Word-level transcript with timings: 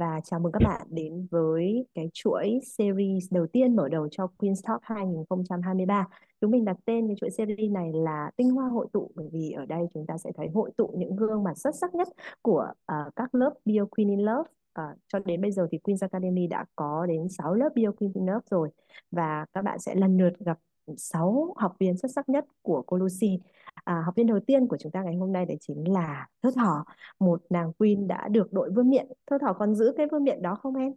và 0.00 0.20
chào 0.24 0.40
mừng 0.40 0.52
các 0.52 0.62
bạn 0.64 0.86
đến 0.90 1.26
với 1.30 1.86
cái 1.94 2.10
chuỗi 2.14 2.60
series 2.64 3.32
đầu 3.32 3.46
tiên 3.46 3.76
mở 3.76 3.88
đầu 3.88 4.08
cho 4.10 4.28
Queen's 4.38 4.60
Talk 4.62 4.80
2023. 4.82 6.06
Chúng 6.40 6.50
mình 6.50 6.64
đặt 6.64 6.76
tên 6.84 7.06
cái 7.06 7.16
chuỗi 7.20 7.30
series 7.30 7.70
này 7.70 7.92
là 7.92 8.30
tinh 8.36 8.50
hoa 8.50 8.68
hội 8.68 8.86
tụ 8.92 9.10
bởi 9.14 9.28
vì 9.32 9.50
ở 9.50 9.66
đây 9.66 9.86
chúng 9.94 10.06
ta 10.06 10.18
sẽ 10.18 10.30
thấy 10.36 10.48
hội 10.54 10.70
tụ 10.76 10.94
những 10.96 11.16
gương 11.16 11.44
mặt 11.44 11.58
xuất 11.58 11.74
sắc 11.74 11.94
nhất 11.94 12.08
của 12.42 12.72
uh, 12.92 13.16
các 13.16 13.34
lớp 13.34 13.54
Bio 13.64 13.84
Queen 13.84 14.08
in 14.08 14.20
Love. 14.20 14.50
Uh, 14.80 14.98
cho 15.08 15.18
đến 15.18 15.40
bây 15.40 15.52
giờ 15.52 15.66
thì 15.70 15.78
Queen's 15.82 15.98
Academy 16.00 16.46
đã 16.46 16.64
có 16.76 17.06
đến 17.06 17.28
6 17.28 17.54
lớp 17.54 17.68
Bio 17.74 17.90
Queen 17.92 18.12
in 18.14 18.26
Love 18.26 18.46
rồi 18.50 18.70
và 19.10 19.46
các 19.52 19.62
bạn 19.62 19.78
sẽ 19.78 19.94
lần 19.94 20.18
lượt 20.18 20.32
gặp 20.38 20.58
6 20.96 21.54
học 21.56 21.76
viên 21.78 21.96
xuất 21.98 22.08
sắc 22.14 22.28
nhất 22.28 22.44
của 22.62 22.82
cô 22.86 22.96
Lucy. 22.96 23.40
À, 23.74 24.02
học 24.04 24.14
viên 24.16 24.26
đầu 24.26 24.40
tiên 24.46 24.68
của 24.68 24.76
chúng 24.80 24.92
ta 24.92 25.02
ngày 25.02 25.16
hôm 25.16 25.32
nay 25.32 25.46
đấy 25.46 25.56
chính 25.60 25.92
là 25.92 26.26
Thơ 26.42 26.50
Thỏ, 26.56 26.84
một 27.18 27.42
nàng 27.50 27.72
queen 27.72 28.08
đã 28.08 28.28
được 28.28 28.52
đội 28.52 28.70
vương 28.70 28.90
miện. 28.90 29.06
Thơ 29.26 29.38
Thỏ 29.40 29.52
còn 29.52 29.74
giữ 29.74 29.92
cái 29.96 30.06
vương 30.12 30.24
miện 30.24 30.42
đó 30.42 30.54
không 30.62 30.76
em? 30.76 30.92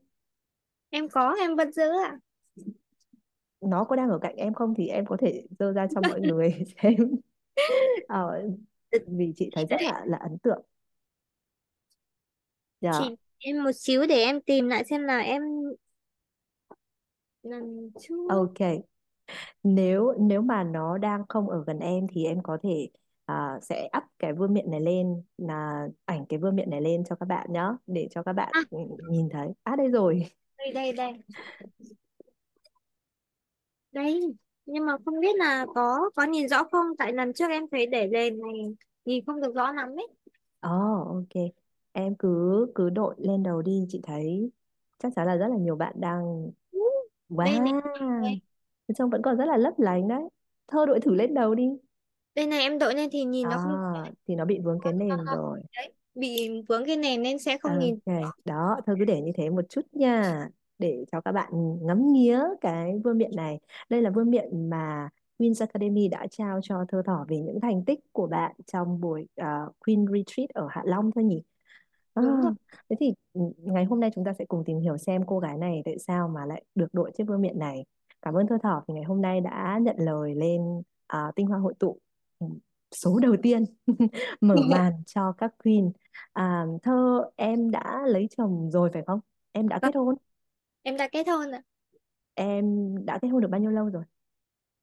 Em 0.89 1.09
có, 1.09 1.35
em 1.39 1.55
vẫn 1.55 1.71
giữ 1.71 1.89
ạ. 2.03 2.17
Nó 3.61 3.83
có 3.83 3.95
đang 3.95 4.09
ở 4.09 4.19
cạnh 4.21 4.35
em 4.35 4.53
không 4.53 4.73
thì 4.77 4.87
em 4.87 5.05
có 5.05 5.17
thể 5.19 5.43
dơ 5.59 5.71
ra 5.71 5.87
cho 5.95 6.01
mọi 6.09 6.21
người 6.21 6.63
xem. 6.81 6.95
Ờ, 8.07 8.41
vì 9.07 9.33
chị 9.35 9.49
thấy 9.55 9.65
rất 9.69 9.81
là 9.81 10.03
là 10.05 10.17
ấn 10.17 10.37
tượng. 10.37 10.65
Dạ. 12.81 12.91
Chị 12.99 13.15
em 13.37 13.63
một 13.63 13.71
xíu 13.75 14.05
để 14.09 14.15
em 14.15 14.41
tìm 14.41 14.67
lại 14.67 14.83
xem 14.85 15.03
là 15.03 15.19
em 15.19 15.41
lần 17.43 17.91
trước. 17.99 18.27
Ok. 18.29 18.59
Nếu 19.63 20.13
nếu 20.19 20.41
mà 20.41 20.63
nó 20.63 20.97
đang 20.97 21.23
không 21.29 21.49
ở 21.49 21.63
gần 21.67 21.79
em 21.79 22.07
thì 22.11 22.25
em 22.25 22.43
có 22.43 22.57
thể 22.63 22.89
à, 23.25 23.59
sẽ 23.61 23.89
up 23.97 24.03
cái 24.19 24.33
vương 24.33 24.53
miện 24.53 24.71
này 24.71 24.81
lên 24.81 25.23
là 25.37 25.87
ảnh 26.05 26.25
cái 26.29 26.39
vương 26.39 26.55
miện 26.55 26.69
này 26.69 26.81
lên 26.81 27.03
cho 27.09 27.15
các 27.15 27.25
bạn 27.25 27.53
nhé 27.53 27.65
để 27.87 28.07
cho 28.11 28.23
các 28.23 28.33
bạn 28.33 28.49
À, 28.51 28.61
nhìn 29.09 29.29
thấy. 29.29 29.47
À 29.63 29.75
đây 29.75 29.87
rồi. 29.87 30.27
đây 30.57 30.73
đây 30.73 30.93
đây. 30.93 31.13
Đây, 33.91 34.21
nhưng 34.65 34.85
mà 34.85 34.97
không 35.05 35.19
biết 35.19 35.35
là 35.35 35.65
có 35.75 36.09
có 36.15 36.23
nhìn 36.23 36.47
rõ 36.47 36.63
không? 36.71 36.87
Tại 36.97 37.13
lần 37.13 37.33
trước 37.33 37.49
em 37.49 37.63
thấy 37.71 37.85
để 37.85 38.07
lên 38.07 38.41
này 38.41 38.75
nhìn 39.05 39.25
không 39.25 39.41
được 39.41 39.55
rõ 39.55 39.71
lắm 39.71 39.89
ấy. 39.89 40.07
Ồ, 40.59 41.03
ok. 41.07 41.43
Em 41.91 42.15
cứ 42.15 42.67
cứ 42.75 42.89
đội 42.89 43.15
lên 43.17 43.43
đầu 43.43 43.61
đi, 43.61 43.85
chị 43.89 43.99
thấy 44.03 44.51
chắc 44.97 45.11
chắn 45.15 45.27
là 45.27 45.35
rất 45.35 45.47
là 45.47 45.57
nhiều 45.57 45.75
bạn 45.75 45.93
đang 45.95 46.51
Đây 47.29 47.59
này, 47.59 47.73
wow. 47.73 48.39
Đây, 48.87 48.95
Trông 48.97 49.09
vẫn 49.09 49.21
còn 49.21 49.37
rất 49.37 49.45
là 49.45 49.57
lấp 49.57 49.73
lánh 49.77 50.07
đấy. 50.07 50.23
Thơ 50.67 50.85
đội 50.85 50.99
thử 50.99 51.13
lên 51.15 51.33
đầu 51.33 51.55
đi. 51.55 51.69
đây 52.35 52.47
này 52.47 52.61
em 52.61 52.79
đội 52.79 52.95
lên 52.95 53.09
thì 53.11 53.23
nhìn 53.23 53.49
nó 53.49 53.57
không 53.57 53.95
À, 53.95 54.11
thì 54.27 54.35
nó 54.35 54.45
bị 54.45 54.59
vướng 54.59 54.79
cái 54.83 54.93
nền 54.93 55.09
rồi. 55.35 55.61
đấy, 55.75 55.93
bị 56.15 56.49
vướng 56.69 56.85
cái 56.85 56.95
nền 56.97 57.21
nên 57.21 57.39
sẽ 57.39 57.57
không 57.57 57.79
nhìn 57.79 57.99
Ok, 58.05 58.21
đó, 58.45 58.77
thôi 58.87 58.95
cứ 58.99 59.05
để 59.05 59.21
như 59.21 59.31
thế 59.35 59.49
một 59.49 59.65
chút 59.69 59.81
nha, 59.91 60.47
để 60.79 61.05
cho 61.11 61.21
các 61.21 61.31
bạn 61.31 61.51
ngắm 61.81 62.13
nghía 62.13 62.39
cái 62.61 62.99
vương 63.03 63.17
miện 63.17 63.31
này. 63.35 63.59
Đây 63.89 64.01
là 64.01 64.09
vương 64.09 64.31
miện 64.31 64.69
mà 64.69 65.09
Queen's 65.37 65.65
Academy 65.65 66.07
đã 66.07 66.27
trao 66.31 66.59
cho 66.63 66.85
Thơ 66.87 67.01
Thỏ 67.05 67.25
về 67.27 67.37
những 67.39 67.59
thành 67.61 67.85
tích 67.85 67.99
của 68.11 68.27
bạn 68.27 68.51
trong 68.65 69.01
buổi 69.01 69.27
à, 69.35 69.61
Queen 69.85 70.05
Retreat 70.13 70.49
ở 70.49 70.67
Hạ 70.71 70.81
Long 70.85 71.11
thôi 71.11 71.23
nhỉ? 71.23 71.41
À, 72.13 72.21
đúng 72.21 72.41
rồi. 72.41 72.53
thế 72.89 72.95
thì 72.99 73.13
ừ, 73.33 73.41
ngày 73.57 73.85
hôm 73.85 73.99
nay 73.99 74.11
chúng 74.15 74.23
ta 74.25 74.33
sẽ 74.39 74.45
cùng 74.45 74.63
tìm 74.65 74.79
hiểu 74.79 74.97
xem 74.97 75.21
cô 75.27 75.39
gái 75.39 75.57
này 75.57 75.81
tại 75.85 75.99
sao 75.99 76.27
mà 76.27 76.45
lại 76.45 76.63
được 76.75 76.87
đội 76.93 77.11
chiếc 77.17 77.23
vương 77.27 77.41
miện 77.41 77.59
này. 77.59 77.85
Cảm 78.23 78.35
ơn 78.35 78.47
Thơ 78.47 78.57
Thỏ 78.63 78.85
vì 78.89 78.95
ngày 78.95 79.03
hôm 79.05 79.23
nay 79.23 79.41
đã 79.41 79.79
nhận 79.83 79.97
lời 79.99 80.35
lên 80.35 80.83
à, 81.07 81.33
tinh 81.37 81.47
hoa 81.47 81.59
hội 81.59 81.75
tụ 81.79 81.99
ừ, 82.39 82.47
số 82.91 83.19
đầu 83.19 83.37
tiên 83.43 83.65
mở 84.41 84.63
màn 84.63 85.03
cho 85.07 85.33
các 85.39 85.53
queen. 85.63 85.93
À, 86.33 86.65
Thơ 86.83 87.23
em 87.37 87.71
đã 87.71 88.01
lấy 88.07 88.27
chồng 88.37 88.71
rồi 88.71 88.91
phải 88.93 89.03
không? 89.07 89.21
Em 89.53 89.69
đã 89.69 89.79
Vâng, 89.81 89.91
kết 89.91 89.95
hôn? 89.95 90.15
em 90.83 90.97
đã 90.97 91.09
kết 91.13 91.27
hôn 91.27 91.51
ạ. 91.51 91.63
Em 92.35 92.65
đã 93.05 93.19
kết 93.21 93.27
hôn 93.27 93.41
được 93.41 93.47
bao 93.51 93.61
nhiêu 93.61 93.71
lâu 93.71 93.89
rồi? 93.89 94.03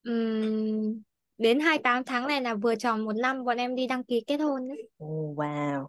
Ừm, 0.03 1.03
đến 1.39 1.61
28 1.61 2.05
tháng 2.05 2.27
này 2.27 2.41
là 2.43 2.55
vừa 2.55 2.75
tròn 2.75 3.05
một 3.05 3.13
năm 3.17 3.45
bọn 3.45 3.57
em 3.57 3.75
đi 3.75 3.87
đăng 3.87 4.05
ký 4.05 4.25
kết 4.27 4.37
hôn 4.41 4.69
đấy. 4.69 4.79
Ồ, 4.99 5.35
wow, 5.37 5.87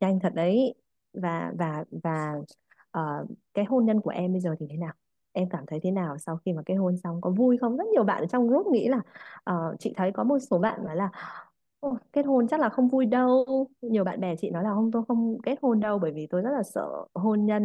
nhanh 0.00 0.20
thật 0.22 0.32
đấy. 0.34 0.74
Và 1.12 1.52
và 1.58 1.84
và 2.04 2.34
ờ, 2.90 3.26
cái 3.54 3.64
hôn 3.64 3.86
nhân 3.86 4.00
của 4.00 4.10
em 4.10 4.32
bây 4.32 4.40
giờ 4.40 4.54
thì 4.60 4.66
thế 4.70 4.76
nào? 4.76 4.94
Em 5.32 5.48
cảm 5.50 5.64
thấy 5.66 5.80
thế 5.82 5.90
nào 5.90 6.18
sau 6.18 6.36
khi 6.44 6.52
mà 6.52 6.62
kết 6.66 6.74
hôn 6.74 6.96
xong? 6.96 7.20
Có 7.20 7.30
vui 7.30 7.58
không? 7.58 7.76
Rất 7.76 7.84
nhiều 7.86 8.04
bạn 8.04 8.20
ở 8.22 8.26
trong 8.26 8.48
group 8.48 8.66
nghĩ 8.66 8.88
là 8.88 9.00
ờ, 9.44 9.76
chị 9.78 9.92
thấy 9.96 10.12
có 10.14 10.24
một 10.24 10.38
số 10.50 10.58
bạn 10.58 10.84
nói 10.84 10.96
là 10.96 11.10
kết 12.12 12.26
hôn 12.26 12.48
chắc 12.48 12.60
là 12.60 12.68
không 12.68 12.88
vui 12.88 13.06
đâu. 13.06 13.68
Nhiều 13.82 14.04
bạn 14.04 14.20
bè 14.20 14.36
chị 14.36 14.50
nói 14.50 14.64
là 14.64 14.70
không 14.74 14.90
tôi 14.92 15.02
không 15.08 15.38
kết 15.42 15.58
hôn 15.62 15.80
đâu 15.80 15.98
bởi 15.98 16.12
vì 16.12 16.26
tôi 16.30 16.42
rất 16.42 16.50
là 16.50 16.62
sợ 16.62 16.88
hôn 17.14 17.46
nhân 17.46 17.62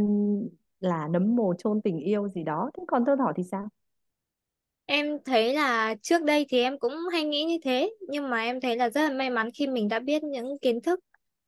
là 0.80 1.08
nấm 1.08 1.36
mồ 1.36 1.54
chôn 1.58 1.82
tình 1.82 2.00
yêu 2.00 2.30
gì 2.30 2.44
đó. 2.44 2.72
Thế 2.78 2.84
còn 2.88 3.04
tôi 3.06 3.18
Thỏ 3.18 3.32
thì 3.36 3.44
sao? 3.44 3.70
Em 4.86 5.18
thấy 5.26 5.54
là 5.54 5.96
trước 6.02 6.24
đây 6.24 6.46
thì 6.50 6.62
em 6.62 6.80
cũng 6.80 6.94
hay 7.14 7.24
nghĩ 7.24 7.44
như 7.44 7.58
thế 7.64 7.92
nhưng 8.10 8.30
mà 8.30 8.42
em 8.42 8.62
thấy 8.62 8.76
là 8.76 8.90
rất 8.90 9.02
là 9.02 9.10
may 9.16 9.30
mắn 9.30 9.50
khi 9.54 9.68
mình 9.68 9.88
đã 9.88 10.00
biết 10.00 10.24
những 10.24 10.58
kiến 10.62 10.82
thức 10.82 11.00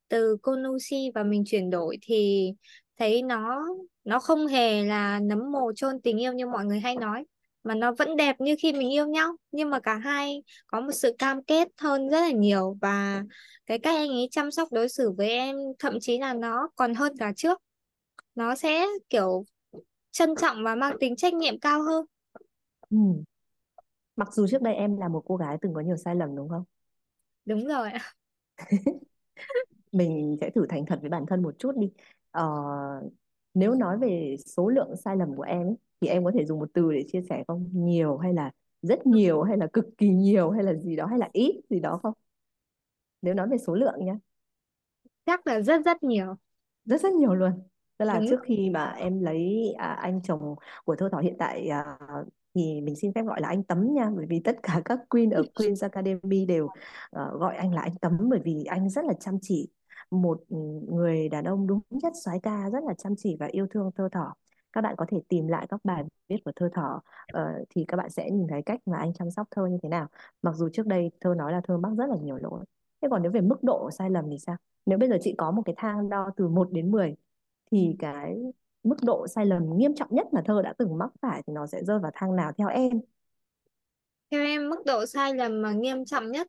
từ 0.09 0.37
Konushi 0.41 1.11
và 1.15 1.23
mình 1.23 1.43
chuyển 1.47 1.69
đổi 1.69 1.97
thì 2.01 2.51
thấy 2.99 3.21
nó 3.21 3.65
nó 4.03 4.19
không 4.19 4.47
hề 4.47 4.83
là 4.83 5.19
nấm 5.19 5.51
mồ 5.51 5.71
chôn 5.75 6.01
tình 6.01 6.21
yêu 6.21 6.33
như 6.33 6.47
mọi 6.47 6.65
người 6.65 6.79
hay 6.79 6.95
nói 6.95 7.25
mà 7.63 7.75
nó 7.75 7.91
vẫn 7.97 8.15
đẹp 8.15 8.35
như 8.41 8.55
khi 8.59 8.73
mình 8.73 8.93
yêu 8.93 9.07
nhau. 9.07 9.35
Nhưng 9.51 9.69
mà 9.69 9.79
cả 9.79 9.95
hai 9.97 10.43
có 10.67 10.81
một 10.81 10.91
sự 10.91 11.15
cam 11.17 11.43
kết 11.43 11.67
hơn 11.77 12.09
rất 12.09 12.19
là 12.21 12.31
nhiều 12.31 12.77
và 12.81 13.23
cái 13.65 13.79
cách 13.79 13.95
anh 13.95 14.09
ấy 14.09 14.27
chăm 14.31 14.51
sóc 14.51 14.67
đối 14.71 14.89
xử 14.89 15.11
với 15.11 15.29
em 15.29 15.55
thậm 15.79 15.93
chí 16.01 16.19
là 16.19 16.33
nó 16.33 16.69
còn 16.75 16.93
hơn 16.93 17.17
cả 17.19 17.33
trước. 17.35 17.61
Nó 18.35 18.55
sẽ 18.55 18.85
kiểu 19.09 19.45
trân 20.11 20.35
trọng 20.35 20.63
và 20.63 20.75
mang 20.75 20.97
tính 20.99 21.15
trách 21.15 21.33
nhiệm 21.33 21.59
cao 21.59 21.83
hơn. 21.83 22.05
Ừ. 22.89 22.97
Mặc 24.15 24.33
dù 24.33 24.47
trước 24.47 24.61
đây 24.61 24.75
em 24.75 24.97
là 24.97 25.07
một 25.07 25.23
cô 25.25 25.35
gái 25.35 25.57
từng 25.61 25.73
có 25.73 25.81
nhiều 25.81 25.97
sai 25.97 26.15
lầm 26.15 26.35
đúng 26.35 26.49
không? 26.49 26.63
đúng 27.45 27.67
rồi 27.67 27.89
mình 29.91 30.37
sẽ 30.41 30.49
thử 30.55 30.65
thành 30.69 30.85
thật 30.85 30.97
với 31.01 31.09
bản 31.09 31.25
thân 31.27 31.43
một 31.43 31.55
chút 31.59 31.71
đi 31.77 31.91
ờ, 32.31 32.43
nếu 33.53 33.75
nói 33.75 33.97
về 33.97 34.35
số 34.45 34.69
lượng 34.69 34.95
sai 34.95 35.17
lầm 35.17 35.35
của 35.35 35.43
em 35.43 35.67
ấy, 35.67 35.75
thì 36.01 36.07
em 36.07 36.23
có 36.23 36.31
thể 36.35 36.45
dùng 36.45 36.59
một 36.59 36.69
từ 36.73 36.91
để 36.91 37.03
chia 37.07 37.21
sẻ 37.29 37.43
không? 37.47 37.69
Nhiều 37.73 38.17
hay 38.17 38.33
là 38.33 38.51
rất 38.81 39.07
nhiều 39.07 39.41
hay 39.41 39.57
là 39.57 39.67
cực 39.73 39.85
kỳ 39.97 40.09
nhiều 40.09 40.51
hay 40.51 40.63
là 40.63 40.73
gì 40.73 40.95
đó 40.95 41.05
hay 41.05 41.19
là 41.19 41.29
ít 41.33 41.61
gì 41.69 41.79
đó 41.79 41.99
không? 42.03 42.13
Nếu 43.21 43.33
nói 43.33 43.47
về 43.47 43.57
số 43.57 43.75
lượng 43.75 44.05
nhé 44.05 44.15
chắc 45.25 45.47
là 45.47 45.61
rất 45.61 45.85
rất 45.85 46.03
nhiều. 46.03 46.35
Rất 46.85 47.01
rất 47.01 47.13
nhiều 47.13 47.33
luôn. 47.33 47.51
Tức 47.97 48.05
là 48.05 48.19
đúng 48.19 48.27
trước 48.29 48.39
khi 48.43 48.69
mà 48.69 48.85
em 48.85 49.21
lấy 49.21 49.73
à, 49.77 49.87
anh 49.87 50.21
chồng 50.23 50.55
của 50.85 50.95
Thơ 50.95 51.09
Thỏ 51.11 51.17
hiện 51.17 51.35
tại 51.39 51.67
à, 51.67 51.97
thì 52.55 52.81
mình 52.81 52.95
xin 52.95 53.13
phép 53.13 53.21
gọi 53.23 53.41
là 53.41 53.47
anh 53.47 53.63
Tấm 53.63 53.93
nha. 53.93 54.11
Bởi 54.15 54.25
vì 54.29 54.41
tất 54.43 54.55
cả 54.63 54.81
các 54.85 54.99
queen 55.09 55.29
ở 55.29 55.43
Queen's 55.55 55.81
Academy 55.81 56.45
đều 56.45 56.67
ờ, 57.09 57.37
gọi 57.37 57.55
anh 57.55 57.73
là 57.73 57.81
anh 57.81 57.95
Tấm 58.01 58.17
bởi 58.29 58.39
vì 58.43 58.63
anh 58.63 58.89
rất 58.89 59.05
là 59.05 59.13
chăm 59.19 59.37
chỉ 59.41 59.69
một 60.11 60.43
người 60.87 61.29
đàn 61.29 61.45
ông 61.45 61.67
đúng 61.67 61.81
chất 62.01 62.13
soái 62.23 62.39
ca 62.43 62.69
rất 62.69 62.83
là 62.83 62.93
chăm 62.93 63.15
chỉ 63.17 63.35
và 63.39 63.45
yêu 63.51 63.67
thương 63.71 63.91
Thơ 63.95 64.09
Thỏ 64.11 64.33
các 64.73 64.81
bạn 64.81 64.95
có 64.97 65.05
thể 65.09 65.17
tìm 65.27 65.47
lại 65.47 65.67
các 65.69 65.79
bài 65.83 66.03
viết 66.27 66.37
của 66.45 66.51
Thơ 66.55 66.69
Thỏ 66.73 67.01
ờ, 67.33 67.43
thì 67.69 67.85
các 67.87 67.97
bạn 67.97 68.09
sẽ 68.09 68.29
nhìn 68.31 68.47
thấy 68.47 68.61
cách 68.61 68.79
mà 68.85 68.97
anh 68.97 69.13
chăm 69.13 69.31
sóc 69.31 69.47
Thơ 69.51 69.65
như 69.65 69.77
thế 69.83 69.89
nào 69.89 70.07
mặc 70.41 70.55
dù 70.55 70.69
trước 70.73 70.87
đây 70.87 71.11
Thơ 71.21 71.33
nói 71.37 71.51
là 71.51 71.61
Thơ 71.67 71.77
mắc 71.77 71.91
rất 71.97 72.05
là 72.09 72.15
nhiều 72.21 72.37
lỗi 72.37 72.65
thế 73.01 73.07
còn 73.11 73.21
nếu 73.21 73.31
về 73.31 73.41
mức 73.41 73.63
độ 73.63 73.89
sai 73.91 74.09
lầm 74.09 74.25
thì 74.29 74.37
sao 74.39 74.55
nếu 74.85 74.97
bây 74.97 75.09
giờ 75.09 75.17
chị 75.21 75.35
có 75.37 75.51
một 75.51 75.61
cái 75.65 75.75
thang 75.77 76.09
đo 76.09 76.29
từ 76.35 76.47
một 76.47 76.71
đến 76.71 76.91
10 76.91 77.15
thì 77.71 77.95
cái 77.99 78.37
mức 78.83 78.97
độ 79.01 79.27
sai 79.27 79.45
lầm 79.45 79.77
nghiêm 79.77 79.95
trọng 79.95 80.15
nhất 80.15 80.27
mà 80.33 80.41
Thơ 80.45 80.61
đã 80.61 80.73
từng 80.77 80.97
mắc 80.97 81.09
phải 81.21 81.43
thì 81.47 81.53
nó 81.53 81.67
sẽ 81.67 81.83
rơi 81.83 81.99
vào 81.99 82.11
thang 82.15 82.35
nào 82.35 82.51
theo 82.57 82.67
em? 82.67 83.01
theo 84.31 84.41
em 84.41 84.69
mức 84.69 84.85
độ 84.85 85.05
sai 85.05 85.35
lầm 85.35 85.61
mà 85.61 85.71
nghiêm 85.71 86.05
trọng 86.05 86.31
nhất 86.31 86.47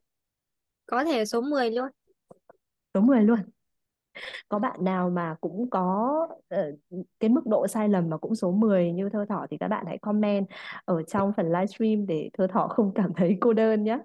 có 0.87 1.05
thể 1.05 1.25
số 1.25 1.41
10 1.41 1.71
luôn 1.71 1.89
Số 2.95 3.01
10 3.01 3.23
luôn. 3.23 3.39
Có 4.49 4.59
bạn 4.59 4.85
nào 4.85 5.11
mà 5.11 5.37
cũng 5.41 5.71
có 5.71 6.29
ờ, 6.49 6.73
cái 7.21 7.31
mức 7.31 7.47
độ 7.47 7.67
sai 7.67 7.89
lầm 7.89 8.11
mà 8.11 8.17
cũng 8.17 8.35
số 8.35 8.51
10 8.53 8.93
như 8.93 9.09
Thơ 9.09 9.27
Thỏ 9.29 9.47
thì 9.51 9.59
các 9.59 9.69
bạn 9.69 9.87
hãy 9.87 9.99
comment 9.99 10.47
ở 10.85 11.03
trong 11.03 11.33
phần 11.37 11.47
livestream 11.47 12.07
để 12.07 12.31
Thơ 12.33 12.47
Thỏ 12.47 12.69
không 12.69 12.93
cảm 12.95 13.15
thấy 13.15 13.37
cô 13.41 13.53
đơn 13.53 13.85
nhé. 13.85 13.99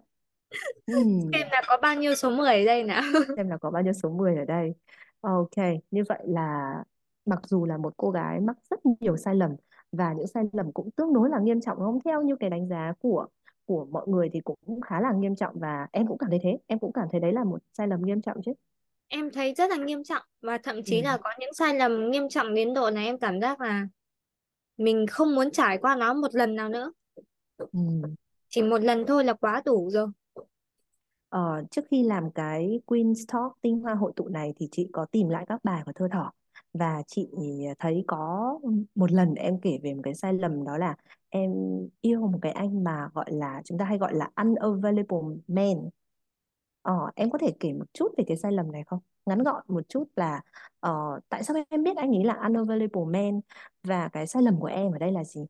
Xem 1.33 1.47
là 1.51 1.61
có 1.67 1.77
bao 1.81 1.95
nhiêu 1.95 2.15
số 2.15 2.29
10 2.29 2.59
ở 2.59 2.65
đây 2.65 2.83
nào 2.83 3.01
xem 3.37 3.49
là 3.49 3.57
có 3.57 3.71
bao 3.71 3.83
nhiêu 3.83 3.93
số 3.93 4.09
10 4.09 4.35
ở 4.35 4.45
đây. 4.45 4.73
Ok, 5.21 5.57
như 5.91 6.03
vậy 6.09 6.19
là 6.23 6.73
mặc 7.25 7.39
dù 7.47 7.65
là 7.65 7.77
một 7.77 7.93
cô 7.97 8.11
gái 8.11 8.39
mắc 8.39 8.57
rất 8.69 8.79
nhiều 8.99 9.17
sai 9.17 9.35
lầm 9.35 9.51
và 9.91 10.13
những 10.13 10.27
sai 10.27 10.43
lầm 10.53 10.71
cũng 10.71 10.91
tương 10.91 11.13
đối 11.13 11.29
là 11.29 11.39
nghiêm 11.39 11.61
trọng 11.61 11.77
không 11.77 11.99
theo 12.05 12.21
như 12.21 12.35
cái 12.35 12.49
đánh 12.49 12.67
giá 12.67 12.93
của 12.99 13.27
của 13.65 13.85
mọi 13.91 14.07
người 14.07 14.29
thì 14.33 14.39
cũng 14.39 14.81
khá 14.81 15.01
là 15.01 15.11
nghiêm 15.11 15.35
trọng 15.35 15.59
và 15.59 15.87
em 15.91 16.07
cũng 16.07 16.17
cảm 16.17 16.29
thấy 16.29 16.39
thế 16.43 16.57
em 16.67 16.79
cũng 16.79 16.93
cảm 16.93 17.07
thấy 17.11 17.19
đấy 17.19 17.33
là 17.33 17.43
một 17.43 17.59
sai 17.73 17.87
lầm 17.87 18.01
nghiêm 18.01 18.21
trọng 18.21 18.41
chứ 18.41 18.53
Em 19.07 19.31
thấy 19.31 19.53
rất 19.53 19.69
là 19.69 19.77
nghiêm 19.77 20.03
trọng 20.03 20.23
và 20.41 20.57
thậm 20.57 20.75
ừ. 20.75 20.81
chí 20.85 21.01
là 21.01 21.17
có 21.23 21.29
những 21.39 21.53
sai 21.53 21.73
lầm 21.73 22.11
nghiêm 22.11 22.29
trọng 22.29 22.53
đến 22.53 22.73
độ 22.73 22.89
này 22.89 23.05
em 23.05 23.19
cảm 23.19 23.41
giác 23.41 23.61
là 23.61 23.87
mình 24.77 25.05
không 25.07 25.35
muốn 25.35 25.51
trải 25.51 25.77
qua 25.77 25.95
nó 25.95 26.13
một 26.13 26.35
lần 26.35 26.55
nào 26.55 26.69
nữa. 26.69 26.91
Ừ. 27.57 27.79
Chỉ 28.49 28.61
một 28.61 28.81
lần 28.81 29.05
thôi 29.05 29.23
là 29.23 29.33
quá 29.33 29.61
đủ 29.65 29.89
rồi. 29.91 30.07
Ờ, 31.29 31.63
trước 31.71 31.81
khi 31.91 32.03
làm 32.03 32.31
cái 32.31 32.79
Queen 32.85 33.13
Talk 33.27 33.51
tinh 33.61 33.79
hoa 33.79 33.93
hội 33.93 34.11
tụ 34.15 34.27
này 34.27 34.53
thì 34.57 34.67
chị 34.71 34.89
có 34.93 35.05
tìm 35.11 35.29
lại 35.29 35.45
các 35.47 35.63
bài 35.63 35.81
của 35.85 35.91
Thơ 35.95 36.07
Thỏ 36.11 36.31
và 36.73 37.01
chị 37.07 37.27
thấy 37.79 38.03
có 38.07 38.59
một 38.95 39.11
lần 39.11 39.33
em 39.33 39.59
kể 39.61 39.79
về 39.83 39.93
một 39.93 40.01
cái 40.03 40.15
sai 40.15 40.33
lầm 40.33 40.63
đó 40.63 40.77
là 40.77 40.95
em 41.29 41.51
yêu 42.01 42.27
một 42.27 42.39
cái 42.41 42.51
anh 42.51 42.83
mà 42.83 43.09
gọi 43.13 43.25
là 43.27 43.61
chúng 43.65 43.77
ta 43.77 43.85
hay 43.85 43.97
gọi 43.97 44.13
là 44.15 44.29
unavailable 44.41 45.17
man. 45.47 45.89
Ờ, 46.85 46.93
em 47.15 47.29
có 47.31 47.37
thể 47.37 47.53
kể 47.59 47.73
một 47.73 47.85
chút 47.93 48.11
về 48.17 48.23
cái 48.27 48.37
sai 48.37 48.51
lầm 48.51 48.71
này 48.71 48.83
không? 48.87 48.99
Ngắn 49.25 49.43
gọn 49.43 49.63
một 49.67 49.89
chút 49.89 50.03
là 50.15 50.41
ờ, 50.79 51.19
tại 51.29 51.43
sao 51.43 51.57
em 51.69 51.83
biết 51.83 51.97
anh 51.97 52.11
ấy 52.15 52.23
là 52.23 52.33
unavailable 52.47 53.01
man 53.07 53.41
và 53.83 54.09
cái 54.13 54.27
sai 54.27 54.43
lầm 54.43 54.59
của 54.59 54.67
em 54.67 54.91
ở 54.91 54.97
đây 54.97 55.11
là 55.11 55.23
gì? 55.23 55.41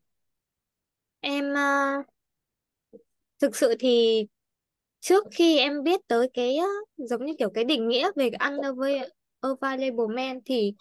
Em 1.21 1.53
uh, 1.53 2.05
thực 3.41 3.55
sự 3.55 3.75
thì 3.79 4.25
trước 4.99 5.23
khi 5.31 5.59
em 5.59 5.83
biết 5.83 5.99
tới 6.07 6.29
cái 6.33 6.57
uh, 6.59 6.89
giống 7.09 7.25
như 7.25 7.33
kiểu 7.39 7.49
cái 7.53 7.63
định 7.63 7.88
nghĩa 7.88 8.11
về 8.15 8.29
unavailable 9.43 10.15
man 10.15 10.39
thì 10.45 10.73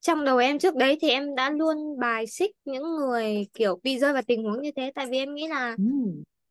trong 0.00 0.24
đầu 0.24 0.38
em 0.38 0.58
trước 0.58 0.76
đấy 0.76 0.98
thì 1.02 1.10
em 1.10 1.34
đã 1.34 1.50
luôn 1.50 1.98
bài 2.00 2.26
xích 2.26 2.50
những 2.64 2.82
người 2.96 3.46
kiểu 3.54 3.80
bị 3.82 3.98
rơi 3.98 4.12
vào 4.12 4.22
tình 4.26 4.42
huống 4.44 4.62
như 4.62 4.70
thế 4.76 4.92
tại 4.94 5.06
vì 5.10 5.18
em 5.18 5.34
nghĩ 5.34 5.48
là 5.48 5.76
Ừ. 5.78 5.84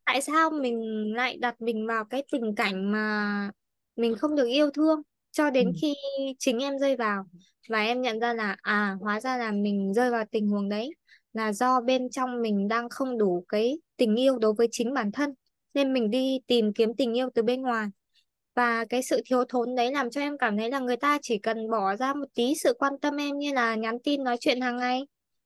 tại 0.05 0.21
sao 0.21 0.49
mình 0.49 0.79
lại 1.15 1.37
đặt 1.37 1.61
mình 1.61 1.87
vào 1.87 2.05
cái 2.05 2.23
tình 2.31 2.55
cảnh 2.55 2.91
mà 2.91 3.51
mình 3.95 4.15
không 4.15 4.35
được 4.35 4.45
yêu 4.47 4.69
thương 4.71 5.01
cho 5.31 5.49
Ừ. 5.57 5.63
đến 5.63 5.71
khi 5.81 5.93
chính 6.39 6.59
em 6.59 6.77
rơi 6.79 6.95
vào 6.95 7.23
và 7.69 7.79
em 7.83 8.01
nhận 8.01 8.19
ra 8.19 8.33
là 8.33 8.55
à 8.61 8.97
hóa 9.01 9.19
ra 9.19 9.37
là 9.37 9.51
mình 9.51 9.93
rơi 9.93 10.11
vào 10.11 10.25
tình 10.31 10.47
huống 10.49 10.69
đấy 10.69 10.89
là 11.33 11.53
do 11.53 11.81
bên 11.81 12.09
trong 12.09 12.41
mình 12.41 12.67
đang 12.67 12.89
không 12.89 13.17
đủ 13.17 13.45
cái 13.49 13.77
tình 13.97 14.15
yêu 14.19 14.37
đối 14.39 14.53
với 14.53 14.67
chính 14.71 14.93
bản 14.93 15.11
thân 15.11 15.33
nên 15.73 15.93
mình 15.93 16.09
đi 16.11 16.39
tìm 16.47 16.73
kiếm 16.73 16.93
tình 16.97 17.17
yêu 17.17 17.29
từ 17.35 17.43
bên 17.43 17.61
ngoài 17.61 17.87
và 18.55 18.85
cái 18.85 19.03
sự 19.03 19.21
thiếu 19.25 19.43
thốn 19.49 19.75
đấy 19.75 19.91
làm 19.91 20.09
cho 20.09 20.21
em 20.21 20.37
cảm 20.37 20.57
thấy 20.57 20.69
là 20.71 20.79
người 20.79 20.97
ta 20.97 21.17
chỉ 21.21 21.37
cần 21.39 21.69
bỏ 21.71 21.95
ra 21.95 22.13
một 22.13 22.25
tí 22.33 22.53
sự 22.63 22.73
quan 22.79 22.93
tâm 23.01 23.17
em 23.17 23.37
như 23.37 23.53
là 23.53 23.75
nhắn 23.75 23.97
tin 24.03 24.23
nói 24.23 24.37
chuyện 24.39 24.61
hàng 24.61 24.77
ngày, 24.77 25.01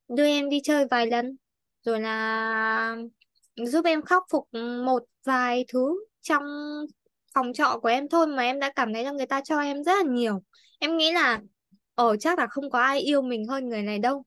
đưa 0.07 0.25
em 0.25 0.49
đi 0.49 0.59
chơi 0.63 0.85
vài 0.91 1.07
lần, 1.07 1.37
rồi 1.83 1.99
là 2.01 2.97
giúp 3.55 3.85
em 3.85 4.01
khắc 4.01 4.23
phục 4.31 4.47
một 4.85 5.03
vài 5.25 5.65
thứ 5.67 6.05
trong 6.21 6.43
phòng 7.33 7.53
trọ 7.53 7.79
của 7.81 7.87
em 7.89 8.09
thôi 8.09 8.27
mà 8.27 8.43
em 8.43 8.59
đã 8.59 8.71
cảm 8.75 8.93
thấy 8.93 9.03
là 9.03 9.11
người 9.11 9.25
ta 9.25 9.41
cho 9.41 9.59
em 9.59 9.83
rất 9.83 9.93
là 10.05 10.11
nhiều. 10.11 10.41
Em 10.79 10.97
nghĩ 10.97 11.11
là 11.11 11.41
ở 11.95 12.17
chắc 12.17 12.39
là 12.39 12.47
không 12.47 12.69
có 12.69 12.79
ai 12.81 12.99
yêu 12.99 13.21
mình 13.21 13.47
hơn 13.47 13.69
người 13.69 13.81
này 13.81 13.99
đâu. 13.99 14.23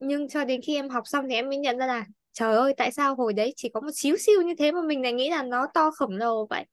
Nhưng 0.00 0.28
cho 0.28 0.44
đến 0.44 0.60
khi 0.66 0.74
em 0.76 0.88
học 0.88 1.02
xong 1.06 1.24
thì 1.28 1.34
em 1.34 1.48
mới 1.48 1.58
nhận 1.58 1.78
ra 1.78 1.86
là 1.86 2.04
trời 2.32 2.54
ơi 2.56 2.74
tại 2.76 2.92
sao 2.92 3.14
hồi 3.14 3.32
đấy 3.32 3.52
chỉ 3.56 3.68
có 3.74 3.80
một 3.80 3.90
xíu 3.94 4.16
xiu 4.18 4.42
như 4.42 4.54
thế 4.58 4.72
mà 4.72 4.80
mình 4.82 5.02
lại 5.02 5.12
nghĩ 5.12 5.30
là 5.30 5.42
nó 5.42 5.66
to 5.74 5.90
khổng 5.90 6.16
lồ 6.16 6.46
vậy. 6.50 6.64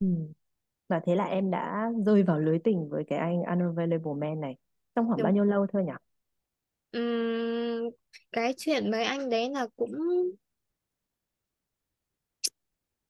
Ừ. 0.00 0.06
Và 0.88 1.00
thế 1.06 1.16
là 1.16 1.24
em 1.24 1.50
đã 1.50 1.90
rơi 2.06 2.22
vào 2.22 2.40
lưới 2.40 2.58
tình 2.64 2.88
với 2.90 3.04
cái 3.08 3.18
anh 3.20 3.42
unavailable 3.42 4.12
man 4.20 4.40
này 4.40 4.56
trong 4.94 5.08
khoảng 5.08 5.22
bao 5.22 5.32
Đúng. 5.32 5.34
nhiêu 5.34 5.44
lâu 5.44 5.66
thôi 5.72 5.84
nhỉ? 5.84 5.92
Ừm, 6.92 7.90
cái 8.32 8.54
chuyện 8.58 8.90
với 8.90 9.04
anh 9.04 9.30
đấy 9.30 9.50
là 9.50 9.66
cũng 9.76 9.92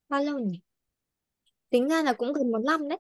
bao 0.09 0.23
lâu 0.25 0.39
nhỉ? 0.39 0.61
Tính 1.71 1.89
ra 1.89 2.03
là 2.03 2.13
cũng 2.13 2.33
gần 2.33 2.53
một 2.53 2.59
năm 2.67 2.89
đấy. 2.89 2.99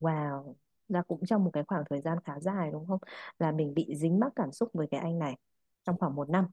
Wow, 0.00 0.54
là 0.88 1.02
cũng 1.02 1.20
trong 1.26 1.44
một 1.44 1.50
cái 1.52 1.64
khoảng 1.66 1.84
thời 1.90 2.00
gian 2.00 2.18
khá 2.24 2.40
dài 2.40 2.70
đúng 2.72 2.86
không? 2.86 2.98
Là 3.38 3.52
mình 3.52 3.74
bị 3.74 3.94
dính 3.96 4.20
mắc 4.20 4.32
cảm 4.36 4.52
xúc 4.52 4.70
với 4.72 4.86
cái 4.90 5.00
anh 5.00 5.18
này 5.18 5.36
trong 5.84 5.98
khoảng 5.98 6.14
một 6.14 6.30
năm. 6.30 6.46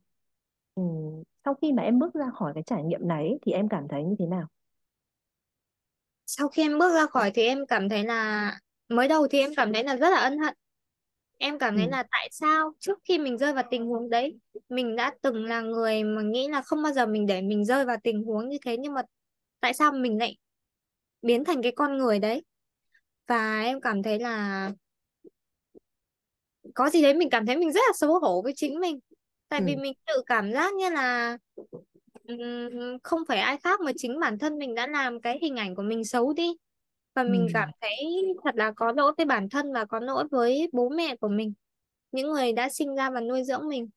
Ừ. 0.75 0.83
Sau 1.45 1.53
khi 1.61 1.73
mà 1.73 1.83
em 1.83 1.99
bước 1.99 2.13
ra 2.13 2.25
khỏi 2.35 2.53
cái 2.55 2.63
trải 2.63 2.83
nghiệm 2.83 3.07
này 3.07 3.27
ấy, 3.27 3.39
thì 3.45 3.51
em 3.51 3.69
cảm 3.69 3.87
thấy 3.89 4.03
như 4.03 4.15
thế 4.19 4.25
nào? 4.27 4.47
Sau 6.25 6.47
khi 6.47 6.61
em 6.61 6.79
bước 6.79 6.93
ra 6.95 7.05
khỏi 7.05 7.31
thì 7.35 7.43
em 7.45 7.65
cảm 7.67 7.89
thấy 7.89 8.03
là 8.03 8.51
mới 8.89 9.07
đầu 9.07 9.27
thì 9.31 9.39
em 9.39 9.51
cảm 9.57 9.73
thấy 9.73 9.83
là 9.83 9.95
rất 9.97 10.09
là 10.09 10.17
ân 10.19 10.37
hận. 10.39 10.53
Em 11.37 11.59
cảm 11.59 11.77
thấy 11.77 11.87
Ừ. 11.87 11.91
là 11.91 12.03
tại 12.11 12.29
sao 12.31 12.73
trước 12.79 12.99
khi 13.05 13.17
mình 13.19 13.37
rơi 13.37 13.53
vào 13.53 13.63
tình 13.71 13.85
huống 13.87 14.09
đấy, 14.09 14.39
mình 14.69 14.95
đã 14.95 15.13
từng 15.21 15.45
là 15.45 15.61
người 15.61 16.03
mà 16.03 16.21
nghĩ 16.21 16.47
là 16.47 16.61
không 16.61 16.83
bao 16.83 16.93
giờ 16.93 17.05
mình 17.05 17.25
để 17.27 17.41
mình 17.41 17.65
rơi 17.65 17.85
vào 17.85 17.97
tình 18.03 18.23
huống 18.23 18.49
như 18.49 18.57
thế 18.65 18.77
nhưng 18.77 18.93
mà 18.93 19.01
tại 19.61 19.73
sao 19.73 19.91
mình 19.91 20.17
lại 20.19 20.37
biến 21.21 21.43
thành 21.45 21.61
cái 21.63 21.71
con 21.75 21.97
người 21.97 22.19
đấy? 22.19 22.43
Và 23.27 23.61
em 23.63 23.81
cảm 23.81 24.03
thấy 24.03 24.19
là 24.19 24.71
có 26.75 26.89
gì 26.89 27.01
đấy 27.01 27.13
mình 27.13 27.29
cảm 27.29 27.45
thấy 27.45 27.57
mình 27.57 27.71
rất 27.71 27.81
là 27.87 27.93
xấu 27.97 28.19
hổ 28.19 28.41
với 28.41 28.53
chính 28.55 28.79
mình. 28.79 28.99
Tại 29.49 29.61
vì 29.65 29.75
Ừ. 29.75 29.81
mình 29.81 29.93
tự 30.07 30.13
cảm 30.25 30.51
giác 30.53 30.73
như 30.73 30.89
là 30.89 31.37
không 33.03 33.19
phải 33.27 33.39
ai 33.39 33.57
khác 33.63 33.79
mà 33.81 33.91
chính 33.97 34.19
bản 34.19 34.39
thân 34.39 34.57
mình 34.57 34.75
đã 34.75 34.87
làm 34.87 35.21
cái 35.21 35.39
hình 35.41 35.55
ảnh 35.55 35.75
của 35.75 35.81
mình 35.83 36.03
xấu 36.05 36.33
đi. 36.33 36.49
Và 37.15 37.23
Ừ. 37.23 37.29
mình 37.31 37.47
cảm 37.53 37.69
thấy 37.81 37.95
thật 38.43 38.55
là 38.55 38.71
có 38.75 38.91
lỗi 38.91 39.13
với 39.17 39.25
bản 39.25 39.49
thân 39.49 39.73
và 39.73 39.85
có 39.85 39.99
lỗi 39.99 40.23
với 40.31 40.69
bố 40.73 40.89
mẹ 40.89 41.15
của 41.15 41.27
mình, 41.29 41.53
những 42.11 42.31
người 42.31 42.53
đã 42.53 42.69
sinh 42.69 42.95
ra 42.95 43.09
và 43.09 43.21
nuôi 43.21 43.43
dưỡng 43.43 43.67
mình. 43.69 43.89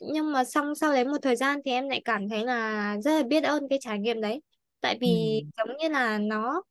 Nhưng 0.00 0.32
mà 0.32 0.44
xong 0.44 0.74
sau 0.74 0.92
đấy 0.92 1.04
một 1.04 1.18
thời 1.22 1.36
gian 1.36 1.60
thì 1.64 1.70
em 1.70 1.88
lại 1.88 2.02
cảm 2.04 2.28
thấy 2.28 2.44
là 2.44 2.96
rất 3.00 3.10
là 3.18 3.22
biết 3.22 3.44
ơn 3.44 3.68
cái 3.70 3.78
trải 3.82 3.98
nghiệm 3.98 4.20
đấy. 4.20 4.40
Tại 4.84 4.94
Ừ. 4.94 4.98
vì 5.00 5.44
giống 5.56 5.76
như 5.76 5.88
là 5.88 6.18
nó 6.18 6.62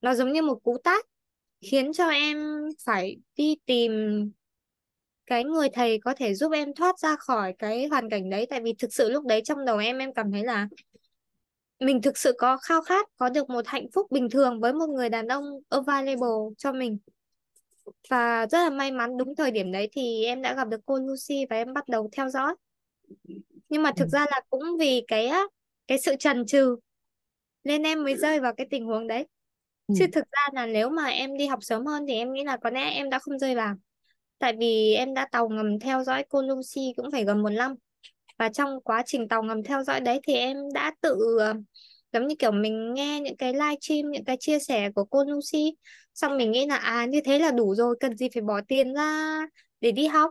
nó 0.00 0.14
giống 0.14 0.32
như 0.32 0.42
một 0.42 0.58
cú 0.62 0.76
tát 0.84 1.04
khiến 1.62 1.92
cho 1.92 2.08
em 2.08 2.38
phải 2.84 3.16
đi 3.36 3.56
tìm 3.66 3.92
cái 5.26 5.44
người 5.44 5.68
thầy 5.72 5.98
có 6.04 6.14
thể 6.14 6.34
giúp 6.34 6.52
em 6.52 6.74
thoát 6.74 6.98
ra 6.98 7.16
khỏi 7.16 7.54
cái 7.58 7.86
hoàn 7.86 8.10
cảnh 8.10 8.30
đấy 8.30 8.46
tại 8.50 8.60
vì 8.60 8.74
thực 8.78 8.94
sự 8.94 9.10
lúc 9.10 9.26
đấy 9.26 9.40
trong 9.44 9.64
đầu 9.64 9.78
em 9.78 9.98
em 9.98 10.14
cảm 10.14 10.32
thấy 10.32 10.44
là 10.44 10.68
mình 11.80 12.02
thực 12.02 12.18
sự 12.18 12.32
có 12.38 12.56
khao 12.56 12.82
khát 12.82 13.06
có 13.16 13.28
được 13.28 13.50
một 13.50 13.66
hạnh 13.66 13.86
phúc 13.94 14.06
bình 14.10 14.30
thường 14.30 14.60
với 14.60 14.72
một 14.72 14.88
người 14.88 15.08
đàn 15.08 15.28
ông 15.28 15.44
available 15.68 16.54
cho 16.58 16.72
mình 16.72 16.98
và 18.08 18.46
rất 18.46 18.58
là 18.58 18.70
may 18.70 18.92
mắn 18.92 19.16
đúng 19.16 19.34
thời 19.36 19.50
điểm 19.50 19.72
đấy 19.72 19.88
thì 19.92 20.24
em 20.24 20.42
đã 20.42 20.54
gặp 20.54 20.68
được 20.68 20.80
cô 20.86 20.98
Lucy 20.98 21.46
và 21.50 21.56
em 21.56 21.72
bắt 21.74 21.88
đầu 21.88 22.08
theo 22.12 22.28
dõi 22.28 22.54
nhưng 23.68 23.82
mà 23.82 23.90
Ừ. 23.90 23.94
thực 23.96 24.08
ra 24.08 24.26
là 24.30 24.40
cũng 24.50 24.62
vì 24.78 25.04
cái 25.08 25.30
cái 25.86 25.98
sự 25.98 26.16
chần 26.18 26.46
chừ 26.46 26.76
nên 27.64 27.82
em 27.82 28.04
mới 28.04 28.16
rơi 28.16 28.40
vào 28.40 28.54
cái 28.56 28.66
tình 28.70 28.84
huống 28.86 29.06
đấy. 29.06 29.26
Ừ. 29.86 29.94
chứ 29.98 30.06
thực 30.12 30.24
ra 30.32 30.48
là 30.52 30.66
nếu 30.66 30.90
mà 30.90 31.06
em 31.06 31.36
đi 31.36 31.46
học 31.46 31.58
sớm 31.62 31.86
hơn 31.86 32.04
thì 32.08 32.14
em 32.14 32.32
nghĩ 32.32 32.44
là 32.44 32.56
có 32.56 32.70
lẽ 32.70 32.90
em 32.90 33.10
đã 33.10 33.18
không 33.18 33.38
rơi 33.38 33.54
vào. 33.54 33.74
Tại 34.38 34.52
vì 34.58 34.94
em 34.94 35.14
đã 35.14 35.28
tàu 35.32 35.48
ngầm 35.48 35.78
theo 35.80 36.04
dõi 36.04 36.24
cô 36.28 36.42
Lucy 36.42 36.92
cũng 36.96 37.10
phải 37.12 37.24
gần 37.24 37.42
một 37.42 37.50
năm. 37.50 37.74
Và 38.38 38.48
trong 38.48 38.80
quá 38.84 39.02
trình 39.06 39.28
tàu 39.28 39.42
ngầm 39.42 39.62
theo 39.62 39.82
dõi 39.84 40.00
đấy 40.00 40.20
thì 40.22 40.34
em 40.34 40.56
đã 40.74 40.92
tự 41.00 41.38
ờ, 41.40 41.54
giống 42.12 42.26
như 42.26 42.34
kiểu 42.38 42.52
mình 42.52 42.94
nghe 42.94 43.20
những 43.20 43.36
cái 43.36 43.52
live 43.52 43.76
stream 43.80 44.10
những 44.10 44.24
cái 44.24 44.36
chia 44.40 44.58
sẻ 44.58 44.90
của 44.94 45.04
cô 45.04 45.24
Lucy 45.24 45.76
xong 46.14 46.36
mình 46.36 46.50
nghĩ 46.52 46.66
là 46.66 46.76
à 46.76 47.06
như 47.06 47.20
thế 47.24 47.38
là 47.38 47.50
đủ 47.50 47.74
rồi 47.74 47.96
cần 48.00 48.16
gì 48.16 48.28
phải 48.34 48.42
bỏ 48.42 48.60
tiền 48.68 48.94
ra 48.94 49.40
để 49.80 49.92
đi 49.92 50.06
học. 50.06 50.30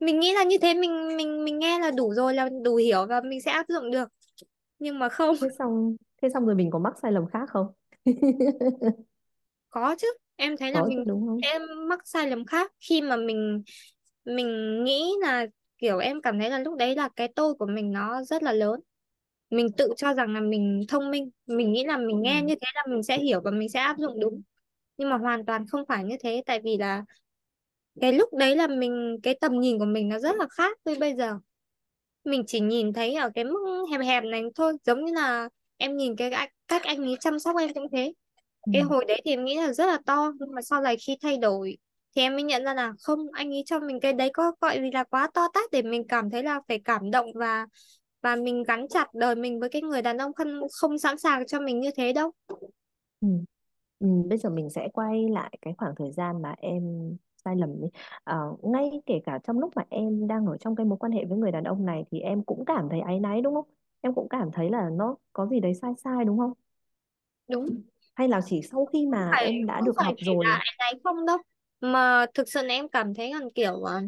Mình 0.00 0.20
nghĩ 0.20 0.32
là 0.34 0.44
như 0.44 0.58
thế 0.58 0.74
mình 0.74 1.16
mình 1.16 1.44
mình 1.44 1.58
nghe 1.58 1.78
là 1.78 1.90
đủ 1.90 2.14
rồi 2.14 2.34
là 2.34 2.48
đủ 2.64 2.76
hiểu 2.76 3.06
và 3.06 3.20
mình 3.20 3.40
sẽ 3.40 3.50
áp 3.50 3.66
dụng 3.68 3.90
được. 3.90 4.08
Nhưng 4.78 4.98
mà 4.98 5.08
không. 5.08 5.36
Xong 5.58 5.96
thế 6.22 6.28
xong 6.34 6.46
rồi 6.46 6.54
mình 6.54 6.70
có 6.70 6.78
mắc 6.78 6.94
sai 7.02 7.12
lầm 7.12 7.26
khác 7.26 7.48
không? 7.50 7.72
có 9.70 9.94
chứ 9.98 10.06
em 10.36 10.56
thấy 10.56 10.72
là 10.72 10.82
Có 10.82 10.88
chứ 10.88 10.94
mình 10.96 11.04
đúng 11.06 11.26
không? 11.26 11.42
em 11.42 11.62
mắc 11.88 12.00
sai 12.04 12.30
lầm 12.30 12.44
khác 12.46 12.72
khi 12.80 13.02
mà 13.02 13.16
mình 13.16 13.62
mình 14.24 14.84
nghĩ 14.84 15.12
là 15.22 15.46
kiểu 15.78 15.98
em 15.98 16.22
cảm 16.22 16.38
thấy 16.40 16.50
là 16.50 16.58
lúc 16.58 16.76
đấy 16.78 16.96
là 16.96 17.08
cái 17.16 17.28
tôi 17.36 17.54
của 17.54 17.66
mình 17.66 17.92
nó 17.92 18.22
rất 18.22 18.42
là 18.42 18.52
lớn 18.52 18.80
mình 19.50 19.68
tự 19.78 19.94
cho 19.96 20.14
rằng 20.14 20.34
là 20.34 20.40
mình 20.40 20.82
thông 20.88 21.10
minh 21.10 21.30
mình 21.46 21.72
nghĩ 21.72 21.84
là 21.86 21.96
mình 21.98 22.22
Ừ. 22.22 22.22
nghe 22.22 22.42
như 22.42 22.54
thế 22.62 22.66
là 22.74 22.84
mình 22.90 23.02
sẽ 23.02 23.18
hiểu 23.20 23.40
và 23.44 23.50
mình 23.50 23.68
sẽ 23.68 23.80
áp 23.80 23.96
dụng 23.98 24.20
đúng 24.20 24.42
nhưng 24.98 25.10
mà 25.10 25.18
hoàn 25.18 25.46
toàn 25.46 25.66
không 25.68 25.86
phải 25.88 26.04
như 26.04 26.16
thế 26.20 26.42
tại 26.46 26.60
vì 26.64 26.76
là 26.78 27.04
cái 28.00 28.12
lúc 28.12 28.28
đấy 28.34 28.56
là 28.56 28.66
mình 28.66 29.18
cái 29.22 29.38
tầm 29.40 29.60
nhìn 29.60 29.78
của 29.78 29.84
mình 29.84 30.08
nó 30.08 30.18
rất 30.18 30.36
là 30.36 30.46
khác 30.50 30.78
với 30.84 30.96
bây 31.00 31.16
giờ 31.16 31.38
mình 32.24 32.44
chỉ 32.46 32.60
nhìn 32.60 32.92
thấy 32.92 33.14
ở 33.14 33.30
cái 33.34 33.44
mức 33.44 33.86
hẹp 33.92 34.00
hẹp 34.02 34.24
này 34.24 34.42
thôi 34.54 34.74
giống 34.84 35.04
như 35.04 35.12
là 35.14 35.48
em 35.80 35.96
nhìn 35.96 36.16
cái 36.16 36.30
cách 36.68 36.82
anh 36.84 36.98
ấy 37.04 37.16
chăm 37.20 37.38
sóc 37.38 37.56
em 37.60 37.74
cũng 37.74 37.86
thế 37.92 38.12
Ừ. 38.66 38.72
cái 38.72 38.82
hồi 38.82 39.04
đấy 39.08 39.22
thì 39.24 39.32
em 39.32 39.44
nghĩ 39.44 39.56
là 39.56 39.72
rất 39.72 39.86
là 39.86 39.98
to 40.06 40.32
nhưng 40.40 40.54
mà 40.54 40.62
sau 40.62 40.80
này 40.82 40.96
khi 41.06 41.16
thay 41.22 41.38
đổi 41.38 41.78
thì 42.16 42.22
em 42.22 42.32
mới 42.34 42.42
nhận 42.42 42.64
ra 42.64 42.74
là 42.74 42.92
không 43.02 43.20
anh 43.32 43.50
ấy 43.54 43.62
cho 43.66 43.80
mình 43.80 44.00
cái 44.00 44.12
đấy 44.12 44.30
có 44.34 44.52
gọi 44.60 44.80
gì 44.80 44.90
là 44.94 45.04
quá 45.04 45.30
to 45.34 45.48
tát 45.54 45.70
để 45.72 45.82
mình 45.82 46.08
cảm 46.08 46.30
thấy 46.30 46.42
là 46.42 46.60
phải 46.68 46.80
cảm 46.84 47.10
động 47.10 47.26
và 47.34 47.66
và 48.22 48.36
mình 48.36 48.62
gắn 48.62 48.88
chặt 48.88 49.14
đời 49.14 49.34
mình 49.34 49.60
với 49.60 49.68
cái 49.68 49.82
người 49.82 50.02
đàn 50.02 50.18
ông 50.18 50.34
không 50.34 50.60
không 50.80 50.98
sẵn 50.98 51.18
sàng 51.18 51.46
cho 51.46 51.60
mình 51.60 51.80
như 51.80 51.90
thế 51.96 52.12
đâu 52.12 52.32
Ừ. 53.20 53.28
Ừ. 53.98 54.06
Bây 54.28 54.38
giờ 54.38 54.50
mình 54.50 54.70
sẽ 54.70 54.88
quay 54.92 55.28
lại 55.28 55.58
cái 55.62 55.74
khoảng 55.78 55.94
thời 55.96 56.12
gian 56.12 56.42
mà 56.42 56.54
em 56.58 56.82
sai 57.44 57.56
lầm 57.56 57.70
ấy. 57.84 57.90
Ờ, 58.24 58.56
ngay 58.62 58.90
kể 59.06 59.20
cả 59.24 59.38
trong 59.44 59.58
lúc 59.58 59.72
mà 59.76 59.82
em 59.90 60.26
đang 60.28 60.46
ở 60.46 60.56
trong 60.58 60.76
cái 60.76 60.86
mối 60.86 60.98
quan 60.98 61.12
hệ 61.12 61.24
với 61.24 61.38
người 61.38 61.52
đàn 61.52 61.64
ông 61.64 61.84
này 61.86 62.04
thì 62.10 62.20
em 62.20 62.42
cũng 62.44 62.64
cảm 62.64 62.88
thấy 62.90 63.00
áy 63.00 63.20
náy 63.20 63.40
đúng 63.40 63.54
không? 63.54 63.64
Em 64.00 64.14
cũng 64.14 64.28
cảm 64.28 64.50
thấy 64.52 64.70
là 64.70 64.90
nó 64.92 65.16
có 65.32 65.46
gì 65.46 65.60
đấy 65.60 65.74
sai 65.74 65.92
sai 66.04 66.24
đúng 66.24 66.38
không? 66.38 66.52
đúng 67.48 67.70
Hay 68.14 68.28
là 68.28 68.40
chỉ 68.46 68.60
sau 68.62 68.86
khi 68.86 69.06
mà 69.06 69.30
phải 69.30 69.44
em 69.44 69.66
đã 69.66 69.80
không 69.80 69.86
được 69.86 69.96
phải 69.96 70.06
học 70.06 70.16
chỉ 70.16 70.26
rồi 70.26 70.46
là 70.48 70.58
em 70.64 70.74
ấy 70.94 71.00
không 71.04 71.26
đâu 71.26 71.38
mà 71.80 72.26
thực 72.34 72.48
sự 72.48 72.62
là 72.62 72.74
em 72.74 72.88
cảm 72.88 73.14
thấy 73.14 73.30
là 73.34 73.40
kiểu 73.54 73.84
à, 73.84 74.00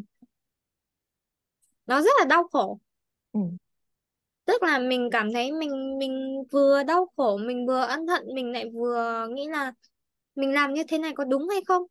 nó 1.87 2.03
rất 2.03 2.11
là 2.19 2.25
đau 2.25 2.49
khổ 2.53 2.79
ừ. 3.33 3.41
tức 4.45 4.63
là 4.63 4.79
mình 4.79 5.09
cảm 5.13 5.33
thấy 5.33 5.53
mình 5.53 5.99
mình 5.99 6.43
vừa 6.53 6.83
đau 6.83 7.07
khổ 7.17 7.37
mình 7.39 7.67
vừa 7.67 7.81
ân 7.81 8.07
hận 8.07 8.23
mình 8.35 8.53
lại 8.53 8.71
vừa 8.75 9.27
nghĩ 9.31 9.47
là 9.49 9.73
mình 10.35 10.53
làm 10.55 10.75
như 10.75 10.83
thế 10.89 10.99
này 10.99 11.13
có 11.17 11.25
đúng 11.25 11.49
hay 11.49 11.61
không 11.69 11.83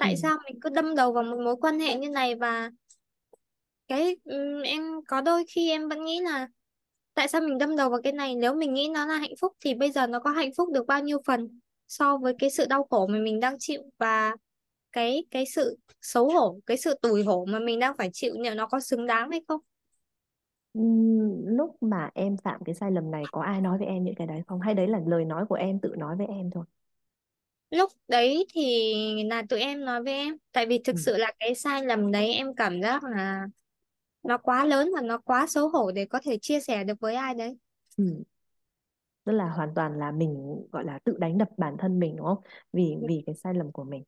Ừ. 0.00 0.06
tại 0.06 0.16
sao 0.16 0.38
mình 0.46 0.60
cứ 0.60 0.70
đâm 0.70 0.94
đầu 0.94 1.12
vào 1.12 1.24
một 1.24 1.38
mối 1.44 1.56
quan 1.60 1.80
hệ 1.80 1.94
như 1.96 2.10
này 2.10 2.34
và 2.34 2.70
cái 3.88 4.16
ừm, 4.24 4.62
em 4.62 4.82
có 5.08 5.20
đôi 5.20 5.44
khi 5.54 5.70
em 5.70 5.88
vẫn 5.88 6.04
nghĩ 6.04 6.20
là 6.20 6.48
tại 7.14 7.28
sao 7.28 7.40
mình 7.40 7.58
đâm 7.58 7.76
đầu 7.76 7.90
vào 7.90 8.00
cái 8.04 8.12
này 8.12 8.34
nếu 8.34 8.54
mình 8.54 8.74
nghĩ 8.74 8.88
nó 8.94 9.06
là 9.06 9.16
hạnh 9.18 9.32
phúc 9.40 9.52
thì 9.60 9.74
bây 9.74 9.92
giờ 9.92 10.06
nó 10.06 10.20
có 10.20 10.30
hạnh 10.30 10.50
phúc 10.56 10.68
được 10.72 10.86
bao 10.86 11.00
nhiêu 11.02 11.18
phần 11.26 11.60
so 11.88 12.16
với 12.18 12.34
cái 12.38 12.50
sự 12.50 12.66
đau 12.68 12.84
khổ 12.90 13.06
mà 13.06 13.18
mình 13.18 13.40
đang 13.40 13.56
chịu 13.58 13.82
và 13.98 14.36
cái 14.92 15.24
cái 15.30 15.44
sự 15.54 15.78
xấu 16.02 16.30
hổ 16.30 16.60
cái 16.66 16.76
sự 16.76 16.94
tủi 17.02 17.24
hổ 17.24 17.44
mà 17.48 17.58
mình 17.58 17.78
đang 17.78 17.96
phải 17.98 18.10
chịu 18.12 18.34
liệu 18.40 18.54
nó 18.54 18.66
có 18.66 18.80
xứng 18.80 19.06
đáng 19.06 19.30
hay 19.30 19.40
không 19.48 19.60
lúc 21.46 21.76
mà 21.82 22.10
em 22.14 22.36
phạm 22.36 22.60
cái 22.64 22.74
sai 22.74 22.90
lầm 22.90 23.10
này 23.10 23.28
có 23.32 23.42
ai 23.42 23.60
nói 23.60 23.78
với 23.78 23.86
em 23.86 24.04
những 24.04 24.14
cái 24.14 24.26
đấy 24.26 24.42
không? 24.46 24.60
Hay 24.60 24.74
đấy 24.74 24.86
là 24.88 25.00
lời 25.06 25.24
nói 25.24 25.46
của 25.46 25.54
em 25.54 25.80
tự 25.80 25.94
nói 25.98 26.16
với 26.16 26.26
em 26.26 26.50
thôi? 26.50 26.64
lúc 27.70 27.92
đấy 28.08 28.46
thì 28.54 28.62
là 29.30 29.42
tụi 29.48 29.60
em 29.60 29.84
nói 29.84 30.02
với 30.02 30.12
em 30.14 30.36
tại 30.52 30.66
vì 30.66 30.80
Ừ. 30.90 30.96
thực 30.96 30.98
sự 31.00 31.16
là 31.16 31.32
cái 31.40 31.54
sai 31.54 31.84
lầm 31.86 32.12
đấy 32.12 32.32
em 32.32 32.54
cảm 32.54 32.82
giác 32.82 33.04
là 33.04 33.46
nó 34.22 34.38
quá 34.38 34.64
lớn 34.64 34.90
và 34.94 35.00
nó 35.02 35.18
quá 35.18 35.46
xấu 35.48 35.68
hổ 35.68 35.92
để 35.92 36.04
có 36.04 36.20
thể 36.24 36.38
chia 36.42 36.60
sẻ 36.60 36.84
được 36.84 37.00
với 37.00 37.14
ai 37.14 37.34
đấy 37.34 37.58
Ừ. 37.96 38.24
Tức 39.24 39.32
là 39.32 39.48
hoàn 39.50 39.74
toàn 39.74 39.98
là 39.98 40.10
mình 40.10 40.62
gọi 40.72 40.84
là 40.84 40.98
tự 41.04 41.16
đánh 41.18 41.38
đập 41.38 41.48
bản 41.56 41.76
thân 41.78 41.98
mình 41.98 42.16
đúng 42.16 42.26
không? 42.26 42.38
Vì 42.72 42.96
vì 43.08 43.22
cái 43.26 43.34
sai 43.34 43.54
lầm 43.54 43.72
của 43.72 43.84
mình. 43.84 44.04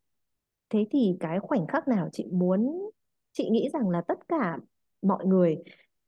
Thế 0.71 0.87
thì 0.91 1.17
cái 1.21 1.41
khoảnh 1.41 1.67
khắc 1.67 1.89
nào 1.89 2.09
chị 2.13 2.27
muốn 2.33 2.91
chị 3.33 3.51
nghĩ 3.51 3.69
rằng 3.73 3.91
là 3.91 4.01
tất 4.09 4.29
cả 4.29 4.59
mọi 5.03 5.27
người 5.27 5.59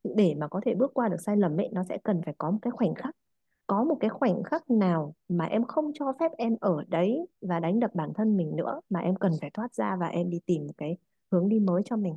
để 0.03 0.35
mà 0.37 0.47
có 0.47 0.61
thể 0.65 0.75
bước 0.75 0.91
qua 0.93 1.09
được 1.09 1.17
sai 1.25 1.37
lầm 1.37 1.57
ấy 1.59 1.69
nó 1.73 1.83
sẽ 1.89 1.97
cần 2.03 2.21
phải 2.25 2.33
có 2.37 2.51
một 2.51 2.59
cái 2.61 2.71
khoảnh 2.71 2.95
khắc 2.95 3.15
có 3.67 3.83
một 3.83 3.97
cái 3.99 4.09
khoảnh 4.09 4.43
khắc 4.43 4.71
nào 4.71 5.15
mà 5.29 5.45
em 5.45 5.65
không 5.65 5.91
cho 5.93 6.13
phép 6.19 6.31
em 6.37 6.55
ở 6.61 6.83
đấy 6.87 7.27
và 7.41 7.59
đánh 7.59 7.79
đập 7.79 7.91
bản 7.95 8.13
thân 8.15 8.37
mình 8.37 8.55
nữa 8.55 8.81
mà 8.89 8.99
em 8.99 9.15
cần 9.15 9.31
phải 9.41 9.49
thoát 9.53 9.75
ra 9.75 9.95
và 9.99 10.07
em 10.07 10.29
đi 10.29 10.39
tìm 10.45 10.67
một 10.67 10.73
cái 10.77 10.97
hướng 11.31 11.49
đi 11.49 11.59
mới 11.59 11.81
cho 11.85 11.97
mình 11.97 12.15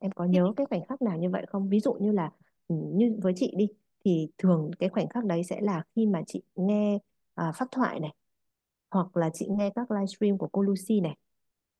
em 0.00 0.12
có 0.12 0.24
nhớ 0.24 0.52
cái 0.56 0.66
khoảnh 0.66 0.86
khắc 0.88 1.02
nào 1.02 1.18
như 1.18 1.30
vậy 1.30 1.46
không? 1.48 1.68
Ví 1.68 1.80
dụ 1.80 1.92
như 1.92 2.12
là 2.12 2.30
ừ, 2.68 2.74
như 2.94 3.18
với 3.22 3.32
chị 3.36 3.54
đi 3.56 3.68
thì 4.04 4.28
thường 4.38 4.70
cái 4.78 4.88
khoảnh 4.88 5.08
khắc 5.08 5.24
đấy 5.24 5.44
sẽ 5.44 5.60
là 5.60 5.84
khi 5.96 6.06
mà 6.06 6.22
chị 6.26 6.42
nghe 6.56 6.98
à, 7.34 7.52
pháp 7.52 7.68
thoại 7.72 8.00
này 8.00 8.14
hoặc 8.90 9.16
là 9.16 9.30
chị 9.34 9.48
nghe 9.50 9.70
các 9.74 9.90
livestream 9.90 10.38
của 10.38 10.48
cô 10.52 10.62
Lucy 10.62 11.00
này 11.00 11.16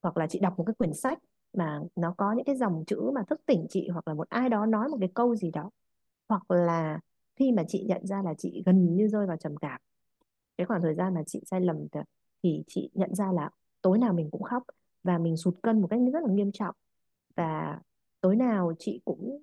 hoặc 0.03 0.17
là 0.17 0.27
chị 0.27 0.39
đọc 0.41 0.55
một 0.59 0.65
cái 0.67 0.75
quyển 0.75 0.95
sách 0.95 1.19
mà 1.55 1.81
nó 1.97 2.15
có 2.19 2.33
những 2.33 2.45
cái 2.45 2.57
dòng 2.57 2.85
chữ 2.87 3.11
mà 3.15 3.23
thức 3.31 3.41
tỉnh 3.47 3.67
chị 3.71 3.89
hoặc 3.89 4.09
là 4.09 4.15
một 4.15 4.29
ai 4.29 4.49
đó 4.49 4.67
nói 4.67 4.89
một 4.89 4.97
cái 5.01 5.11
câu 5.15 5.37
gì 5.37 5.51
đó. 5.51 5.71
Hoặc 6.29 6.51
là 6.51 7.01
khi 7.37 7.53
mà 7.53 7.65
chị 7.69 7.85
nhận 7.89 8.07
ra 8.07 8.23
là 8.25 8.35
chị 8.39 8.63
gần 8.67 8.97
như 8.97 9.09
rơi 9.09 9.27
vào 9.27 9.37
trầm 9.37 9.57
cảm 9.57 9.81
cái 10.59 10.67
khoảng 10.67 10.83
thời 10.83 10.95
gian 10.95 11.15
mà 11.15 11.23
chị 11.27 11.43
sai 11.47 11.61
lầm 11.61 11.77
thì 11.93 12.01
thì 12.43 12.63
chị 12.67 12.91
nhận 12.95 13.15
ra 13.15 13.33
là 13.33 13.51
tối 13.83 13.99
nào 13.99 14.13
mình 14.13 14.29
cũng 14.33 14.43
khóc 14.43 14.63
và 15.03 15.19
mình 15.19 15.37
sụt 15.37 15.55
cân 15.63 15.81
một 15.81 15.87
cách 15.91 16.01
rất 16.13 16.21
là 16.27 16.33
nghiêm 16.35 16.53
trọng. 16.53 16.75
Và 17.37 17.79
tối 18.21 18.37
nào 18.37 18.73
chị 18.79 19.01
cũng 19.05 19.43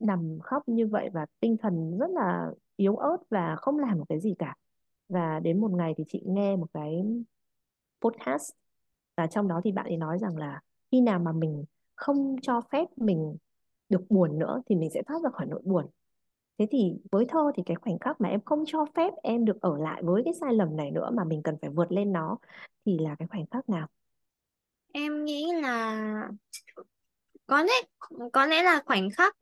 nằm 0.00 0.38
khóc 0.42 0.68
như 0.68 0.86
vậy 0.86 1.10
và 1.12 1.26
tinh 1.40 1.56
thần 1.56 1.98
rất 1.98 2.10
là 2.10 2.50
yếu 2.76 2.96
ớt 2.96 3.16
và 3.30 3.56
không 3.56 3.78
làm 3.78 3.98
một 3.98 4.04
cái 4.08 4.20
gì 4.20 4.34
cả. 4.38 4.54
Và 5.08 5.40
đến 5.40 5.60
một 5.60 5.70
ngày 5.70 5.94
thì 5.96 6.04
chị 6.08 6.22
nghe 6.26 6.56
một 6.56 6.66
cái 6.74 7.02
podcast 8.00 8.52
và 9.16 9.26
trong 9.26 9.48
đó 9.48 9.60
thì 9.64 9.72
bạn 9.72 9.86
ấy 9.86 9.96
nói 9.96 10.18
rằng 10.18 10.36
là 10.36 10.60
khi 10.90 11.00
nào 11.00 11.18
mà 11.18 11.32
mình 11.32 11.64
không 11.94 12.36
cho 12.42 12.60
phép 12.60 12.88
mình 12.96 13.36
được 13.88 14.10
buồn 14.10 14.38
nữa 14.38 14.62
thì 14.66 14.76
mình 14.76 14.90
sẽ 14.90 15.02
thoát 15.02 15.22
ra 15.22 15.30
khỏi 15.30 15.46
nỗi 15.46 15.60
buồn. 15.64 15.86
Thế 16.58 16.66
thì 16.70 16.94
với 17.12 17.24
thơ 17.28 17.52
thì 17.54 17.62
cái 17.66 17.74
khoảnh 17.74 17.98
khắc 17.98 18.20
mà 18.20 18.28
em 18.28 18.40
không 18.44 18.64
cho 18.66 18.86
phép 18.94 19.12
em 19.22 19.44
được 19.44 19.60
ở 19.60 19.78
lại 19.78 20.02
với 20.02 20.22
cái 20.24 20.34
sai 20.34 20.54
lầm 20.54 20.76
này 20.76 20.90
nữa 20.90 21.10
mà 21.14 21.24
mình 21.24 21.42
cần 21.42 21.56
phải 21.60 21.70
vượt 21.70 21.92
lên 21.92 22.12
nó 22.12 22.38
thì 22.86 22.98
là 22.98 23.14
cái 23.18 23.28
khoảnh 23.28 23.46
khắc 23.46 23.68
nào? 23.68 23.86
Em 24.92 25.24
nghĩ 25.24 25.52
là 25.62 26.28
có 27.46 27.62
lẽ 27.62 27.72
có 28.32 28.46
lẽ 28.46 28.62
là 28.62 28.82
khoảnh 28.86 29.10
khắc 29.10 29.36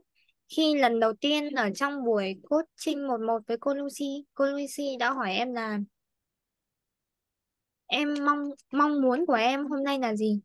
khi 0.57 0.75
lần 0.75 1.01
đầu 1.01 1.13
tiên 1.13 1.51
ở 1.51 1.71
trong 1.75 2.05
buổi 2.05 2.37
coaching 2.49 3.07
một 3.07 3.21
một 3.21 3.39
với 3.47 3.57
cô 3.61 3.75
Lucy. 3.75 4.25
Cô 4.35 4.45
Lucy 4.45 4.97
đã 4.99 5.13
hỏi 5.13 5.33
em 5.33 5.53
là, 5.53 5.79
em 7.87 8.15
mong 8.25 8.51
mong 8.73 9.03
muốn 9.03 9.27
của 9.27 9.35
em 9.35 9.67
hôm 9.67 9.85
nay 9.85 9.99
là 9.99 10.15
gì? 10.15 10.41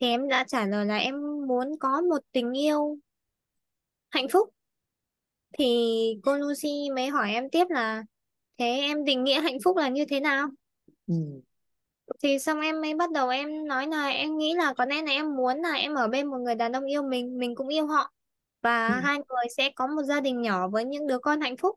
Thì 0.00 0.06
em 0.06 0.28
đã 0.28 0.44
trả 0.48 0.66
lời 0.66 0.86
là, 0.86 0.96
em 0.96 1.14
muốn 1.48 1.78
có 1.80 2.00
một 2.00 2.18
tình 2.32 2.52
yêu 2.58 2.98
hạnh 4.10 4.28
phúc. 4.32 4.48
Thì 5.58 5.66
cô 6.22 6.36
Lucy 6.38 6.90
mới 6.94 7.08
hỏi 7.08 7.32
em 7.32 7.50
tiếp 7.50 7.64
là, 7.70 8.04
thế 8.58 8.66
em 8.66 9.04
định 9.04 9.24
nghĩa 9.24 9.40
hạnh 9.40 9.58
phúc 9.64 9.76
là 9.76 9.88
như 9.88 10.04
thế 10.08 10.20
nào? 10.20 10.48
Ừ 11.06 11.14
thì 12.22 12.38
xong 12.38 12.60
em 12.60 12.80
mới 12.80 12.94
bắt 12.94 13.10
đầu 13.12 13.28
em 13.28 13.68
nói 13.68 13.86
là 13.86 14.06
em 14.08 14.38
nghĩ 14.38 14.54
là 14.54 14.74
có 14.78 14.84
lẽ 14.84 15.02
là 15.02 15.12
em 15.12 15.36
muốn 15.36 15.58
là 15.62 15.72
em 15.72 15.94
ở 15.94 16.08
bên 16.08 16.26
một 16.26 16.38
người 16.38 16.54
đàn 16.54 16.72
ông 16.72 16.84
yêu 16.84 17.02
mình 17.02 17.38
mình 17.38 17.54
cũng 17.54 17.68
yêu 17.68 17.86
họ. 17.86 18.12
Ừ. 18.86 18.92
và 18.92 19.00
hai 19.00 19.16
người 19.18 19.44
sẽ 19.56 19.70
có 19.76 19.86
một 19.86 20.02
gia 20.02 20.20
đình 20.20 20.42
nhỏ 20.42 20.68
với 20.68 20.84
những 20.84 21.06
đứa 21.06 21.18
con 21.18 21.40
hạnh 21.40 21.56
phúc. 21.56 21.76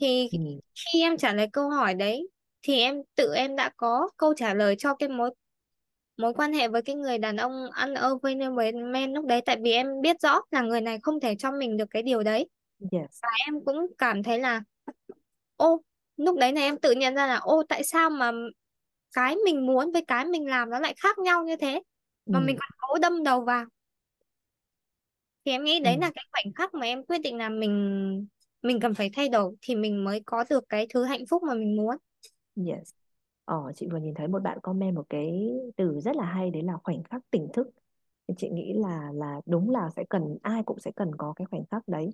Thì 0.00 0.30
Ừ. 0.32 0.38
khi 0.74 1.02
em 1.02 1.16
trả 1.16 1.32
lời 1.34 1.46
câu 1.52 1.70
hỏi 1.70 1.94
đấy 1.94 2.28
thì 2.62 2.80
em 2.80 3.02
tự 3.14 3.32
em 3.34 3.56
đã 3.56 3.70
có 3.76 4.08
câu 4.16 4.34
trả 4.34 4.54
lời 4.54 4.74
cho 4.78 4.94
cái 4.94 5.08
mối 5.08 5.30
mối 6.16 6.34
quan 6.34 6.52
hệ 6.52 6.68
với 6.68 6.82
cái 6.82 6.96
người 6.96 7.18
đàn 7.18 7.36
ông 7.36 7.70
ăn 7.72 7.94
men 8.92 9.12
lúc 9.14 9.24
đấy. 9.26 9.40
Tại 9.46 9.56
vì 9.62 9.72
em 9.72 10.00
biết 10.02 10.16
rõ 10.22 10.40
là 10.50 10.62
người 10.62 10.80
này 10.80 10.98
không 11.02 11.20
thể 11.20 11.34
cho 11.38 11.52
mình 11.52 11.76
được 11.76 11.84
cái 11.90 12.02
điều 12.02 12.22
đấy. 12.22 12.48
Yes. 12.92 13.20
Và 13.22 13.28
em 13.46 13.64
cũng 13.64 13.86
cảm 13.98 14.22
thấy 14.22 14.38
là 14.38 14.62
ô 15.56 15.82
lúc 16.16 16.38
đấy 16.38 16.52
này 16.52 16.64
em 16.64 16.78
tự 16.78 16.92
nhận 16.92 17.14
ra 17.14 17.26
là 17.26 17.36
ô 17.36 17.62
tại 17.68 17.84
sao 17.84 18.10
mà 18.10 18.32
cái 19.16 19.36
mình 19.46 19.66
muốn 19.66 19.92
với 19.92 20.06
cái 20.08 20.26
mình 20.26 20.48
làm 20.48 20.70
nó 20.70 20.80
lại 20.80 20.94
khác 20.98 21.18
nhau 21.20 21.44
như 21.44 21.56
thế. 21.56 21.82
Mà 22.32 22.40
mình 22.40 22.56
ừ. 22.56 22.60
còn 22.60 22.70
cố 22.78 22.98
đâm 23.02 23.24
đầu 23.24 23.42
vào. 23.42 23.66
Thì 25.44 25.52
em 25.52 25.64
nghĩ 25.64 25.80
Ừ. 25.82 25.90
đấy 25.90 25.98
là 25.98 26.10
cái 26.14 26.24
khoảnh 26.32 26.52
khắc 26.54 26.74
mà 26.74 26.86
em 26.86 27.04
quyết 27.06 27.18
định 27.18 27.36
là 27.38 27.48
mình 27.48 28.26
mình 28.62 28.80
cần 28.80 28.94
phải 28.94 29.10
thay 29.14 29.28
đổi 29.28 29.56
thì 29.62 29.76
mình 29.76 30.04
mới 30.04 30.22
có 30.26 30.44
được 30.50 30.64
cái 30.68 30.86
thứ 30.90 31.04
hạnh 31.04 31.24
phúc 31.30 31.42
mà 31.42 31.54
mình 31.54 31.76
muốn. 31.76 31.96
Yes. 32.56 32.94
Ờ 33.44 33.72
chị 33.76 33.88
vừa 33.92 33.98
nhìn 33.98 34.14
thấy 34.14 34.28
một 34.28 34.42
bạn 34.42 34.58
comment 34.62 34.94
một 34.94 35.06
cái 35.08 35.50
từ 35.76 36.00
rất 36.00 36.16
là 36.16 36.24
hay 36.24 36.50
đấy 36.50 36.62
là 36.62 36.72
khoảnh 36.84 37.02
khắc 37.04 37.22
tỉnh 37.30 37.48
thức. 37.52 37.68
Chị 38.36 38.50
nghĩ 38.50 38.72
là 38.76 39.12
là 39.14 39.40
đúng 39.46 39.70
là 39.70 39.90
sẽ 39.96 40.04
cần 40.10 40.38
ai 40.42 40.62
cũng 40.66 40.80
sẽ 40.80 40.90
cần 40.96 41.10
có 41.18 41.32
cái 41.36 41.46
khoảnh 41.50 41.64
khắc 41.70 41.88
đấy. 41.88 42.10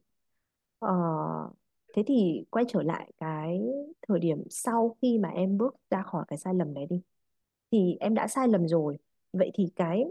Ờ, 0.78 0.90
thế 1.92 2.02
thì 2.06 2.44
quay 2.50 2.64
trở 2.68 2.82
lại 2.82 3.12
cái 3.18 3.60
thời 4.08 4.18
điểm 4.18 4.42
sau 4.50 4.96
khi 5.02 5.18
mà 5.18 5.28
em 5.28 5.58
bước 5.58 5.76
ra 5.90 6.02
khỏi 6.02 6.24
cái 6.28 6.38
sai 6.38 6.54
lầm 6.54 6.74
đấy 6.74 6.86
đi. 6.90 7.02
Thì 7.72 7.96
em 8.00 8.14
đã 8.14 8.28
sai 8.28 8.48
lầm 8.48 8.68
rồi. 8.68 8.98
Vậy 9.32 9.50
thì 9.54 9.68
cái 9.76 10.04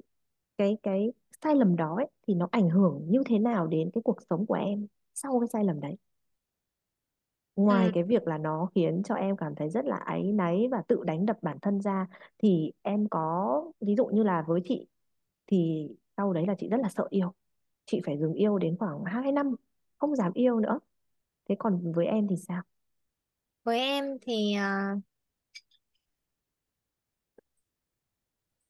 cái 0.57 0.77
cái 0.83 1.13
sai 1.43 1.55
lầm 1.55 1.75
đó 1.75 1.95
ấy, 1.95 2.07
thì 2.27 2.33
nó 2.33 2.47
ảnh 2.51 2.69
hưởng 2.69 3.05
như 3.09 3.23
thế 3.25 3.39
nào 3.39 3.67
đến 3.67 3.91
cái 3.93 4.01
cuộc 4.03 4.17
sống 4.29 4.45
của 4.45 4.53
em 4.53 4.87
sau 5.13 5.39
cái 5.39 5.47
sai 5.53 5.63
lầm 5.63 5.79
đấy? 5.79 5.97
Ngoài 7.55 7.85
ừ. 7.85 7.91
cái 7.93 8.03
việc 8.03 8.27
là 8.27 8.37
nó 8.37 8.69
khiến 8.75 9.03
cho 9.03 9.15
em 9.15 9.37
cảm 9.37 9.55
thấy 9.55 9.69
rất 9.69 9.85
là 9.85 9.95
áy 9.95 10.23
náy 10.23 10.67
và 10.71 10.81
tự 10.87 11.03
đánh 11.05 11.25
đập 11.25 11.37
bản 11.41 11.57
thân 11.61 11.81
ra 11.81 12.07
thì 12.37 12.71
em 12.81 13.07
có 13.09 13.63
ví 13.81 13.95
dụ 13.95 14.05
như 14.05 14.23
là 14.23 14.43
với 14.47 14.61
chị 14.65 14.87
thì 15.47 15.89
sau 16.17 16.33
đấy 16.33 16.45
là 16.47 16.55
chị 16.59 16.69
rất 16.69 16.79
là 16.81 16.89
sợ 16.89 17.07
yêu. 17.09 17.33
Chị 17.85 18.01
phải 18.05 18.17
dừng 18.17 18.33
yêu 18.33 18.57
đến 18.57 18.77
khoảng 18.77 19.05
2 19.05 19.31
năm 19.31 19.55
không 19.97 20.15
dám 20.15 20.33
yêu 20.33 20.59
nữa 20.59 20.79
thế 21.51 21.55
còn 21.59 21.91
với 21.95 22.05
em 22.05 22.27
thì 22.29 22.35
sao? 22.47 22.61
Với 23.63 23.79
em 23.79 24.17
thì 24.21 24.53
à, 24.53 24.95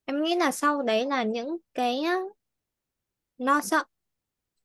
em 0.05 0.23
nghĩ 0.23 0.35
là 0.35 0.51
sau 0.51 0.81
đấy 0.83 1.05
là 1.05 1.23
những 1.23 1.57
cái 1.73 1.99
á, 2.01 2.15
lo 3.37 3.61
sợ. 3.61 3.77
Ừ. 3.77 3.83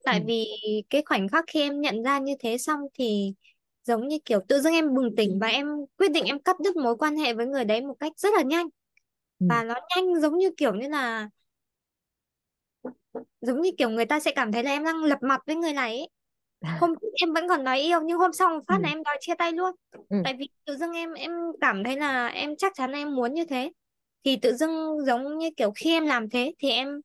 tại 0.04 0.20
vì 0.26 0.46
cái 0.90 1.02
khoảnh 1.06 1.28
khắc 1.28 1.44
khi 1.49 1.61
em 1.61 1.80
nhận 1.80 2.02
ra 2.02 2.18
như 2.18 2.35
thế 2.40 2.58
xong 2.58 2.80
thì 2.94 3.35
giống 3.85 4.08
như 4.08 4.18
kiểu 4.25 4.40
tự 4.49 4.61
dưng 4.61 4.75
em 4.75 4.94
bừng 4.94 5.16
tỉnh 5.16 5.38
và 5.40 5.46
em 5.49 5.66
quyết 5.99 6.12
định 6.12 6.25
em 6.25 6.40
cắt 6.42 6.56
đứt 6.61 6.76
mối 6.76 6.96
quan 6.99 7.16
hệ 7.18 7.35
với 7.35 7.46
người 7.46 7.64
đấy 7.64 7.82
một 7.82 7.96
cách 8.00 8.12
rất 8.18 8.35
là 8.37 8.42
nhanh. 8.42 8.68
Ừ. 9.40 9.46
Và 9.49 9.64
nó 9.64 9.75
nhanh 9.96 10.20
giống 10.20 10.38
như 10.38 10.50
kiểu 10.58 10.75
như 10.75 10.88
là 10.88 11.30
giống 13.40 13.61
như 13.62 13.70
kiểu 13.78 13.90
người 13.90 14.06
ta 14.06 14.20
sẽ 14.20 14.32
cảm 14.37 14.52
thấy 14.52 14.62
là 14.64 14.70
em 14.70 14.85
đang 14.85 15.04
lập 15.04 15.18
mặt 15.23 15.40
với 15.46 15.56
người 15.56 15.73
này 15.73 15.99
ấy. 15.99 16.08
Hôm 16.62 16.94
trước 17.00 17.08
em 17.20 17.32
vẫn 17.32 17.48
còn 17.48 17.64
nói 17.64 17.80
yêu 17.80 18.00
nhưng 18.04 18.18
hôm 18.18 18.32
sau 18.32 18.60
phát 18.68 18.80
là 18.82 18.88
ừ. 18.88 18.92
em 18.92 19.02
đòi 19.02 19.16
chia 19.20 19.34
tay 19.34 19.52
luôn. 19.52 19.75
Ừ. 20.08 20.16
Tại 20.25 20.34
vì 20.38 20.48
tự 20.64 20.76
dưng 20.76 20.92
em 20.92 21.12
em 21.12 21.32
cảm 21.60 21.84
thấy 21.84 21.96
là 21.96 22.26
em 22.26 22.56
chắc 22.56 22.72
chắn 22.75 22.92
là 22.92 22.98
em 22.98 23.14
muốn 23.14 23.34
như 23.34 23.44
thế. 23.44 23.72
Thì 24.25 24.36
tự 24.36 24.54
dưng 24.54 25.04
giống 25.06 25.38
như 25.38 25.50
kiểu 25.56 25.72
khi 25.76 25.92
em 25.92 26.06
làm 26.06 26.30
thế 26.30 26.52
thì 26.58 26.70
em 26.70 27.00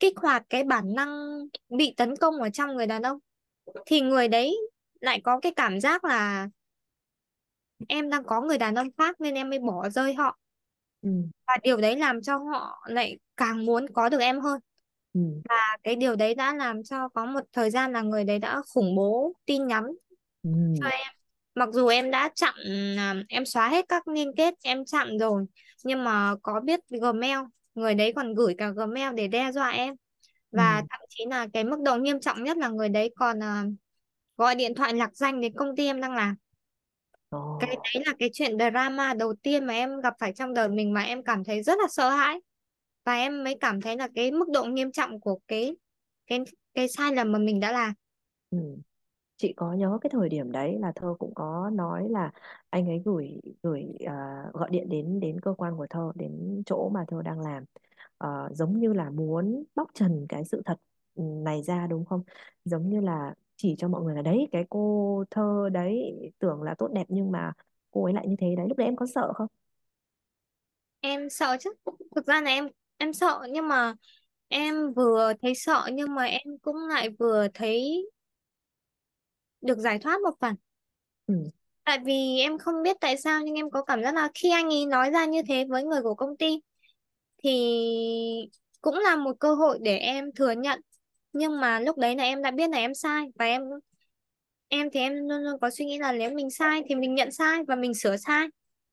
kích 0.00 0.16
hoạt 0.16 0.42
cái 0.50 0.64
bản 0.64 0.94
năng 0.94 1.38
bị 1.68 1.94
tấn 1.96 2.16
công 2.16 2.42
ở 2.42 2.50
trong 2.50 2.76
người 2.76 2.86
đàn 2.86 3.02
ông. 3.02 3.18
Thì 3.86 4.00
người 4.00 4.28
đấy 4.28 4.58
lại 5.00 5.20
có 5.24 5.40
cái 5.40 5.52
cảm 5.56 5.80
giác 5.80 6.04
là 6.04 6.48
em 7.88 8.10
đang 8.10 8.24
có 8.24 8.40
người 8.40 8.58
đàn 8.58 8.74
ông 8.74 8.88
khác 8.98 9.20
nên 9.20 9.34
em 9.34 9.50
mới 9.50 9.58
bỏ 9.58 9.88
rơi 9.88 10.14
họ. 10.14 10.38
Ừ. 11.02 11.10
Và 11.46 11.56
điều 11.62 11.76
đấy 11.76 11.96
làm 11.96 12.22
cho 12.22 12.36
họ 12.36 12.86
lại 12.86 13.18
càng 13.36 13.66
muốn 13.66 13.86
có 13.92 14.08
được 14.08 14.20
em 14.20 14.40
hơn 14.40 14.60
ừ. 15.14 15.20
Và 15.48 15.76
cái 15.82 15.96
điều 15.96 16.16
đấy 16.16 16.34
đã 16.34 16.54
làm 16.54 16.82
cho 16.82 17.08
có 17.08 17.26
một 17.26 17.40
thời 17.52 17.70
gian 17.70 17.92
là 17.92 18.02
người 18.02 18.24
đấy 18.24 18.38
đã 18.38 18.62
khủng 18.74 18.96
bố 18.96 19.32
tin 19.46 19.66
nhắn 19.66 19.84
ừ. 20.42 20.50
cho 20.80 20.86
em. 20.86 21.12
Mặc 21.54 21.68
dù 21.72 21.86
em 21.86 22.10
đã 22.10 22.30
chặn 22.34 22.54
à, 22.98 23.14
em 23.28 23.46
xóa 23.46 23.68
hết 23.68 23.84
các 23.88 24.08
liên 24.08 24.32
kết 24.36 24.54
em 24.62 24.84
chặn 24.84 25.18
rồi 25.18 25.44
nhưng 25.84 26.04
mà 26.04 26.34
có 26.42 26.60
biết 26.60 26.80
Gmail 26.90 27.38
người 27.74 27.94
đấy 27.94 28.12
còn 28.16 28.34
gửi 28.34 28.54
cả 28.58 28.70
Gmail 28.70 29.14
để 29.14 29.28
đe 29.28 29.52
dọa 29.52 29.70
em. 29.70 29.94
Ừ. 30.50 30.56
và 30.56 30.82
thậm 30.90 31.00
chí 31.08 31.24
là 31.30 31.46
cái 31.52 31.64
mức 31.64 31.80
độ 31.84 31.96
nghiêm 31.96 32.20
trọng 32.20 32.44
nhất 32.44 32.56
là 32.56 32.68
người 32.68 32.88
đấy 32.88 33.12
còn 33.16 33.42
à, 33.42 33.64
gọi 34.36 34.54
điện 34.54 34.74
thoại 34.74 34.94
lạc 34.94 35.16
danh 35.16 35.40
đến 35.40 35.52
công 35.54 35.76
ty 35.76 35.86
em 35.86 36.00
đang 36.00 36.14
làm. 36.14 36.34
Cái 37.60 37.76
đấy 37.94 38.02
là 38.06 38.12
cái 38.18 38.30
chuyện 38.32 38.56
drama 38.58 39.14
đầu 39.14 39.34
tiên 39.42 39.64
mà 39.64 39.74
em 39.74 40.00
gặp 40.00 40.14
phải 40.18 40.32
trong 40.32 40.54
đời 40.54 40.68
mình 40.68 40.92
mà 40.92 41.02
em 41.02 41.22
cảm 41.22 41.44
thấy 41.44 41.62
rất 41.62 41.78
là 41.78 41.86
sợ 41.90 42.10
hãi 42.10 42.40
và 43.08 43.14
em 43.14 43.44
mới 43.44 43.56
cảm 43.60 43.80
thấy 43.80 43.96
là 43.96 44.08
cái 44.14 44.30
mức 44.30 44.48
độ 44.52 44.64
nghiêm 44.64 44.92
trọng 44.92 45.20
của 45.20 45.38
cái 45.48 45.76
cái 46.26 46.38
cái 46.74 46.88
sai 46.88 47.14
lầm 47.14 47.32
mà 47.32 47.38
mình 47.38 47.60
đã 47.60 47.72
làm. 47.72 47.92
Ừ. 48.50 48.58
Chị 49.36 49.52
có 49.56 49.72
nhớ 49.72 49.98
cái 50.00 50.10
thời 50.12 50.28
điểm 50.28 50.52
đấy 50.52 50.78
là 50.80 50.92
Thơ 50.96 51.14
cũng 51.18 51.34
có 51.34 51.70
nói 51.74 52.08
là 52.10 52.30
anh 52.70 52.88
ấy 52.88 53.02
gửi 53.04 53.40
gửi 53.62 53.84
à, 54.06 54.44
gọi 54.52 54.70
điện 54.70 54.88
đến 54.88 55.20
đến 55.20 55.40
cơ 55.40 55.54
quan 55.58 55.76
của 55.76 55.86
Thơ 55.90 56.12
đến 56.14 56.62
chỗ 56.66 56.90
mà 56.94 57.04
Thơ 57.08 57.22
đang 57.22 57.40
làm. 57.40 57.64
Ờ, 58.18 58.48
giống 58.52 58.80
như 58.80 58.92
là 58.92 59.10
muốn 59.10 59.64
bóc 59.74 59.90
trần 59.94 60.26
cái 60.28 60.44
sự 60.44 60.62
thật 60.64 60.78
này 61.16 61.62
ra 61.62 61.86
đúng 61.86 62.04
không? 62.04 62.22
Giống 62.64 62.90
như 62.90 63.00
là 63.00 63.34
chỉ 63.56 63.74
cho 63.78 63.88
mọi 63.88 64.02
người 64.02 64.14
là 64.14 64.22
đấy 64.22 64.48
cái 64.52 64.64
cô 64.70 65.24
Thơ 65.30 65.68
đấy 65.72 66.02
tưởng 66.38 66.62
là 66.62 66.74
tốt 66.78 66.88
đẹp 66.92 67.04
nhưng 67.08 67.32
mà 67.32 67.52
cô 67.90 68.04
ấy 68.04 68.12
lại 68.12 68.28
như 68.28 68.36
thế 68.38 68.54
đấy. 68.56 68.66
Lúc 68.68 68.78
đấy 68.78 68.88
em 68.88 68.96
có 68.96 69.06
sợ 69.06 69.32
không? 69.34 69.48
Em 71.00 71.30
sợ 71.30 71.56
chứ. 71.60 71.70
Thực 72.16 72.26
ra 72.26 72.40
là 72.40 72.50
em 72.50 72.68
em 72.98 73.12
sợ 73.12 73.40
nhưng 73.50 73.68
mà 73.68 73.94
em 74.48 74.92
vừa 74.92 75.32
thấy 75.42 75.54
sợ 75.54 75.88
nhưng 75.92 76.14
mà 76.14 76.24
em 76.24 76.58
cũng 76.62 76.76
lại 76.88 77.08
vừa 77.18 77.46
thấy 77.54 78.06
được 79.60 79.78
giải 79.78 79.98
thoát 79.98 80.20
một 80.20 80.34
phần. 80.40 80.54
Ừ. 81.26 81.34
Tại 81.84 81.98
vì 82.04 82.38
em 82.40 82.58
không 82.58 82.82
biết 82.82 82.96
tại 83.00 83.16
sao 83.16 83.42
nhưng 83.44 83.54
em 83.54 83.70
có 83.70 83.82
cảm 83.82 84.02
giác 84.02 84.14
là 84.14 84.28
khi 84.34 84.50
anh 84.50 84.68
ấy 84.68 84.86
nói 84.86 85.10
ra 85.10 85.24
như 85.24 85.42
thế 85.48 85.64
với 85.68 85.84
người 85.84 86.02
của 86.02 86.14
công 86.14 86.36
ty 86.36 86.60
thì 87.44 87.50
cũng 88.80 88.98
là 88.98 89.16
một 89.16 89.36
cơ 89.40 89.54
hội 89.54 89.78
để 89.82 89.98
em 89.98 90.32
thừa 90.36 90.50
nhận. 90.52 90.80
Nhưng 91.32 91.60
mà 91.60 91.80
lúc 91.80 91.98
đấy 91.98 92.16
là 92.16 92.24
em 92.24 92.42
đã 92.42 92.50
biết 92.50 92.70
là 92.70 92.78
em 92.78 92.94
sai 92.94 93.26
và 93.34 93.44
em 93.44 93.62
em 94.68 94.88
thì 94.92 95.00
em 95.00 95.12
luôn 95.28 95.42
luôn 95.42 95.60
có 95.60 95.70
suy 95.70 95.84
nghĩ 95.84 95.98
là 95.98 96.12
nếu 96.12 96.30
mình 96.30 96.50
sai 96.50 96.82
thì 96.88 96.94
mình 96.94 97.14
nhận 97.14 97.30
sai 97.30 97.58
và 97.68 97.76
mình 97.76 97.94
sửa 97.94 98.16
sai 98.16 98.44
ừ. 98.44 98.48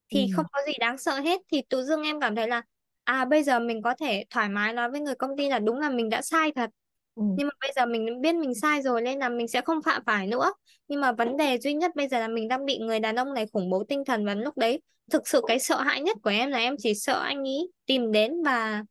thì 0.10 0.28
không 0.36 0.46
có 0.52 0.60
gì 0.68 0.74
đáng 0.80 0.98
sợ 0.98 1.20
hết. 1.20 1.42
Thì 1.52 1.62
tự 1.70 1.84
dưng 1.84 2.04
em 2.04 2.20
cảm 2.20 2.36
thấy 2.36 2.48
là 2.48 2.62
à 3.06 3.26
bây 3.26 3.44
giờ 3.44 3.60
mình 3.60 3.82
có 3.82 3.96
thể 4.00 4.24
thoải 4.30 4.50
mái 4.50 4.74
nói 4.74 4.92
với 4.92 5.00
người 5.02 5.16
công 5.16 5.38
ty 5.38 5.50
là 5.50 5.60
đúng 5.60 5.80
là 5.80 5.90
mình 5.90 6.10
đã 6.10 6.22
sai 6.22 6.52
thật. 6.56 6.70
Ừ. 7.16 7.24
Nhưng 7.38 7.48
mà 7.48 7.54
bây 7.62 7.72
giờ 7.76 7.86
mình 7.86 8.22
biết 8.22 8.36
mình 8.36 8.56
sai 8.56 8.82
rồi 8.82 9.02
nên 9.02 9.20
là 9.20 9.30
mình 9.30 9.48
sẽ 9.48 9.62
không 9.62 9.82
phạm 9.82 10.02
phải 10.06 10.28
nữa. 10.28 10.54
Nhưng 10.88 11.02
mà 11.02 11.12
vấn 11.12 11.38
đề 11.38 11.58
duy 11.58 11.74
nhất 11.74 11.92
bây 11.96 12.08
giờ 12.08 12.20
là 12.20 12.28
mình 12.28 12.48
đang 12.48 12.66
bị 12.66 12.78
người 12.78 13.00
đàn 13.00 13.16
ông 13.16 13.34
này 13.34 13.46
khủng 13.54 13.70
bố 13.70 13.84
tinh 13.84 14.06
thần 14.06 14.26
và 14.26 14.34
lúc 14.34 14.58
đấy 14.58 14.82
thực 15.12 15.28
sự 15.28 15.42
cái 15.48 15.60
sợ 15.60 15.82
hãi 15.82 16.02
nhất 16.02 16.18
của 16.24 16.30
em 16.30 16.52
là 16.52 16.58
em 16.58 16.76
chỉ 16.78 16.94
sợ 16.94 17.20
anh 17.20 17.44
ấy 17.48 17.72
tìm 17.86 18.12
đến 18.12 18.44
và 18.44 18.84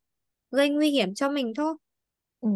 gây 0.51 0.69
nguy 0.69 0.91
hiểm 0.91 1.15
cho 1.15 1.31
mình 1.31 1.53
thôi. 1.57 1.75
Ừ. 2.41 2.49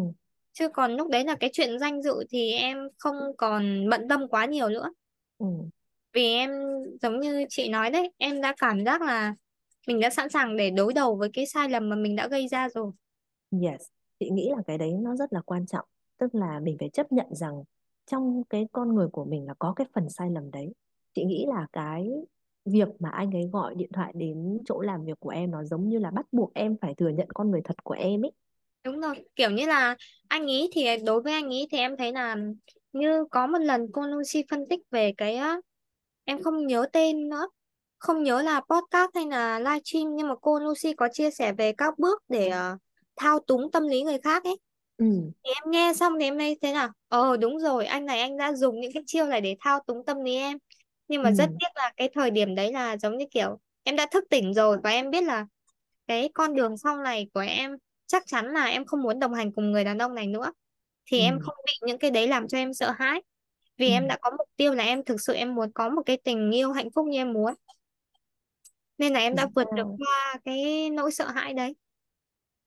Chứ 0.53 0.67
còn 0.73 0.95
lúc 0.95 1.09
đấy 1.09 1.23
là 1.25 1.35
cái 1.39 1.49
chuyện 1.53 1.79
danh 1.79 2.01
dự 2.01 2.13
thì 2.29 2.51
em 2.51 2.77
không 2.97 3.15
còn 3.37 3.89
bận 3.89 4.07
tâm 4.09 4.27
quá 4.27 4.45
nhiều 4.45 4.69
nữa. 4.69 4.91
Ừ. 5.37 5.45
Vì 6.13 6.33
em 6.33 6.51
giống 7.01 7.19
như 7.19 7.45
chị 7.49 7.69
nói 7.69 7.91
đấy 7.91 8.11
em 8.17 8.41
đã 8.41 8.53
cảm 8.57 8.85
giác 8.85 9.01
là 9.01 9.33
mình 9.87 9.99
đã 9.99 10.09
sẵn 10.09 10.29
sàng 10.29 10.57
để 10.57 10.69
đối 10.69 10.93
đầu 10.93 11.15
với 11.15 11.29
cái 11.33 11.45
sai 11.45 11.69
lầm 11.69 11.89
mà 11.89 11.95
mình 11.95 12.15
đã 12.15 12.27
gây 12.27 12.47
ra 12.47 12.69
rồi 12.69 12.91
Yes, 13.51 13.81
chị 14.19 14.29
nghĩ 14.29 14.49
là 14.55 14.63
cái 14.67 14.77
đấy 14.77 14.93
nó 14.93 15.15
rất 15.15 15.33
là 15.33 15.41
quan 15.41 15.65
trọng. 15.65 15.85
Tức 16.17 16.35
là 16.35 16.59
mình 16.59 16.77
phải 16.79 16.89
chấp 16.89 17.11
nhận 17.11 17.27
rằng 17.35 17.63
trong 18.05 18.43
cái 18.49 18.67
con 18.71 18.95
người 18.95 19.07
của 19.07 19.25
mình 19.25 19.45
là 19.45 19.53
có 19.59 19.73
cái 19.75 19.87
phần 19.93 20.09
sai 20.09 20.29
lầm 20.31 20.51
đấy. 20.51 20.73
Chị 21.13 21.23
nghĩ 21.25 21.45
là 21.47 21.67
cái 21.73 22.09
việc 22.65 22.87
mà 22.99 23.09
anh 23.09 23.31
ấy 23.31 23.49
gọi 23.53 23.75
điện 23.75 23.89
thoại 23.93 24.11
đến 24.15 24.59
chỗ 24.65 24.81
làm 24.81 25.05
việc 25.05 25.19
của 25.19 25.29
em 25.29 25.51
nó 25.51 25.63
giống 25.63 25.89
như 25.89 25.99
là 25.99 26.11
bắt 26.11 26.25
buộc 26.31 26.53
em 26.53 26.75
phải 26.81 26.95
thừa 26.95 27.09
nhận 27.09 27.27
con 27.33 27.51
người 27.51 27.61
thật 27.63 27.83
của 27.83 27.93
em 27.93 28.25
ấy. 28.25 28.31
đúng 28.83 28.99
rồi 29.01 29.15
kiểu 29.35 29.49
như 29.51 29.65
là 29.65 29.95
anh 30.27 30.47
ý 30.47 30.69
thì 30.73 30.97
đối 31.05 31.21
với 31.21 31.33
anh 31.33 31.49
ý 31.49 31.67
thì 31.71 31.77
em 31.77 31.97
thấy 31.97 32.11
là 32.13 32.35
như 32.93 33.25
có 33.31 33.47
một 33.47 33.59
lần 33.61 33.87
cô 33.93 34.01
Lucy 34.07 34.43
phân 34.51 34.63
tích 34.69 34.79
về 34.91 35.13
cái 35.17 35.39
em 36.25 36.43
không 36.43 36.67
nhớ 36.67 36.85
tên 36.93 37.29
nữa 37.29 37.47
không 37.99 38.23
nhớ 38.23 38.41
là 38.41 38.61
podcast 38.69 39.09
hay 39.15 39.25
là 39.25 39.59
livestream 39.59 40.15
nhưng 40.15 40.27
mà 40.27 40.35
cô 40.41 40.59
Lucy 40.59 40.93
có 40.93 41.09
chia 41.13 41.31
sẻ 41.31 41.53
về 41.53 41.71
các 41.77 41.99
bước 41.99 42.23
để 42.29 42.49
ờ, 42.49 42.77
thao 43.15 43.39
túng 43.39 43.71
tâm 43.71 43.87
lý 43.87 44.03
người 44.03 44.17
khác 44.23 44.43
ấy. 44.43 44.59
Ừ, 44.97 45.05
thì 45.43 45.51
em 45.63 45.71
nghe 45.71 45.93
xong 45.95 46.13
thì 46.19 46.25
em 46.25 46.37
thấy 46.37 46.57
thế 46.61 46.73
nào? 46.73 46.89
Ờ 47.07 47.37
đúng 47.37 47.59
rồi 47.59 47.85
anh 47.85 48.05
này 48.05 48.19
anh 48.19 48.37
đã 48.37 48.53
dùng 48.53 48.79
những 48.79 48.91
cái 48.93 49.03
chiêu 49.05 49.25
này 49.25 49.41
để 49.41 49.55
thao 49.59 49.79
túng 49.87 50.05
tâm 50.05 50.21
lý 50.23 50.35
em. 50.35 50.57
Nhưng 51.07 51.21
ừ, 51.21 51.23
mà 51.23 51.31
rất 51.31 51.49
tiếc 51.59 51.67
là 51.75 51.91
cái 51.97 52.09
thời 52.13 52.31
điểm 52.31 52.55
đấy 52.55 52.73
là 52.73 52.97
giống 52.97 53.17
như 53.17 53.25
kiểu 53.31 53.59
em 53.83 53.95
đã 53.95 54.05
thức 54.11 54.23
tỉnh 54.29 54.53
rồi 54.53 54.77
và 54.83 54.89
em 54.89 55.09
biết 55.11 55.23
là 55.23 55.45
cái 56.07 56.29
con 56.33 56.55
đường 56.55 56.77
sau 56.77 56.97
này 56.97 57.27
của 57.33 57.39
em 57.39 57.77
chắc 58.07 58.23
chắn 58.27 58.53
là 58.53 58.65
em 58.65 58.85
không 58.85 59.01
muốn 59.01 59.19
đồng 59.19 59.33
hành 59.33 59.51
cùng 59.51 59.71
người 59.71 59.83
đàn 59.83 59.97
ông 59.97 60.15
này 60.15 60.27
nữa. 60.27 60.53
Thì 61.05 61.19
ừ, 61.19 61.23
em 61.23 61.39
không 61.39 61.55
bị 61.65 61.73
những 61.87 61.97
cái 61.97 62.11
đấy 62.11 62.27
làm 62.27 62.47
cho 62.47 62.57
em 62.57 62.73
sợ 62.73 62.91
hãi. 62.99 63.21
Vì 63.77 63.87
ừ. 63.87 63.91
em 63.91 64.07
đã 64.07 64.17
có 64.21 64.31
mục 64.37 64.49
tiêu 64.55 64.73
là 64.73 64.83
em 64.83 65.03
thực 65.03 65.21
sự 65.21 65.33
em 65.33 65.55
muốn 65.55 65.71
có 65.73 65.89
một 65.89 66.01
cái 66.05 66.17
tình 66.23 66.51
yêu 66.51 66.71
hạnh 66.71 66.91
phúc 66.95 67.05
như 67.07 67.17
em 67.17 67.33
muốn 67.33 67.53
nên 68.99 69.13
là 69.13 69.19
em 69.19 69.35
đã 69.35 69.47
vượt 69.55 69.67
được 69.75 69.87
qua 69.97 70.37
cái 70.45 70.89
nỗi 70.89 71.11
sợ 71.11 71.27
hãi 71.27 71.53
đấy. 71.53 71.75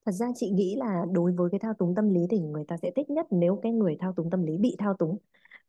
Thật 0.06 0.12
ra 0.12 0.26
chị 0.34 0.50
nghĩ 0.50 0.76
là 0.76 1.04
đối 1.12 1.32
với 1.32 1.50
cái 1.50 1.60
thao 1.60 1.74
túng 1.74 1.94
tâm 1.94 2.14
lý 2.14 2.20
thì 2.30 2.40
người 2.40 2.64
ta 2.68 2.76
sẽ 2.76 2.90
thích 2.96 3.10
nhất 3.10 3.26
nếu 3.30 3.60
cái 3.62 3.72
người 3.72 3.96
thao 4.00 4.12
túng 4.12 4.30
tâm 4.30 4.42
lý 4.42 4.58
bị 4.58 4.76
thao 4.78 4.94
túng. 4.94 5.18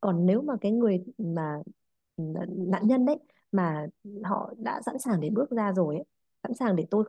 Còn 0.01 0.25
nếu 0.25 0.41
mà 0.41 0.53
cái 0.61 0.71
người 0.71 1.03
mà 1.17 1.57
nạn 2.47 2.87
nhân 2.87 3.05
đấy 3.05 3.17
mà 3.51 3.87
họ 4.23 4.53
đã 4.57 4.81
sẵn 4.85 4.99
sàng 4.99 5.19
để 5.21 5.29
bước 5.29 5.51
ra 5.51 5.73
rồi 5.73 5.95
ấy, 5.95 6.03
sẵn 6.43 6.53
sàng 6.53 6.75
để 6.75 6.85
tôi 6.91 7.03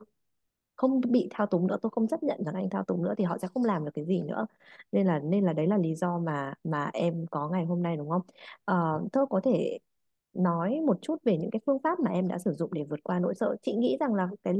không 0.76 1.00
bị 1.08 1.28
thao 1.30 1.46
túng 1.46 1.66
nữa 1.66 1.78
tôi 1.82 1.90
không 1.90 2.08
chấp 2.08 2.22
nhận 2.22 2.44
rằng 2.44 2.54
anh 2.54 2.70
thao 2.70 2.84
túng 2.84 3.02
nữa 3.02 3.14
thì 3.18 3.24
họ 3.24 3.38
sẽ 3.38 3.48
không 3.54 3.64
làm 3.64 3.84
được 3.84 3.90
cái 3.94 4.04
gì 4.04 4.22
nữa. 4.22 4.46
Nên 4.92 5.06
là 5.06 5.18
nên 5.18 5.44
là 5.44 5.52
đấy 5.52 5.66
là 5.66 5.78
lý 5.78 5.94
do 5.94 6.18
mà 6.18 6.54
mà 6.64 6.90
em 6.92 7.26
có 7.30 7.48
ngày 7.48 7.64
hôm 7.64 7.82
nay 7.82 7.96
đúng 7.96 8.10
không? 8.10 8.22
Ờ, 8.64 9.02
tôi 9.12 9.26
có 9.30 9.40
thể 9.44 9.78
nói 10.34 10.80
một 10.86 10.98
chút 11.02 11.16
về 11.24 11.38
những 11.38 11.50
cái 11.50 11.60
phương 11.66 11.78
pháp 11.82 12.00
mà 12.00 12.10
em 12.10 12.28
đã 12.28 12.38
sử 12.38 12.52
dụng 12.52 12.72
để 12.74 12.84
vượt 12.84 13.00
qua 13.02 13.18
nỗi 13.18 13.34
sợ. 13.34 13.56
Chị 13.62 13.74
nghĩ 13.74 13.96
rằng 14.00 14.14
là 14.14 14.28
cái 14.44 14.54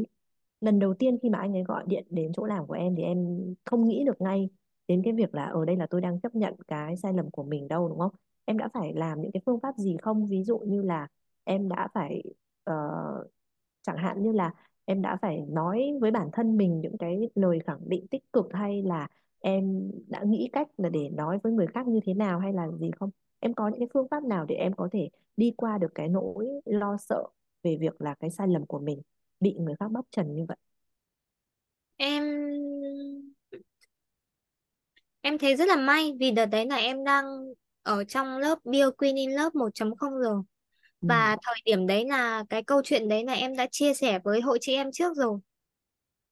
lần 0.60 0.78
đầu 0.78 0.94
tiên 0.94 1.18
khi 1.22 1.30
mà 1.30 1.38
anh 1.38 1.56
ấy 1.56 1.64
gọi 1.64 1.84
điện 1.86 2.04
đến 2.10 2.32
chỗ 2.36 2.44
làm 2.44 2.66
của 2.66 2.74
em 2.74 2.94
thì 2.96 3.02
em 3.02 3.38
không 3.64 3.88
nghĩ 3.88 4.04
được 4.04 4.20
ngay 4.20 4.48
đến 4.88 5.02
cái 5.04 5.12
việc 5.12 5.34
là 5.34 5.44
ở 5.44 5.64
đây 5.64 5.76
là 5.76 5.86
tôi 5.86 6.00
đang 6.00 6.20
chấp 6.20 6.34
nhận 6.34 6.54
cái 6.68 6.96
sai 6.96 7.12
lầm 7.12 7.30
của 7.30 7.42
mình 7.42 7.68
đâu 7.68 7.88
đúng 7.88 7.98
không? 7.98 8.12
Em 8.44 8.58
đã 8.58 8.68
phải 8.74 8.94
làm 8.94 9.20
những 9.20 9.32
cái 9.32 9.42
phương 9.46 9.60
pháp 9.60 9.76
gì 9.76 9.96
không? 10.02 10.26
Ví 10.26 10.44
dụ 10.44 10.58
như 10.58 10.82
là 10.82 11.08
em 11.44 11.68
đã 11.68 11.88
phải 11.94 12.22
uh, 12.70 13.26
chẳng 13.82 13.96
hạn 13.96 14.22
như 14.22 14.32
là 14.32 14.54
em 14.84 15.02
đã 15.02 15.18
phải 15.22 15.46
nói 15.48 15.92
với 16.00 16.10
bản 16.10 16.28
thân 16.32 16.56
mình 16.56 16.80
những 16.80 16.98
cái 16.98 17.30
lời 17.34 17.58
khẳng 17.66 17.88
định 17.88 18.06
tích 18.08 18.32
cực 18.32 18.46
hay 18.52 18.82
là 18.82 19.08
em 19.40 19.90
đã 20.08 20.22
nghĩ 20.24 20.50
cách 20.52 20.68
là 20.76 20.88
để 20.88 21.08
nói 21.08 21.38
với 21.42 21.52
người 21.52 21.66
khác 21.66 21.86
như 21.86 22.00
thế 22.04 22.14
nào 22.14 22.38
hay 22.38 22.52
là 22.52 22.70
gì 22.70 22.90
không? 22.98 23.10
Em 23.44 23.54
có 23.54 23.68
những 23.68 23.80
cái 23.80 23.88
phương 23.94 24.06
pháp 24.10 24.24
nào 24.24 24.44
để 24.48 24.54
em 24.54 24.72
có 24.76 24.88
thể 24.92 25.08
đi 25.36 25.52
qua 25.56 25.78
được 25.78 25.90
cái 25.94 26.08
nỗi 26.08 26.46
lo 26.64 26.96
sợ 27.08 27.24
về 27.62 27.76
việc 27.80 28.00
là 28.00 28.14
cái 28.20 28.30
sai 28.30 28.48
lầm 28.48 28.66
của 28.66 28.78
mình 28.78 29.02
bị 29.40 29.54
người 29.58 29.74
khác 29.80 29.90
bóc 29.90 30.06
trần 30.10 30.34
như 30.34 30.44
vậy? 30.48 30.56
em 31.98 32.24
em 35.20 35.38
thấy 35.38 35.56
rất 35.56 35.68
là 35.68 35.76
may 35.76 36.12
vì 36.20 36.30
đợt 36.30 36.46
đấy 36.46 36.66
là 36.66 36.76
em 36.76 37.04
đang 37.04 37.24
ở 37.82 38.04
trong 38.04 38.38
lớp 38.38 38.58
Bio 38.64 38.90
Queen 38.90 39.16
in 39.16 39.30
Love 39.30 39.50
1.0 39.54 40.10
rồi 40.20 40.42
Ừ. 41.02 41.08
và 41.08 41.36
thời 41.42 41.54
điểm 41.64 41.86
đấy 41.86 42.04
là 42.08 42.44
cái 42.50 42.62
câu 42.62 42.82
chuyện 42.84 43.08
đấy 43.08 43.24
là 43.24 43.32
em 43.32 43.56
đã 43.56 43.66
chia 43.70 43.94
sẻ 43.94 44.18
với 44.24 44.40
hội 44.40 44.58
chị 44.60 44.74
em 44.74 44.92
trước 44.92 45.16
rồi 45.16 45.38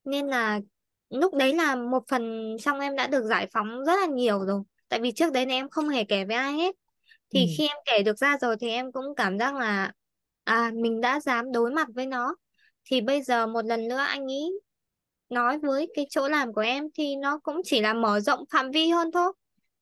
nên 0.05 0.27
là 0.27 0.61
lúc 1.11 1.35
đấy 1.35 1.55
là 1.55 1.77
một 1.77 2.03
phần 2.09 2.57
trong 2.61 2.81
em 2.81 2.96
đã 2.96 3.07
được 3.07 3.22
giải 3.25 3.48
phóng 3.53 3.85
rất 3.85 3.96
là 4.01 4.07
nhiều 4.07 4.38
rồi 4.46 4.62
tại 4.88 5.01
vì 5.01 5.12
trước 5.12 5.33
đấy 5.33 5.46
là 5.46 5.53
em 5.55 5.68
không 5.70 5.88
hề 5.88 6.05
kể 6.05 6.25
với 6.25 6.37
ai 6.37 6.53
hết 6.53 6.77
Ừ. 7.32 7.38
thì 7.38 7.46
khi 7.58 7.68
em 7.68 7.76
kể 7.84 8.02
được 8.02 8.18
ra 8.18 8.38
rồi 8.40 8.56
thì 8.60 8.68
em 8.68 8.92
cũng 8.92 9.14
cảm 9.16 9.38
giác 9.38 9.54
là 9.54 9.92
à 10.44 10.70
mình 10.74 11.00
đã 11.00 11.20
dám 11.20 11.52
đối 11.52 11.70
mặt 11.72 11.88
với 11.94 12.06
nó 12.06 12.34
thì 12.84 13.00
bây 13.00 13.22
giờ 13.22 13.46
một 13.46 13.64
lần 13.64 13.88
nữa 13.88 13.96
anh 13.96 14.26
ý 14.26 14.50
nói 15.28 15.58
với 15.58 15.88
cái 15.94 16.06
chỗ 16.10 16.28
làm 16.28 16.52
của 16.52 16.60
em 16.60 16.84
thì 16.94 17.16
nó 17.16 17.38
cũng 17.38 17.60
chỉ 17.64 17.80
là 17.80 17.94
mở 17.94 18.20
rộng 18.20 18.44
phạm 18.52 18.70
vi 18.70 18.88
hơn 18.88 19.12
thôi 19.12 19.32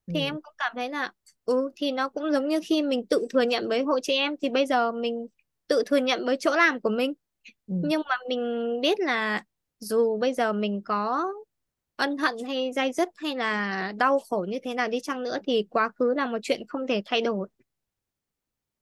Ừ. 0.06 0.12
thì 0.14 0.20
em 0.20 0.34
cũng 0.42 0.54
cảm 0.58 0.72
thấy 0.76 0.90
là 0.90 1.12
ừ 1.44 1.70
thì 1.76 1.92
nó 1.92 2.08
cũng 2.08 2.32
giống 2.32 2.48
như 2.48 2.60
khi 2.66 2.82
mình 2.82 3.06
tự 3.06 3.26
thừa 3.30 3.42
nhận 3.42 3.68
với 3.68 3.82
hội 3.84 4.00
chị 4.02 4.14
em 4.14 4.36
thì 4.42 4.48
bây 4.50 4.66
giờ 4.66 4.92
mình 4.92 5.26
tự 5.68 5.82
thừa 5.86 5.96
nhận 5.96 6.26
với 6.26 6.36
chỗ 6.40 6.56
làm 6.56 6.80
của 6.80 6.90
mình 6.90 7.12
Ừ. 7.66 7.74
nhưng 7.82 8.02
mà 8.08 8.16
mình 8.28 8.40
biết 8.82 9.00
là 9.00 9.44
dù 9.80 10.18
bây 10.18 10.34
giờ 10.34 10.52
mình 10.52 10.82
có 10.84 11.26
ân 12.00 12.18
hận 12.18 12.34
hay 12.46 12.72
day 12.72 12.92
dứt 12.92 13.08
hay 13.16 13.36
là 13.36 13.92
đau 13.96 14.20
khổ 14.30 14.46
như 14.48 14.58
thế 14.62 14.74
nào 14.74 14.88
đi 14.88 15.00
chăng 15.00 15.22
nữa 15.22 15.38
thì 15.46 15.66
quá 15.70 15.88
khứ 15.98 16.14
là 16.16 16.26
một 16.26 16.38
chuyện 16.42 16.62
không 16.68 16.86
thể 16.86 17.02
thay 17.04 17.20
đổi. 17.20 17.48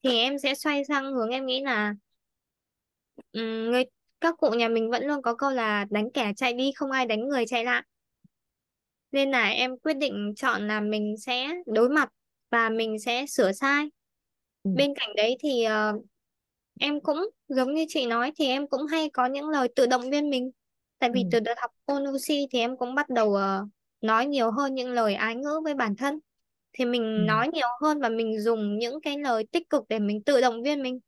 Thì 0.03 0.19
em 0.19 0.39
sẽ 0.39 0.55
xoay 0.55 0.85
sang 0.85 1.13
hướng 1.13 1.29
em 1.31 1.47
nghĩ 1.47 1.63
là 1.63 1.95
ừm, 3.33 3.71
người 3.71 3.85
các 4.21 4.35
cụ 4.39 4.51
nhà 4.51 4.69
mình 4.69 4.91
vẫn 4.91 5.07
luôn 5.07 5.23
có 5.23 5.35
câu 5.35 5.51
là 5.51 5.87
đánh 5.91 6.11
kẻ 6.11 6.33
chạy 6.37 6.53
đi 6.53 6.73
không 6.77 6.91
ai 6.91 7.07
đánh 7.07 7.29
người 7.29 7.47
chạy 7.47 7.65
lại 7.65 7.83
nên 9.13 9.31
là 9.31 9.49
em 9.49 9.79
quyết 9.79 9.95
định 9.95 10.35
chọn 10.37 10.69
là 10.69 10.81
mình 10.81 11.15
sẽ 11.19 11.49
đối 11.67 11.89
mặt 11.89 12.09
và 12.51 12.69
mình 12.71 12.99
sẽ 12.99 13.27
sửa 13.27 13.53
sai. 13.53 13.85
Ừ. 14.63 14.71
bên 14.75 14.95
cạnh 14.95 15.17
đấy 15.17 15.37
thì 15.41 15.65
ờ, 15.65 15.93
em 16.81 17.01
cũng 17.01 17.31
giống 17.49 17.75
như 17.75 17.85
chị 17.89 18.07
nói 18.07 18.33
thì 18.37 18.47
em 18.47 18.69
cũng 18.69 18.87
hay 18.87 19.11
có 19.13 19.27
những 19.27 19.49
lời 19.49 19.69
tự 19.77 19.87
động 19.87 20.11
viên 20.11 20.31
mình 20.31 20.51
tại 20.99 21.11
vì 21.15 21.25
Ừ. 21.25 21.31
từ 21.31 21.41
đợt 21.41 21.55
học 21.61 21.71
Konushi 21.87 22.47
thì 22.53 22.59
em 22.59 22.77
cũng 22.77 22.95
bắt 22.95 23.09
đầu 23.11 23.35
ờ, 23.35 23.67
nói 24.01 24.27
nhiều 24.27 24.51
hơn 24.51 24.75
những 24.75 24.91
lời 24.93 25.15
ái 25.15 25.35
ngữ 25.37 25.61
với 25.65 25.75
bản 25.75 25.97
thân 25.97 26.19
thì 26.73 26.85
Ừ. 27.15 27.23
mình 27.25 27.27
nói 27.27 27.49
nhiều 27.55 27.69
hơn 27.83 28.01
và 28.01 28.09
mình 28.09 28.41
dùng 28.43 28.79
những 28.79 29.01
cái 29.01 29.19
lời 29.19 29.45
tích 29.53 29.71
cực 29.71 29.85
để 29.89 29.99
mình 29.99 30.23
tự 30.25 30.41
động 30.41 30.63
viên 30.63 30.83
mình 30.83 31.01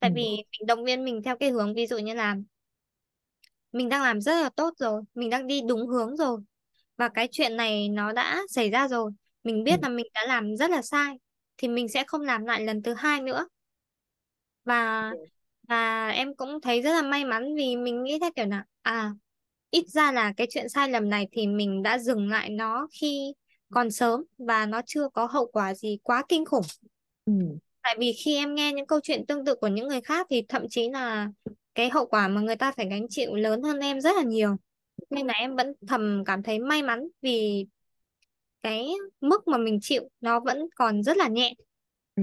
tại 0.00 0.10
Ừ. 0.10 0.16
vì 0.16 0.22
mình 0.52 0.66
động 0.66 0.84
viên 0.84 1.04
mình 1.04 1.22
theo 1.24 1.36
cái 1.38 1.50
hướng 1.50 1.74
ví 1.74 1.86
dụ 1.86 1.98
như 1.98 2.14
là 2.14 2.36
mình 3.72 3.88
đang 3.88 4.02
làm 4.02 4.20
rất 4.20 4.42
là 4.42 4.50
tốt 4.56 4.74
rồi 4.78 5.02
mình 5.14 5.30
đang 5.30 5.46
đi 5.46 5.60
đúng 5.68 5.86
hướng 5.88 6.16
rồi 6.16 6.40
và 6.96 7.08
cái 7.08 7.28
chuyện 7.32 7.56
này 7.56 7.88
nó 7.88 8.12
đã 8.12 8.42
xảy 8.50 8.70
ra 8.70 8.88
rồi 8.88 9.12
mình 9.44 9.64
Ừ. 9.68 9.74
biết 9.74 9.82
là 9.82 9.88
mình 9.88 10.06
đã 10.14 10.24
làm 10.28 10.56
rất 10.56 10.70
là 10.70 10.82
sai 10.82 11.14
thì 11.56 11.68
mình 11.68 11.88
sẽ 11.88 12.04
không 12.06 12.22
làm 12.22 12.44
lại 12.46 12.60
lần 12.66 12.82
thứ 12.82 12.94
hai 12.94 13.22
nữa 13.22 13.48
và 14.64 15.14
và 15.68 16.08
em 16.08 16.34
cũng 16.36 16.60
thấy 16.60 16.82
rất 16.82 16.90
là 16.92 17.02
may 17.02 17.24
mắn 17.24 17.54
vì 17.56 17.76
mình 17.76 18.02
nghĩ 18.04 18.18
theo 18.20 18.30
kiểu 18.36 18.46
là 18.46 18.64
à 18.82 19.12
ít 19.70 19.88
ra 19.88 20.12
là 20.12 20.32
cái 20.36 20.46
chuyện 20.50 20.68
sai 20.68 20.88
lầm 20.88 21.10
này 21.10 21.28
thì 21.32 21.46
mình 21.46 21.82
đã 21.82 21.98
dừng 21.98 22.28
lại 22.28 22.50
nó 22.50 22.88
khi 23.00 23.34
còn 23.70 23.90
sớm 23.90 24.24
và 24.38 24.66
nó 24.66 24.80
chưa 24.86 25.08
có 25.08 25.26
hậu 25.26 25.46
quả 25.52 25.74
gì 25.74 25.98
quá 26.02 26.24
kinh 26.28 26.44
khủng 26.44 26.64
Ừ. 27.26 27.32
tại 27.82 27.96
vì 27.98 28.12
khi 28.12 28.36
em 28.36 28.54
nghe 28.54 28.72
những 28.72 28.86
câu 28.86 29.00
chuyện 29.02 29.26
tương 29.26 29.44
tự 29.44 29.54
của 29.54 29.68
những 29.68 29.88
người 29.88 30.00
khác 30.00 30.26
thì 30.30 30.42
thậm 30.48 30.62
chí 30.70 30.88
là 30.90 31.28
cái 31.74 31.90
hậu 31.90 32.06
quả 32.06 32.28
mà 32.28 32.40
người 32.40 32.56
ta 32.56 32.72
phải 32.72 32.88
gánh 32.88 33.06
chịu 33.10 33.34
lớn 33.34 33.62
hơn 33.62 33.78
em 33.80 34.00
rất 34.00 34.16
là 34.16 34.22
nhiều 34.22 34.56
nên 35.10 35.26
là 35.26 35.34
em 35.34 35.56
vẫn 35.56 35.72
thầm 35.88 36.22
cảm 36.26 36.42
thấy 36.42 36.58
may 36.58 36.82
mắn 36.82 37.08
vì 37.22 37.66
cái 38.62 38.88
mức 39.20 39.48
mà 39.48 39.58
mình 39.58 39.78
chịu 39.82 40.08
nó 40.20 40.40
vẫn 40.40 40.68
còn 40.76 41.02
rất 41.02 41.16
là 41.16 41.28
nhẹ 41.28 41.54
Ừ. 42.16 42.22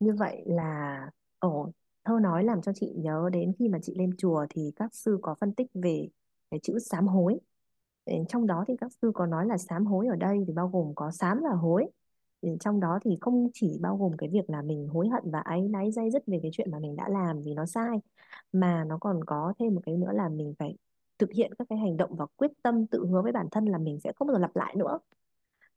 Như 0.00 0.12
vậy 0.18 0.42
là 0.46 1.00
ồ 1.38 1.72
thơ 2.04 2.14
nói 2.22 2.44
làm 2.44 2.62
cho 2.62 2.72
chị 2.74 2.92
nhớ 2.96 3.30
đến 3.32 3.52
khi 3.58 3.68
mà 3.68 3.78
chị 3.82 3.94
lên 3.96 4.10
chùa 4.18 4.46
thì 4.50 4.72
các 4.76 4.94
sư 4.94 5.18
có 5.22 5.34
phân 5.40 5.54
tích 5.54 5.66
về 5.74 6.08
cái 6.52 6.60
chữ 6.62 6.78
sám 6.78 7.06
hối. 7.06 7.40
Trong 8.28 8.46
đó 8.46 8.64
thì 8.68 8.74
các 8.80 8.92
sư 9.02 9.12
có 9.14 9.26
nói 9.26 9.46
là 9.46 9.58
sám 9.58 9.86
hối 9.86 10.06
ở 10.06 10.16
đây 10.16 10.44
thì 10.46 10.52
bao 10.52 10.68
gồm 10.68 10.92
có 10.94 11.10
sám 11.10 11.42
là 11.42 11.50
hối. 11.50 11.86
Trong 12.60 12.80
đó 12.80 12.98
thì 13.04 13.18
không 13.20 13.48
chỉ 13.54 13.78
bao 13.80 13.96
gồm 13.96 14.12
cái 14.18 14.28
việc 14.28 14.50
là 14.50 14.62
mình 14.62 14.88
hối 14.88 15.08
hận 15.08 15.30
và 15.30 15.40
áy 15.40 15.60
náy 15.60 15.92
dây 15.92 16.10
dứt 16.10 16.22
về 16.26 16.38
cái 16.42 16.50
chuyện 16.54 16.70
mà 16.70 16.78
mình 16.78 16.96
đã 16.96 17.08
làm 17.08 17.42
vì 17.42 17.54
nó 17.54 17.66
sai 17.66 17.98
mà 18.52 18.84
nó 18.84 18.98
còn 19.00 19.24
có 19.24 19.54
thêm 19.58 19.74
một 19.74 19.80
cái 19.86 19.96
nữa 19.96 20.12
là 20.12 20.28
mình 20.28 20.54
phải 20.58 20.76
thực 21.18 21.32
hiện 21.32 21.54
các 21.58 21.66
cái 21.68 21.78
hành 21.78 21.96
động 21.96 22.16
và 22.16 22.26
quyết 22.36 22.50
tâm 22.62 22.86
tự 22.86 23.06
hứa 23.06 23.22
với 23.22 23.32
bản 23.32 23.46
thân 23.50 23.64
là 23.66 23.78
mình 23.78 24.00
sẽ 24.00 24.12
không 24.16 24.28
bao 24.28 24.34
giờ 24.34 24.40
lặp 24.40 24.56
lại 24.56 24.76
nữa. 24.76 24.98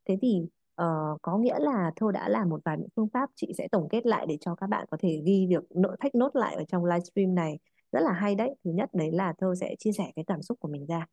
Thế 0.06 0.18
thì 0.22 0.42
uh, 0.82 1.22
có 1.22 1.38
nghĩa 1.38 1.60
là 1.60 1.92
thôi 1.96 2.14
đã 2.14 2.30
làm 2.30 2.50
một 2.50 2.62
vài 2.66 2.78
những 2.78 2.90
phương 2.96 3.10
pháp 3.10 3.30
chị 3.36 3.54
sẽ 3.58 3.68
tổng 3.72 3.88
kết 3.90 4.06
lại 4.06 4.26
để 4.30 4.38
cho 4.42 4.56
các 4.56 4.68
bạn 4.68 4.86
có 4.92 4.98
thể 5.00 5.22
ghi 5.26 5.48
việc 5.50 5.64
nội 5.76 5.98
thách 6.00 6.16
nốt 6.16 6.36
lại 6.36 6.56
ở 6.56 6.64
trong 6.68 6.86
livestream 6.86 7.36
này 7.36 7.60
rất 7.96 8.02
là 8.02 8.12
hay 8.14 8.36
đấy. 8.36 8.56
Thứ 8.64 8.72
nhất 8.72 8.90
đấy 8.94 9.12
là 9.12 9.34
Thơ 9.38 9.56
sẽ 9.56 9.76
chia 9.80 9.92
sẻ 9.92 10.12
cái 10.16 10.26
cảm 10.28 10.42
xúc 10.42 10.60
của 10.60 10.68
mình 10.68 10.86
ra. 10.86 11.06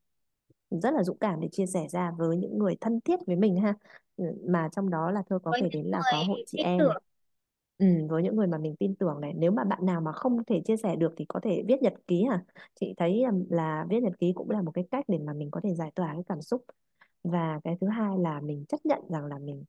Rất 0.70 0.94
là 0.94 1.04
dũng 1.04 1.18
cảm 1.18 1.40
để 1.40 1.48
chia 1.52 1.66
sẻ 1.66 1.86
ra 1.90 2.12
với 2.18 2.36
những 2.36 2.58
người 2.58 2.76
thân 2.80 3.00
thiết 3.00 3.20
với 3.26 3.36
mình 3.36 3.56
ha. 3.56 3.74
Ừ, 4.16 4.24
mà 4.48 4.68
trong 4.72 4.90
đó 4.90 5.10
là 5.10 5.22
Thơ 5.28 5.38
có 5.38 5.52
với 5.52 5.60
kể 5.60 5.68
đến 5.72 5.86
là 5.86 5.98
có 6.10 6.24
hội 6.28 6.42
chị 6.46 6.58
em. 6.58 6.78
tưởng. 6.78 7.02
Ừ, 7.78 7.86
với 8.08 8.22
những 8.22 8.36
người 8.36 8.46
mà 8.46 8.58
mình 8.58 8.76
tin 8.76 8.94
tưởng 8.94 9.20
này. 9.20 9.32
Nếu 9.36 9.50
mà 9.50 9.64
bạn 9.64 9.86
nào 9.86 10.00
mà 10.00 10.12
không 10.12 10.44
thể 10.44 10.62
chia 10.64 10.76
sẻ 10.76 10.96
được 10.96 11.14
thì 11.16 11.24
có 11.28 11.40
thể 11.40 11.62
viết 11.68 11.82
nhật 11.82 11.94
ký 12.06 12.24
hả? 12.24 12.44
Chị 12.80 12.94
thấy 12.96 13.24
là 13.50 13.86
viết 13.90 14.00
nhật 14.02 14.12
ký 14.18 14.32
cũng 14.34 14.50
là 14.50 14.62
một 14.62 14.70
cái 14.74 14.84
cách 14.90 15.04
để 15.08 15.18
mà 15.18 15.32
mình 15.32 15.50
có 15.50 15.60
thể 15.64 15.74
giải 15.74 15.90
tỏa 15.94 16.12
cái 16.14 16.22
cảm 16.28 16.40
xúc. 16.40 16.64
Và 17.24 17.60
cái 17.64 17.76
thứ 17.80 17.86
hai 17.88 18.18
là 18.18 18.40
mình 18.40 18.64
chấp 18.68 18.78
nhận 18.84 19.00
rằng 19.08 19.26
là 19.26 19.38
mình 19.38 19.64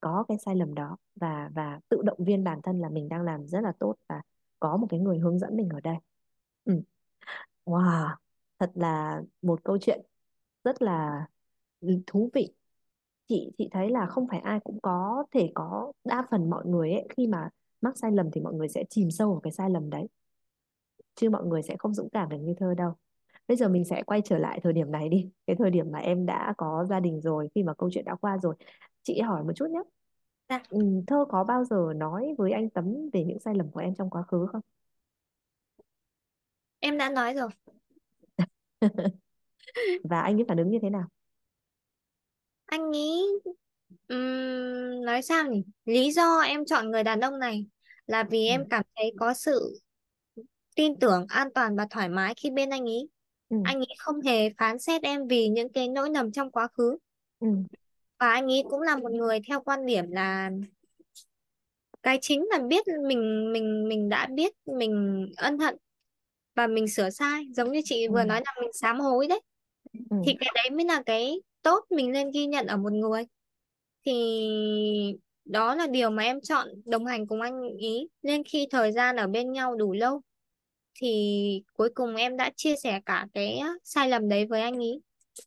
có 0.00 0.24
cái 0.28 0.38
sai 0.44 0.56
lầm 0.56 0.74
đó. 0.74 0.96
Và 1.16 1.50
và 1.54 1.80
tự 1.88 2.02
động 2.04 2.18
viên 2.24 2.44
bản 2.44 2.60
thân 2.62 2.80
là 2.80 2.88
mình 2.88 3.08
đang 3.08 3.22
làm 3.22 3.46
rất 3.46 3.60
là 3.60 3.72
tốt 3.78 3.94
và 4.08 4.22
có 4.60 4.76
một 4.76 4.86
cái 4.90 5.00
người 5.00 5.18
hướng 5.18 5.38
dẫn 5.38 5.56
mình 5.56 5.68
ở 5.68 5.80
đây 5.80 5.96
ừ. 6.66 6.82
Wow, 7.66 8.08
thật 8.60 8.70
là 8.74 9.22
một 9.42 9.64
câu 9.64 9.78
chuyện 9.82 10.00
rất 10.64 10.82
là 10.82 11.26
thú 12.08 12.30
vị. 12.34 12.54
Chị 13.28 13.52
chị 13.58 13.68
thấy 13.72 13.90
là 13.90 14.06
không 14.06 14.28
phải 14.30 14.40
ai 14.40 14.60
cũng 14.64 14.80
có 14.82 15.24
thể 15.32 15.52
có 15.56 15.92
đa 16.04 16.24
phần 16.30 16.50
mọi 16.50 16.66
người 16.66 16.92
ấy 16.92 17.08
khi 17.16 17.28
mà 17.28 17.50
mắc 17.80 17.98
sai 17.98 18.12
lầm 18.12 18.30
thì 18.32 18.40
mọi 18.40 18.54
người 18.54 18.68
sẽ 18.70 18.84
chìm 18.90 19.10
sâu 19.10 19.32
vào 19.32 19.40
cái 19.40 19.52
sai 19.52 19.70
lầm 19.70 19.90
đấy. 19.90 20.08
Chứ 21.14 21.30
mọi 21.30 21.44
người 21.46 21.62
sẽ 21.62 21.76
không 21.78 21.94
dũng 21.94 22.08
cảm 22.10 22.28
được 22.28 22.36
như 22.40 22.54
thơ 22.58 22.74
đâu. 22.74 22.92
Bây 23.48 23.56
giờ 23.56 23.68
mình 23.68 23.84
sẽ 23.84 24.02
quay 24.06 24.20
trở 24.24 24.38
lại 24.38 24.60
thời 24.62 24.72
điểm 24.72 24.90
này 24.92 25.08
đi 25.08 25.30
cái 25.46 25.56
thời 25.56 25.70
điểm 25.70 25.90
mà 25.92 25.98
em 25.98 26.26
đã 26.26 26.54
có 26.58 26.86
gia 26.90 27.00
đình 27.00 27.20
rồi 27.20 27.48
khi 27.54 27.62
mà 27.62 27.74
câu 27.74 27.90
chuyện 27.92 28.04
đã 28.04 28.14
qua 28.16 28.38
rồi. 28.38 28.54
Chị 29.02 29.20
hỏi 29.20 29.44
một 29.44 29.52
chút 29.56 29.66
nhé. 29.70 29.80
Dạ, 30.48 30.62
ừ, 30.70 30.80
thơ 31.06 31.24
có 31.28 31.44
bao 31.44 31.64
giờ 31.64 31.92
nói 31.96 32.34
với 32.38 32.52
anh 32.52 32.70
Tấm 32.70 32.94
về 33.12 33.24
những 33.24 33.40
sai 33.40 33.54
lầm 33.54 33.70
của 33.70 33.80
em 33.80 33.94
trong 33.94 34.10
quá 34.10 34.22
khứ 34.22 34.46
không 34.52 34.60
em 36.86 36.98
đã 36.98 37.10
nói 37.10 37.34
rồi 37.34 37.48
và 40.04 40.20
anh 40.20 40.38
ấy 40.40 40.44
phản 40.48 40.58
ứng 40.58 40.70
như 40.70 40.78
thế 40.82 40.90
nào 40.90 41.08
anh 42.66 42.90
nghĩ 42.90 43.22
ừm, 44.08 45.04
nói 45.04 45.22
sao 45.22 45.44
nhỉ 45.50 45.62
lý 45.84 46.10
do 46.12 46.40
em 46.40 46.64
chọn 46.64 46.90
người 46.90 47.02
đàn 47.04 47.20
ông 47.20 47.38
này 47.38 47.66
là 48.06 48.22
vì 48.30 48.46
ừ. 48.46 48.52
em 48.52 48.68
cảm 48.70 48.82
thấy 48.96 49.12
có 49.18 49.34
sự 49.34 49.80
tin 50.76 50.98
tưởng 51.00 51.26
an 51.28 51.48
toàn 51.54 51.76
và 51.76 51.86
thoải 51.90 52.08
mái 52.08 52.34
khi 52.36 52.50
bên 52.50 52.70
anh 52.70 52.84
ấy 52.88 53.08
Ừ. 53.48 53.56
anh 53.62 53.76
ấy 53.78 53.94
không 53.98 54.20
hề 54.20 54.50
phán 54.58 54.78
xét 54.78 55.02
em 55.02 55.26
vì 55.28 55.48
những 55.48 55.72
cái 55.72 55.88
nỗi 55.88 56.10
lầm 56.10 56.32
trong 56.32 56.50
quá 56.50 56.68
khứ 56.68 56.98
Ừ. 57.40 57.46
và 58.18 58.28
anh 58.32 58.46
ấy 58.50 58.62
cũng 58.70 58.80
là 58.82 58.96
một 58.96 59.12
người 59.12 59.40
theo 59.48 59.60
quan 59.60 59.86
điểm 59.86 60.10
là 60.10 60.50
cái 62.02 62.18
chính 62.22 62.46
là 62.50 62.58
biết 62.68 62.84
mình 63.08 63.52
mình 63.52 63.88
mình 63.88 64.08
đã 64.08 64.26
biết 64.34 64.52
mình 64.78 65.26
ân 65.36 65.58
hận 65.58 65.76
và 66.56 66.66
mình 66.66 66.88
sửa 66.88 67.10
sai 67.10 67.46
giống 67.56 67.72
như 67.72 67.80
chị 67.84 68.06
Ừ. 68.06 68.12
vừa 68.12 68.24
nói 68.24 68.40
là 68.44 68.54
mình 68.60 68.72
sám 68.72 69.00
hối 69.00 69.26
đấy 69.26 69.40
Ừ. 70.10 70.16
thì 70.26 70.34
cái 70.40 70.50
đấy 70.54 70.70
mới 70.70 70.84
là 70.84 71.02
cái 71.06 71.40
tốt 71.62 71.84
mình 71.90 72.12
nên 72.12 72.30
ghi 72.30 72.46
nhận 72.46 72.66
ở 72.66 72.76
một 72.76 72.92
người 72.92 73.24
thì 74.06 75.16
đó 75.44 75.74
là 75.74 75.86
điều 75.86 76.10
mà 76.10 76.22
em 76.22 76.40
chọn 76.40 76.68
đồng 76.84 77.06
hành 77.06 77.26
cùng 77.26 77.40
anh 77.40 77.62
ý 77.78 78.08
nên 78.22 78.44
khi 78.44 78.66
thời 78.70 78.92
gian 78.92 79.16
ở 79.16 79.26
bên 79.26 79.52
nhau 79.52 79.74
đủ 79.76 79.92
lâu 79.92 80.20
thì 81.00 81.62
cuối 81.72 81.88
cùng 81.94 82.16
em 82.16 82.36
đã 82.36 82.50
chia 82.56 82.74
sẻ 82.76 83.00
cả 83.06 83.26
cái 83.34 83.60
sai 83.84 84.08
lầm 84.08 84.28
đấy 84.28 84.46
với 84.46 84.60
anh 84.62 84.78
ý 84.80 85.00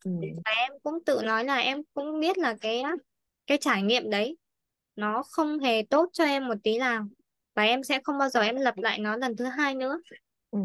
Ừ. 0.05 0.11
và 0.45 0.51
em 0.51 0.71
cũng 0.83 1.03
tự 1.05 1.21
nói 1.23 1.43
là 1.45 1.55
em 1.57 1.81
cũng 1.93 2.19
biết 2.19 2.37
là 2.37 2.55
cái 2.61 2.83
cái 3.47 3.57
trải 3.61 3.81
nghiệm 3.83 4.09
đấy 4.09 4.37
nó 4.95 5.23
không 5.23 5.59
hề 5.59 5.81
tốt 5.89 6.09
cho 6.13 6.23
em 6.23 6.47
một 6.47 6.55
tí 6.63 6.77
nào 6.77 7.05
và 7.55 7.63
em 7.63 7.83
sẽ 7.83 7.99
không 8.03 8.17
bao 8.17 8.29
giờ 8.29 8.41
em 8.41 8.55
lặp 8.55 8.77
lại 8.77 8.99
nó 8.99 9.15
lần 9.17 9.35
thứ 9.35 9.45
hai 9.45 9.75
nữa 9.75 9.99
Ừ 10.51 10.59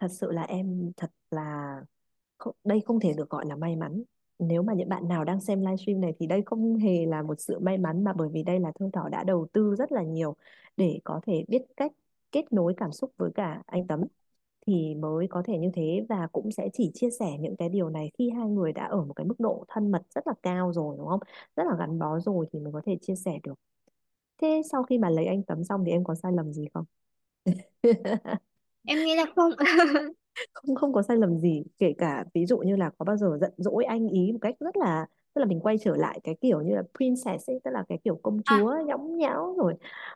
thật 0.00 0.08
sự 0.10 0.30
là 0.32 0.42
em 0.42 0.92
thật 0.96 1.10
là 1.30 1.76
đây 2.64 2.80
không 2.86 3.00
thể 3.00 3.12
được 3.16 3.30
gọi 3.30 3.46
là 3.46 3.56
may 3.56 3.76
mắn 3.76 4.02
nếu 4.38 4.62
mà 4.62 4.74
những 4.74 4.88
bạn 4.88 5.08
nào 5.08 5.24
đang 5.24 5.40
xem 5.40 5.60
livestream 5.60 6.00
này 6.00 6.14
thì 6.20 6.26
đây 6.26 6.42
không 6.46 6.76
hề 6.76 7.06
là 7.06 7.22
một 7.22 7.34
sự 7.40 7.58
may 7.60 7.78
mắn 7.78 8.04
mà 8.04 8.12
bởi 8.12 8.28
vì 8.32 8.42
đây 8.42 8.60
là 8.60 8.72
Thương 8.80 8.90
Thảo 8.92 9.08
đã 9.08 9.24
đầu 9.24 9.46
tư 9.52 9.74
rất 9.78 9.92
là 9.92 10.02
nhiều 10.02 10.36
để 10.76 11.00
có 11.04 11.20
thể 11.26 11.44
biết 11.48 11.62
cách 11.76 11.92
kết 12.32 12.52
nối 12.52 12.74
cảm 12.76 12.92
xúc 12.92 13.12
với 13.16 13.30
cả 13.34 13.62
anh 13.66 13.86
Tấm 13.86 14.00
thì 14.66 14.94
mới 14.94 15.26
có 15.30 15.42
thể 15.46 15.58
như 15.58 15.70
thế 15.74 16.06
và 16.08 16.26
cũng 16.32 16.50
sẽ 16.52 16.68
chỉ 16.72 16.90
chia 16.94 17.10
sẻ 17.20 17.38
những 17.40 17.56
cái 17.56 17.68
điều 17.68 17.90
này 17.90 18.10
khi 18.18 18.30
hai 18.30 18.48
người 18.48 18.72
đã 18.72 18.86
ở 18.86 19.04
một 19.04 19.14
cái 19.14 19.26
mức 19.26 19.36
độ 19.40 19.64
thân 19.68 19.90
mật 19.90 20.02
rất 20.14 20.26
là 20.26 20.34
cao 20.42 20.72
rồi, 20.72 20.96
đúng 20.98 21.08
không? 21.08 21.20
Rất 21.56 21.64
là 21.66 21.76
gắn 21.78 21.98
bó 21.98 22.20
rồi 22.20 22.46
thì 22.52 22.58
mới 22.60 22.72
có 22.72 22.82
thể 22.86 22.98
chia 23.02 23.14
sẻ 23.16 23.38
được. 23.42 23.54
Thế 24.42 24.62
sau 24.72 24.82
khi 24.82 24.98
mà 24.98 25.10
lấy 25.10 25.26
anh 25.26 25.42
Tấm 25.42 25.64
xong 25.64 25.84
thì 25.86 25.92
em 25.92 26.04
có 26.04 26.14
sai 26.14 26.32
lầm 26.32 26.52
gì 26.52 26.68
không? 26.74 26.84
em 28.86 28.98
nghĩ 29.04 29.14
là 29.14 29.24
không. 29.36 29.52
Không 30.52 30.74
không 30.74 30.92
có 30.92 31.02
sai 31.02 31.16
lầm 31.16 31.38
gì 31.38 31.62
kể 31.78 31.94
cả 31.98 32.24
ví 32.34 32.46
dụ 32.46 32.58
như 32.58 32.76
là 32.76 32.90
có 32.98 33.04
bao 33.04 33.16
giờ 33.16 33.38
giận 33.40 33.52
dỗi 33.56 33.84
anh 33.84 34.08
ý 34.08 34.32
một 34.32 34.38
cách 34.40 34.54
rất 34.60 34.76
là 34.76 35.06
tức 35.34 35.40
là 35.40 35.46
mình 35.46 35.60
quay 35.60 35.78
trở 35.78 35.96
lại 35.96 36.20
cái 36.24 36.36
kiểu 36.40 36.62
như 36.62 36.74
là 36.74 36.82
princess 36.96 37.50
ấy, 37.50 37.60
tức 37.64 37.70
là 37.70 37.84
cái 37.88 37.98
kiểu 38.04 38.20
công 38.22 38.40
à, 38.44 38.58
chúa 38.58 38.74
nhõng 38.86 39.16
nhẽo 39.16 39.54
rồi. 39.58 39.74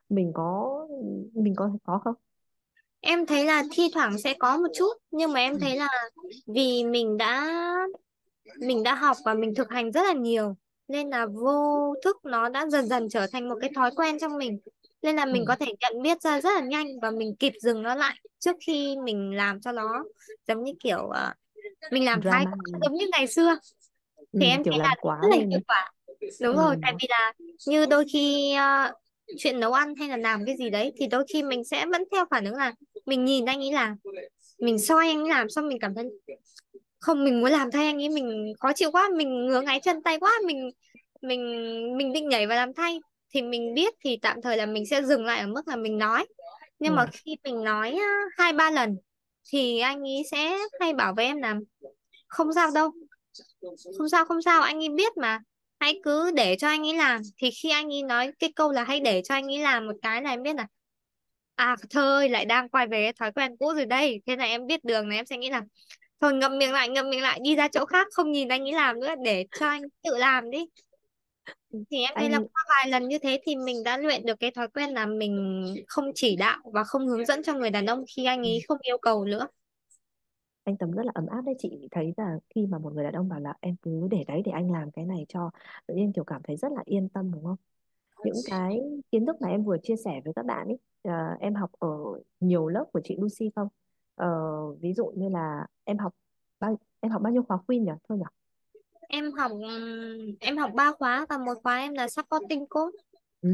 Mình 0.08 0.32
có 0.34 0.86
mình 1.34 1.54
có 1.56 1.70
có 1.84 2.00
không? 2.04 2.14
Em 3.00 3.26
thấy 3.26 3.44
là 3.44 3.62
thi 3.72 3.88
thoảng 3.94 4.18
sẽ 4.18 4.34
có 4.38 4.56
một 4.56 4.68
chút 4.74 4.92
nhưng 5.10 5.32
mà 5.32 5.40
em 5.40 5.52
ừ. 5.52 5.58
thấy 5.60 5.76
là 5.76 5.88
vì 6.46 6.84
mình 6.84 7.16
đã 7.16 7.48
mình 8.60 8.82
đã 8.82 8.94
học 8.94 9.16
và 9.24 9.34
mình 9.34 9.54
thực 9.54 9.70
hành 9.70 9.92
rất 9.92 10.02
là 10.06 10.12
nhiều 10.12 10.56
nên 10.88 11.10
là 11.10 11.26
vô 11.26 11.94
thức 12.04 12.16
nó 12.24 12.48
đã 12.48 12.66
dần 12.66 12.86
dần 12.86 13.08
trở 13.08 13.26
thành 13.32 13.48
một 13.48 13.56
cái 13.60 13.70
thói 13.76 13.90
quen 13.96 14.18
trong 14.20 14.38
mình 14.38 14.58
nên 15.02 15.16
là 15.16 15.24
ừ. 15.24 15.30
mình 15.32 15.44
có 15.48 15.56
thể 15.56 15.66
nhận 15.80 16.02
biết 16.02 16.22
ra 16.22 16.40
rất 16.40 16.50
là 16.54 16.60
nhanh 16.60 16.86
và 17.02 17.10
mình 17.10 17.36
kịp 17.38 17.52
dừng 17.62 17.82
nó 17.82 17.94
lại 17.94 18.16
trước 18.38 18.56
khi 18.66 18.96
mình 19.04 19.36
làm 19.36 19.60
cho 19.60 19.72
nó 19.72 20.04
giống 20.48 20.64
như 20.64 20.72
kiểu 20.80 21.08
ờ, 21.08 21.32
mình 21.90 22.04
làm 22.04 22.22
drama 22.22 22.50
giống 22.82 22.94
như 22.94 23.06
ngày 23.12 23.26
xưa. 23.26 23.56
Ừ, 24.16 24.38
thì 24.40 24.46
em 24.46 24.64
kiểu 24.64 24.72
thấy 24.72 24.82
là 24.82 24.94
quá 25.00 25.18
rất 25.22 25.28
là 25.30 25.44
hiệu 25.50 25.60
quả. 25.66 25.92
Đúng 26.42 26.56
rồi 26.56 26.76
tại 26.82 26.92
ừ. 26.92 26.96
vì 27.00 27.06
là 27.10 27.32
như 27.66 27.86
đôi 27.86 28.04
khi 28.12 28.54
ờ, 28.54 28.92
chuyện 29.38 29.60
nấu 29.60 29.72
ăn 29.72 29.94
hay 29.94 30.08
là 30.08 30.16
làm 30.16 30.44
cái 30.46 30.56
gì 30.56 30.70
đấy 30.70 30.92
thì 30.96 31.06
đôi 31.06 31.24
khi 31.32 31.42
mình 31.42 31.64
sẽ 31.64 31.86
vẫn 31.92 32.04
theo 32.12 32.24
phản 32.30 32.44
ứng 32.44 32.54
là 32.54 32.72
mình 33.06 33.24
nhìn 33.24 33.44
anh 33.44 33.60
ấy 33.60 33.72
làm 33.72 33.96
mình 34.58 34.78
soi 34.78 35.08
anh 35.08 35.22
ấy 35.22 35.28
làm 35.28 35.48
xong 35.48 35.68
mình 35.68 35.78
cảm 35.80 35.94
thấy 35.94 36.04
không 36.98 37.24
mình 37.24 37.40
muốn 37.40 37.50
làm 37.50 37.70
thay 37.70 37.86
anh 37.86 38.02
ấy 38.02 38.08
mình 38.08 38.52
khó 38.60 38.72
chịu 38.72 38.90
quá 38.90 39.08
mình 39.16 39.46
ngứa 39.46 39.60
ngáy 39.60 39.80
chân 39.80 40.02
tay 40.02 40.18
quá 40.18 40.32
mình 40.46 40.70
mình 41.22 41.40
mình 41.96 42.12
định 42.12 42.28
nhảy 42.28 42.46
vào 42.46 42.56
làm 42.56 42.74
thay 42.74 42.98
thì 43.34 43.42
mình 43.42 43.74
biết 43.74 43.94
thì 44.04 44.18
tạm 44.22 44.42
thời 44.42 44.56
là 44.56 44.66
mình 44.66 44.86
sẽ 44.86 45.02
dừng 45.02 45.24
lại 45.24 45.40
ở 45.40 45.46
mức 45.46 45.68
là 45.68 45.76
mình 45.76 45.98
nói. 45.98 46.26
Nhưng 46.78 46.94
mà 46.94 47.02
Ừ. 47.02 47.10
khi 47.12 47.36
mình 47.44 47.64
nói 47.64 47.98
hai 48.38 48.52
ba 48.52 48.70
lần 48.70 48.96
thì 49.52 49.78
anh 49.80 50.00
ấy 50.02 50.22
sẽ 50.30 50.58
hay 50.80 50.92
bảo 50.94 51.14
với 51.16 51.24
em 51.24 51.36
là 51.42 51.56
không 52.28 52.52
sao 52.54 52.70
đâu 52.74 52.90
không 53.98 54.08
sao 54.08 54.24
không 54.24 54.42
sao 54.42 54.62
anh 54.62 54.78
ấy 54.82 54.88
biết 54.88 55.16
mà 55.16 55.40
hãy 55.80 56.00
cứ 56.04 56.30
để 56.36 56.56
cho 56.58 56.68
anh 56.68 56.86
ấy 56.86 56.94
làm. 56.96 57.20
Thì 57.36 57.50
khi 57.62 57.70
anh 57.70 57.92
ấy 57.92 58.02
nói 58.02 58.32
cái 58.38 58.52
câu 58.56 58.72
là 58.72 58.84
hãy 58.84 59.00
để 59.00 59.22
cho 59.24 59.34
anh 59.34 59.46
ấy 59.46 59.58
làm 59.58 59.86
một 59.86 59.94
cái 60.02 60.22
là 60.22 60.30
em 60.30 60.42
biết 60.42 60.56
là 60.56 60.66
à 61.54 61.76
thôi 61.90 62.28
lại 62.28 62.44
đang 62.44 62.68
quay 62.68 62.86
về 62.86 63.12
thói 63.20 63.32
quen 63.32 63.56
cũ 63.58 63.74
rồi 63.74 63.86
đây. 63.86 64.22
Thế 64.26 64.36
là 64.36 64.44
em 64.44 64.66
biết 64.66 64.84
đường 64.84 65.08
này 65.08 65.18
em 65.18 65.26
sẽ 65.26 65.36
nghĩ 65.38 65.50
là 65.50 65.62
thôi 66.20 66.34
ngậm 66.34 66.58
miệng 66.58 66.72
lại 66.72 66.88
ngậm 66.88 67.10
miệng 67.10 67.22
lại 67.22 67.40
đi 67.42 67.56
ra 67.56 67.68
chỗ 67.68 67.84
khác 67.86 68.06
không 68.12 68.32
nhìn 68.32 68.48
anh 68.48 68.62
ấy 68.62 68.72
làm 68.72 69.00
nữa 69.00 69.14
để 69.24 69.46
cho 69.60 69.66
anh 69.68 69.82
tự 70.02 70.16
làm 70.16 70.50
đi 70.50 70.66
thì 71.90 72.02
em 72.02 72.14
thấy 72.16 72.30
là 72.30 72.38
anh 72.38 72.46
qua 72.54 72.64
vài 72.68 72.88
lần 72.88 73.08
như 73.08 73.18
thế 73.18 73.40
thì 73.42 73.56
mình 73.56 73.82
đã 73.84 73.96
luyện 73.96 74.26
được 74.26 74.40
cái 74.40 74.50
thói 74.50 74.68
quen 74.68 74.90
là 74.90 75.06
mình 75.06 75.64
không 75.88 76.04
chỉ 76.14 76.36
đạo 76.36 76.58
và 76.72 76.84
không 76.84 77.06
hướng 77.06 77.26
dẫn 77.26 77.42
cho 77.42 77.54
người 77.54 77.70
đàn 77.70 77.86
ông 77.86 78.04
khi 78.16 78.24
anh 78.24 78.42
ấy 78.42 78.60
không 78.68 78.78
yêu 78.82 78.98
cầu 78.98 79.24
nữa. 79.24 79.46
Anh 80.64 80.76
Tấm 80.76 80.90
rất 80.90 81.06
là 81.06 81.12
ấm 81.14 81.26
áp 81.26 81.40
đấy 81.46 81.54
chị 81.58 81.88
thấy 81.90 82.14
là 82.16 82.38
khi 82.54 82.66
mà 82.66 82.78
một 82.78 82.92
người 82.94 83.04
đàn 83.04 83.12
ông 83.12 83.28
bảo 83.28 83.40
là 83.40 83.54
em 83.60 83.76
cứ 83.82 84.08
để 84.10 84.24
đấy 84.28 84.42
để 84.44 84.52
anh 84.52 84.72
làm 84.72 84.90
cái 84.90 85.04
này 85.04 85.26
cho 85.28 85.50
tự 85.86 85.94
nhiên 85.94 86.12
kiểu 86.12 86.24
cảm 86.24 86.42
thấy 86.44 86.56
rất 86.56 86.72
là 86.72 86.82
yên 86.84 87.08
tâm 87.08 87.32
đúng 87.32 87.44
không? 87.44 87.56
Những 88.24 88.42
cái 88.44 88.80
kiến 89.12 89.26
thức 89.26 89.36
mà 89.40 89.48
em 89.48 89.64
vừa 89.64 89.76
chia 89.82 89.96
sẻ 90.04 90.20
với 90.24 90.32
các 90.36 90.46
bạn 90.46 90.66
ấy 90.68 90.78
à, 91.02 91.36
em 91.40 91.54
học 91.54 91.70
ở 91.78 91.88
nhiều 92.40 92.68
lớp 92.68 92.84
của 92.92 93.00
chị 93.04 93.16
Lucy 93.18 93.50
không? 93.56 93.68
Ờ, 94.14 94.28
ví 94.80 94.94
dụ 94.94 95.06
như 95.16 95.28
là 95.28 95.66
em 95.84 95.98
học 95.98 96.14
bao 96.60 96.78
em 97.00 97.12
học 97.12 97.22
bao 97.22 97.32
nhiêu 97.32 97.42
khóa 97.42 97.58
Queen 97.66 97.84
nhỉ? 97.84 97.92
Thôi 98.08 98.18
nhỉ 98.18 98.24
em 99.10 99.32
học 99.32 99.52
em 100.40 100.56
học 100.56 100.70
ba 100.74 100.92
khóa 100.92 101.26
và 101.28 101.38
một 101.38 101.54
khóa 101.62 101.78
em 101.78 101.94
là 101.94 102.08
supporting 102.08 102.66
coach. 102.66 102.94
Ừ, 103.42 103.50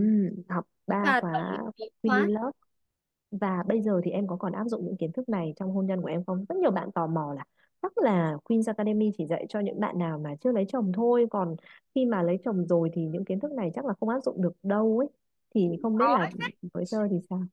học 0.48 0.64
ba 0.86 1.02
và 1.04 1.20
khóa 1.20 1.60
khóa. 2.02 2.26
Love 2.28 2.50
và 3.30 3.62
bây 3.66 3.82
giờ 3.82 4.00
thì 4.04 4.10
em 4.10 4.26
có 4.26 4.36
còn 4.36 4.52
áp 4.52 4.64
dụng 4.64 4.84
những 4.84 4.96
kiến 4.96 5.12
thức 5.12 5.28
này 5.28 5.52
trong 5.56 5.70
hôn 5.72 5.86
nhân 5.86 6.02
của 6.02 6.08
em 6.08 6.24
không? 6.24 6.44
Rất 6.48 6.56
nhiều 6.58 6.70
bạn 6.70 6.92
tò 6.92 7.06
mò 7.06 7.34
là 7.36 7.44
chắc 7.82 7.98
là 7.98 8.36
Queen's 8.44 8.62
Academy 8.66 9.10
chỉ 9.18 9.26
dạy 9.26 9.46
cho 9.48 9.60
những 9.60 9.80
bạn 9.80 9.98
nào 9.98 10.18
mà 10.24 10.30
chưa 10.44 10.52
lấy 10.52 10.64
chồng 10.68 10.92
thôi. 10.94 11.26
Còn 11.30 11.56
khi 11.94 12.04
mà 12.04 12.22
lấy 12.22 12.38
chồng 12.44 12.66
rồi 12.66 12.90
thì 12.92 13.02
những 13.02 13.24
kiến 13.24 13.40
thức 13.40 13.52
này 13.52 13.70
chắc 13.74 13.84
là 13.84 13.94
không 14.00 14.08
áp 14.08 14.20
dụng 14.24 14.42
được 14.42 14.52
đâu 14.62 14.98
ấy. 14.98 15.08
Thì 15.54 15.68
không 15.82 15.96
biết 15.96 16.04
có 16.06 16.18
là 16.18 16.30
với 16.72 16.84
thơ 16.92 17.08
thì 17.10 17.16
sao? 17.30 17.44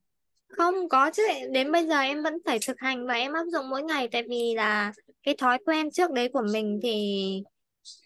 Không 0.48 0.89
có 0.89 1.12
chứ. 1.12 1.24
Đến 1.52 1.72
bây 1.72 1.88
giờ 1.88 2.00
em 2.00 2.24
vẫn 2.24 2.38
phải 2.46 2.58
thực 2.68 2.80
hành 2.80 3.08
và 3.08 3.13
em 3.13 3.34
áp 3.34 3.46
dụng 3.46 3.70
mỗi 3.70 3.84
ngày. 3.84 4.10
Tại 4.12 4.24
vì 4.30 4.54
là 4.56 4.94
cái 5.24 5.36
thói 5.38 5.58
quen 5.66 5.92
trước 5.92 6.12
đấy 6.12 6.30
của 6.34 6.44
mình 6.54 6.80
thì 6.84 7.44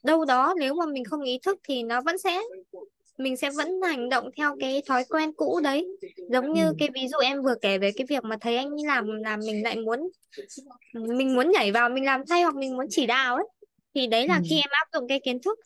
đâu 0.04 0.26
đó 0.26 0.54
nếu 0.60 0.74
mà 0.74 0.86
mình 0.86 1.04
không 1.04 1.22
ý 1.22 1.40
thức 1.44 1.60
thì 1.63 1.84
nó 1.84 2.02
vẫn 2.02 2.18
sẽ 2.18 2.42
mình 3.18 3.38
sẽ 3.38 3.50
vẫn 3.58 3.82
hành 3.82 4.10
động 4.10 4.30
theo 4.38 4.56
cái 4.60 4.82
thói 4.86 5.04
quen 5.10 5.34
cũ 5.34 5.60
đấy. 5.63 5.88
Giống 6.30 6.54
như 6.54 6.68
ừ, 6.68 6.74
cái 6.80 6.90
ví 6.94 7.08
dụ 7.08 7.18
em 7.18 7.44
vừa 7.44 7.56
kể 7.62 7.78
về 7.78 7.92
cái 7.96 8.06
việc 8.10 8.24
mà 8.24 8.38
thấy 8.42 8.58
anh 8.58 8.70
ấy 8.70 8.86
làm 8.86 9.08
làm 9.08 9.40
mình 9.40 9.63
lại 9.63 9.76
muốn 9.76 10.10
mình 10.94 11.36
muốn 11.36 11.52
nhảy 11.52 11.72
vào 11.72 11.90
mình 11.90 12.06
làm 12.06 12.22
thay 12.30 12.44
hoặc 12.44 12.56
mình 12.56 12.78
muốn 12.78 12.86
chỉ 12.90 13.06
đạo 13.06 13.36
ấy 13.36 13.46
thì 13.96 14.08
đấy 14.08 14.22
ừ, 14.22 14.28
là 14.28 14.42
khi 14.50 14.56
em 14.56 14.70
áp 14.70 14.88
dụng 14.94 15.08
cái 15.08 15.20
kiến 15.20 15.42
thức. 15.42 15.60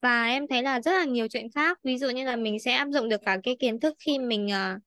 Và 0.00 0.26
em 0.26 0.46
thấy 0.48 0.62
là 0.62 0.80
rất 0.80 0.92
là 0.92 1.04
nhiều 1.04 1.28
chuyện 1.28 1.46
khác. 1.54 1.78
Ví 1.84 1.98
dụ 1.98 2.10
như 2.10 2.24
là 2.24 2.36
mình 2.36 2.60
sẽ 2.60 2.72
áp 2.72 2.88
dụng 2.92 3.08
được 3.08 3.20
cả 3.24 3.38
cái 3.42 3.56
kiến 3.60 3.80
thức 3.80 3.94
khi 3.98 4.18
mình 4.18 4.48
ờ, 4.48 4.78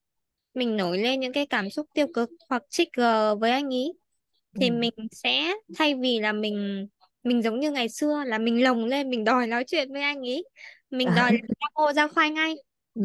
mình 0.54 0.78
nổi 0.78 0.98
lên 0.98 1.20
những 1.20 1.34
cái 1.34 1.46
cảm 1.46 1.70
xúc 1.70 1.86
tiêu 1.94 2.08
cực 2.14 2.30
hoặc 2.50 2.64
trigger 2.70 3.40
với 3.40 3.52
anh 3.52 3.70
ý 3.70 3.92
ừ. 4.54 4.60
thì 4.62 4.72
mình 4.72 4.94
sẽ 5.12 5.54
thay 5.76 5.96
vì 5.96 6.20
là 6.20 6.34
mình 6.34 6.88
mình 7.28 7.42
giống 7.42 7.60
như 7.60 7.72
ngày 7.72 7.90
xưa 7.90 8.24
là 8.26 8.38
mình 8.38 8.64
lồng 8.64 8.86
lên 8.86 9.10
mình 9.10 9.24
đòi 9.24 9.48
nói 9.48 9.64
chuyện 9.68 9.94
với 9.94 10.02
anh 10.02 10.22
ý. 10.22 10.44
Mình 10.90 11.08
đòi 11.16 11.32
là 11.34 11.40
ra 11.60 11.68
ô 11.74 11.94
ra 11.94 12.08
khoai 12.08 12.30
ngay 12.30 12.56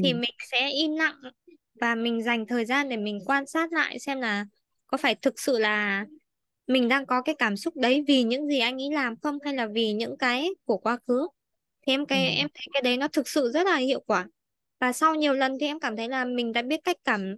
thì 0.02 0.12
ừ, 0.12 0.18
mình 0.18 0.34
sẽ 0.50 0.70
im 0.70 0.96
lặng 0.96 1.14
và 1.80 1.94
mình 1.94 2.22
dành 2.22 2.46
thời 2.46 2.64
gian 2.64 2.88
để 2.88 2.96
mình 2.96 3.20
quan 3.26 3.46
sát 3.46 3.72
lại 3.72 3.98
xem 3.98 4.20
là 4.20 4.46
có 4.86 4.96
phải 4.96 5.14
thực 5.14 5.40
sự 5.40 5.58
là 5.58 6.06
mình 6.66 6.88
đang 6.88 7.06
có 7.06 7.22
cái 7.22 7.34
cảm 7.38 7.56
xúc 7.56 7.76
đấy 7.76 8.04
vì 8.08 8.22
những 8.22 8.46
gì 8.48 8.58
anh 8.58 8.82
ấy 8.82 8.90
làm 8.92 9.16
không 9.22 9.38
hay 9.44 9.54
là 9.54 9.66
vì 9.66 9.92
những 9.92 10.18
cái 10.18 10.48
của 10.64 10.76
quá 10.76 10.98
khứ. 11.06 11.28
Thì 11.86 11.92
em 11.92 12.00
ừ, 12.00 12.04
cái 12.06 12.30
em 12.30 12.48
thấy 12.54 12.66
cái 12.72 12.82
đấy 12.82 12.96
nó 12.96 13.08
thực 13.08 13.28
sự 13.28 13.50
rất 13.50 13.66
là 13.66 13.76
hiệu 13.76 14.00
quả. 14.06 14.26
Và 14.80 14.92
sau 14.92 15.14
nhiều 15.14 15.32
lần 15.32 15.56
thì 15.60 15.66
em 15.66 15.80
cảm 15.80 15.96
thấy 15.96 16.08
là 16.08 16.24
mình 16.24 16.52
đã 16.52 16.62
biết 16.62 16.80
cách 16.84 16.96
cảm 17.04 17.34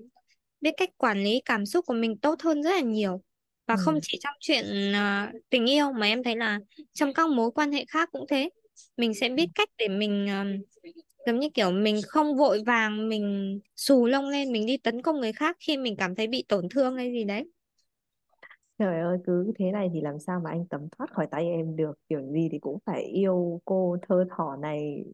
biết 0.60 0.74
cách 0.76 0.90
quản 0.96 1.24
lý 1.24 1.40
cảm 1.44 1.66
xúc 1.66 1.86
của 1.86 1.94
mình 1.94 2.18
tốt 2.18 2.42
hơn 2.42 2.62
rất 2.62 2.70
là 2.70 2.80
nhiều 2.80 3.22
và 3.66 3.76
không 3.76 3.94
ừ. 3.94 4.00
chỉ 4.02 4.18
trong 4.22 4.34
chuyện 4.40 4.64
à, 4.94 5.32
tình 5.50 5.70
yêu 5.70 5.92
mà 5.92 6.06
em 6.06 6.22
thấy 6.22 6.36
là 6.36 6.58
trong 6.92 7.14
các 7.14 7.30
mối 7.30 7.50
quan 7.50 7.72
hệ 7.72 7.84
khác 7.88 8.08
cũng 8.12 8.26
thế. 8.28 8.50
Mình 8.96 9.14
sẽ 9.14 9.28
biết 9.28 9.46
cách 9.54 9.68
để 9.78 9.88
mình 9.88 10.28
à, 10.28 10.44
giống 11.26 11.38
như 11.40 11.48
kiểu 11.54 11.70
mình 11.70 12.00
không 12.08 12.36
vội 12.36 12.62
vàng 12.66 13.08
mình 13.08 13.60
xù 13.76 14.06
lông 14.06 14.28
lên 14.28 14.52
mình 14.52 14.66
đi 14.66 14.76
tấn 14.76 15.02
công 15.02 15.20
người 15.20 15.32
khác 15.32 15.56
khi 15.60 15.76
mình 15.76 15.96
cảm 15.98 16.14
thấy 16.14 16.26
bị 16.26 16.44
tổn 16.48 16.68
thương 16.70 16.96
hay 16.96 17.12
gì 17.12 17.24
đấy. 17.24 17.44
Trời 18.78 19.00
ơi 19.00 19.18
cứ 19.26 19.52
thế 19.58 19.70
này 19.72 19.90
thì 19.94 20.00
làm 20.00 20.18
sao 20.18 20.40
mà 20.40 20.50
anh 20.50 20.66
Tấm 20.66 20.88
thoát 20.98 21.10
khỏi 21.12 21.26
tay 21.30 21.44
em 21.44 21.76
được? 21.76 21.92
Kiểu 22.08 22.22
gì 22.32 22.48
thì 22.52 22.58
cũng 22.58 22.78
phải 22.86 23.02
yêu 23.04 23.60
cô 23.64 23.96
thơ 24.08 24.24
thỏ 24.36 24.56
này 24.56 25.04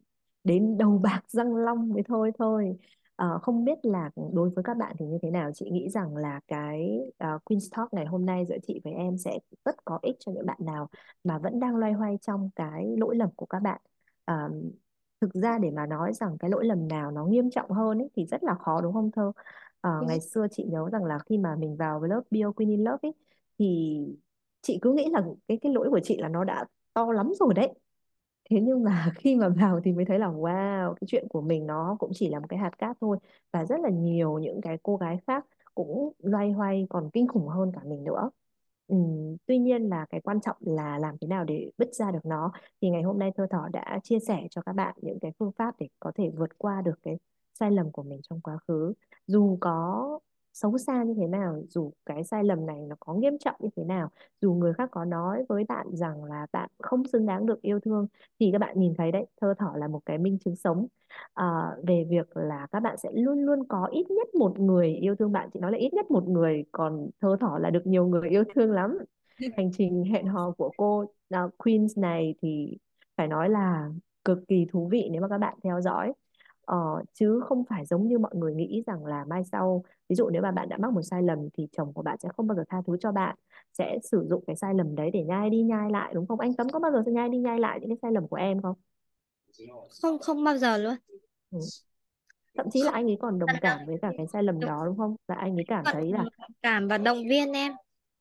đến 0.43 0.77
đầu 0.77 0.97
bạc 1.03 1.21
răng 1.27 1.55
long 1.55 1.89
mới 1.89 2.03
thôi 2.07 2.31
thôi 2.39 2.77
Ờ, 3.21 3.39
không 3.41 3.65
biết 3.65 3.85
là 3.85 4.09
đối 4.33 4.49
với 4.49 4.63
các 4.63 4.77
bạn 4.77 4.95
thì 4.99 5.05
như 5.05 5.17
thế 5.21 5.29
nào? 5.31 5.51
Chị 5.53 5.69
nghĩ 5.71 5.89
rằng 5.89 6.15
là 6.15 6.39
cái 6.47 6.99
uh, 7.09 7.41
Queen's 7.45 7.67
Talk 7.71 7.93
ngày 7.93 8.05
hôm 8.05 8.25
nay 8.25 8.45
giữa 8.49 8.57
chị 8.67 8.81
với 8.83 8.93
em 8.93 9.17
sẽ 9.17 9.39
rất 9.65 9.85
có 9.85 9.99
ích 10.01 10.15
cho 10.19 10.31
những 10.31 10.45
bạn 10.45 10.57
nào 10.61 10.89
mà 11.23 11.37
vẫn 11.37 11.59
đang 11.59 11.75
loay 11.75 11.93
hoay 11.93 12.17
trong 12.21 12.49
cái 12.55 12.95
lỗi 12.97 13.15
lầm 13.15 13.29
của 13.35 13.45
các 13.45 13.59
bạn. 13.59 13.81
Ờ, 14.25 14.51
thực 15.21 15.33
ra 15.33 15.57
để 15.57 15.71
mà 15.71 15.85
nói 15.85 16.13
rằng 16.13 16.37
cái 16.37 16.49
lỗi 16.49 16.65
lầm 16.65 16.87
nào 16.87 17.11
nó 17.11 17.25
nghiêm 17.25 17.49
trọng 17.49 17.71
hơn 17.71 17.97
ấy, 18.01 18.09
thì 18.15 18.25
rất 18.25 18.43
là 18.43 18.55
khó 18.55 18.81
đúng 18.81 18.93
không 18.93 19.11
Thơ? 19.11 19.31
Ờ, 19.81 20.03
ngày 20.07 20.19
xưa 20.21 20.47
chị 20.51 20.63
nhớ 20.63 20.89
rằng 20.91 21.03
là 21.03 21.19
khi 21.19 21.37
mà 21.37 21.55
mình 21.55 21.75
vào 21.77 21.99
với 21.99 22.09
lớp 22.09 22.21
Bio 22.31 22.51
Queen 22.51 22.69
in 22.69 22.83
Love 22.83 22.99
ấy 23.01 23.13
thì 23.59 23.97
chị 24.61 24.79
cứ 24.81 24.93
nghĩ 24.93 25.09
là 25.11 25.23
cái 25.47 25.57
cái 25.61 25.73
lỗi 25.73 25.89
của 25.89 25.99
chị 26.03 26.17
là 26.17 26.27
nó 26.27 26.43
đã 26.43 26.65
to 26.93 27.11
lắm 27.11 27.31
rồi 27.39 27.53
đấy 27.53 27.73
thế 28.51 28.59
nhưng 28.61 28.83
mà 28.83 29.11
khi 29.17 29.35
mà 29.35 29.49
vào 29.49 29.79
thì 29.83 29.91
mới 29.93 30.05
thấy 30.05 30.19
là 30.19 30.27
wow 30.27 30.93
cái 30.93 31.05
chuyện 31.07 31.27
của 31.29 31.41
mình 31.41 31.67
nó 31.67 31.95
cũng 31.99 32.11
chỉ 32.13 32.29
là 32.29 32.39
một 32.39 32.45
cái 32.49 32.59
hạt 32.59 32.71
cát 32.77 32.97
thôi. 33.01 33.17
Và 33.53 33.65
rất 33.65 33.79
là 33.79 33.89
nhiều 33.89 34.39
những 34.39 34.61
cái 34.61 34.77
cô 34.83 34.97
gái 34.97 35.17
khác 35.27 35.45
cũng 35.75 36.13
loay 36.19 36.51
hoay 36.51 36.87
còn 36.89 37.09
kinh 37.13 37.27
khủng 37.27 37.47
hơn 37.47 37.71
cả 37.75 37.81
mình 37.85 38.03
nữa. 38.03 38.29
Ừ, 38.87 38.95
tuy 39.45 39.57
nhiên 39.57 39.83
là 39.89 40.05
cái 40.09 40.21
quan 40.21 40.41
trọng 40.41 40.57
là 40.61 40.97
làm 40.99 41.15
thế 41.21 41.27
nào 41.27 41.43
để 41.45 41.71
bứt 41.77 41.93
ra 41.95 42.11
được 42.11 42.19
nó. 42.25 42.51
Thì 42.81 42.89
ngày 42.89 43.03
hôm 43.03 43.19
nay 43.19 43.31
Thơ 43.35 43.47
Thỏ 43.51 43.67
đã 43.73 43.99
chia 44.03 44.19
sẻ 44.19 44.47
cho 44.51 44.61
các 44.61 44.73
bạn 44.73 44.95
những 45.01 45.19
cái 45.21 45.31
phương 45.39 45.51
pháp 45.51 45.75
để 45.79 45.87
có 45.99 46.11
thể 46.15 46.29
vượt 46.37 46.57
qua 46.57 46.81
được 46.81 46.95
cái 47.03 47.17
sai 47.59 47.71
lầm 47.71 47.91
của 47.91 48.03
mình 48.03 48.21
trong 48.29 48.41
quá 48.41 48.57
khứ. 48.67 48.93
Dù 49.27 49.57
có 49.61 50.19
xấu 50.53 50.77
xa 50.77 51.03
như 51.03 51.13
thế 51.17 51.27
nào 51.27 51.63
dù 51.69 51.91
cái 52.05 52.23
sai 52.23 52.43
lầm 52.43 52.65
này 52.65 52.77
nó 52.87 52.95
có 52.99 53.13
nghiêm 53.13 53.37
trọng 53.37 53.55
như 53.59 53.69
thế 53.75 53.83
nào 53.83 54.09
dù 54.41 54.53
người 54.53 54.73
khác 54.73 54.89
có 54.91 55.05
nói 55.05 55.45
với 55.49 55.63
bạn 55.63 55.87
rằng 55.93 56.23
là 56.23 56.47
bạn 56.51 56.69
không 56.79 57.07
xứng 57.07 57.25
đáng 57.25 57.45
được 57.45 57.61
yêu 57.61 57.79
thương 57.79 58.07
thì 58.39 58.49
các 58.51 58.57
bạn 58.57 58.79
nhìn 58.79 58.93
thấy 58.97 59.11
đấy 59.11 59.25
Thơ 59.41 59.53
Thỏ 59.59 59.73
là 59.75 59.87
một 59.87 60.01
cái 60.05 60.17
minh 60.17 60.37
chứng 60.45 60.55
sống. 60.55 60.87
À, 61.33 61.75
về 61.83 62.05
việc 62.09 62.37
là 62.37 62.67
các 62.71 62.79
bạn 62.79 62.97
sẽ 62.97 63.09
luôn 63.13 63.45
luôn 63.45 63.67
có 63.67 63.85
ít 63.91 64.11
nhất 64.11 64.35
một 64.35 64.59
người 64.59 64.95
yêu 64.95 65.15
thương 65.15 65.31
bạn 65.31 65.49
chị 65.53 65.59
nói 65.59 65.71
là 65.71 65.77
ít 65.77 65.93
nhất 65.93 66.11
một 66.11 66.27
người 66.27 66.63
còn 66.71 67.09
Thơ 67.21 67.37
Thỏ 67.39 67.57
là 67.61 67.69
được 67.69 67.87
nhiều 67.87 68.07
người 68.07 68.29
yêu 68.29 68.43
thương 68.55 68.71
lắm. 68.71 68.97
Hành 69.57 69.71
trình 69.73 70.03
hẹn 70.03 70.25
hò 70.27 70.51
của 70.51 70.71
cô 70.77 71.05
uh, 71.35 71.57
Queens 71.57 71.97
này 71.97 72.35
thì 72.41 72.77
phải 73.17 73.27
nói 73.27 73.49
là 73.49 73.89
cực 74.25 74.39
kỳ 74.47 74.65
thú 74.71 74.87
vị 74.91 75.09
nếu 75.11 75.21
mà 75.21 75.27
các 75.27 75.37
bạn 75.37 75.57
theo 75.63 75.81
dõi 75.81 76.13
ờ, 76.71 76.77
chứ 77.13 77.39
không 77.45 77.63
phải 77.69 77.85
giống 77.85 78.07
như 78.07 78.19
mọi 78.19 78.35
người 78.35 78.53
nghĩ 78.55 78.83
rằng 78.87 79.05
là 79.05 79.25
mai 79.25 79.43
sau 79.51 79.83
ví 80.09 80.15
dụ 80.15 80.29
nếu 80.29 80.41
mà 80.41 80.51
bạn 80.51 80.69
đã 80.69 80.77
mắc 80.77 80.93
một 80.93 81.01
sai 81.01 81.23
lầm 81.23 81.39
thì 81.53 81.67
chồng 81.71 81.93
của 81.93 82.01
bạn 82.01 82.17
sẽ 82.19 82.29
không 82.37 82.47
bao 82.47 82.55
giờ 82.57 82.63
tha 82.69 82.81
thứ 82.87 82.97
cho 82.99 83.11
bạn 83.11 83.35
sẽ 83.73 83.99
sử 84.03 84.25
dụng 84.29 84.43
cái 84.47 84.55
sai 84.55 84.73
lầm 84.73 84.95
đấy 84.95 85.11
để 85.13 85.23
nhai 85.23 85.49
đi 85.49 85.61
nhai 85.63 85.91
lại 85.91 86.13
đúng 86.13 86.27
không? 86.27 86.39
Anh 86.39 86.53
Tấm 86.55 86.69
có 86.69 86.79
bao 86.79 86.91
giờ 86.91 87.03
nhai 87.11 87.29
đi 87.29 87.37
nhai 87.37 87.59
lại 87.59 87.79
những 87.81 87.89
cái 87.89 87.97
sai 88.01 88.11
lầm 88.11 88.27
của 88.27 88.35
em 88.35 88.61
không? 88.61 88.75
Không 90.01 90.19
không 90.19 90.43
bao 90.43 90.57
giờ 90.57 90.77
luôn. 90.77 90.95
Ừ. 91.51 91.59
thậm 92.57 92.69
chí 92.71 92.83
là 92.83 92.91
anh 92.91 93.05
ấy 93.07 93.17
còn 93.21 93.39
đồng 93.39 93.59
cảm 93.61 93.85
với 93.85 93.97
cả 94.01 94.13
cái 94.17 94.27
sai 94.27 94.43
lầm 94.43 94.65
đó 94.65 94.83
đúng 94.85 94.97
không? 94.97 95.15
Và 95.27 95.35
anh 95.35 95.55
ấy 95.57 95.65
cảm 95.67 95.85
thấy 95.91 96.11
là 96.11 96.25
cảm 96.61 96.87
và 96.87 96.97
động 96.97 97.27
viên 97.29 97.51
em. 97.53 97.73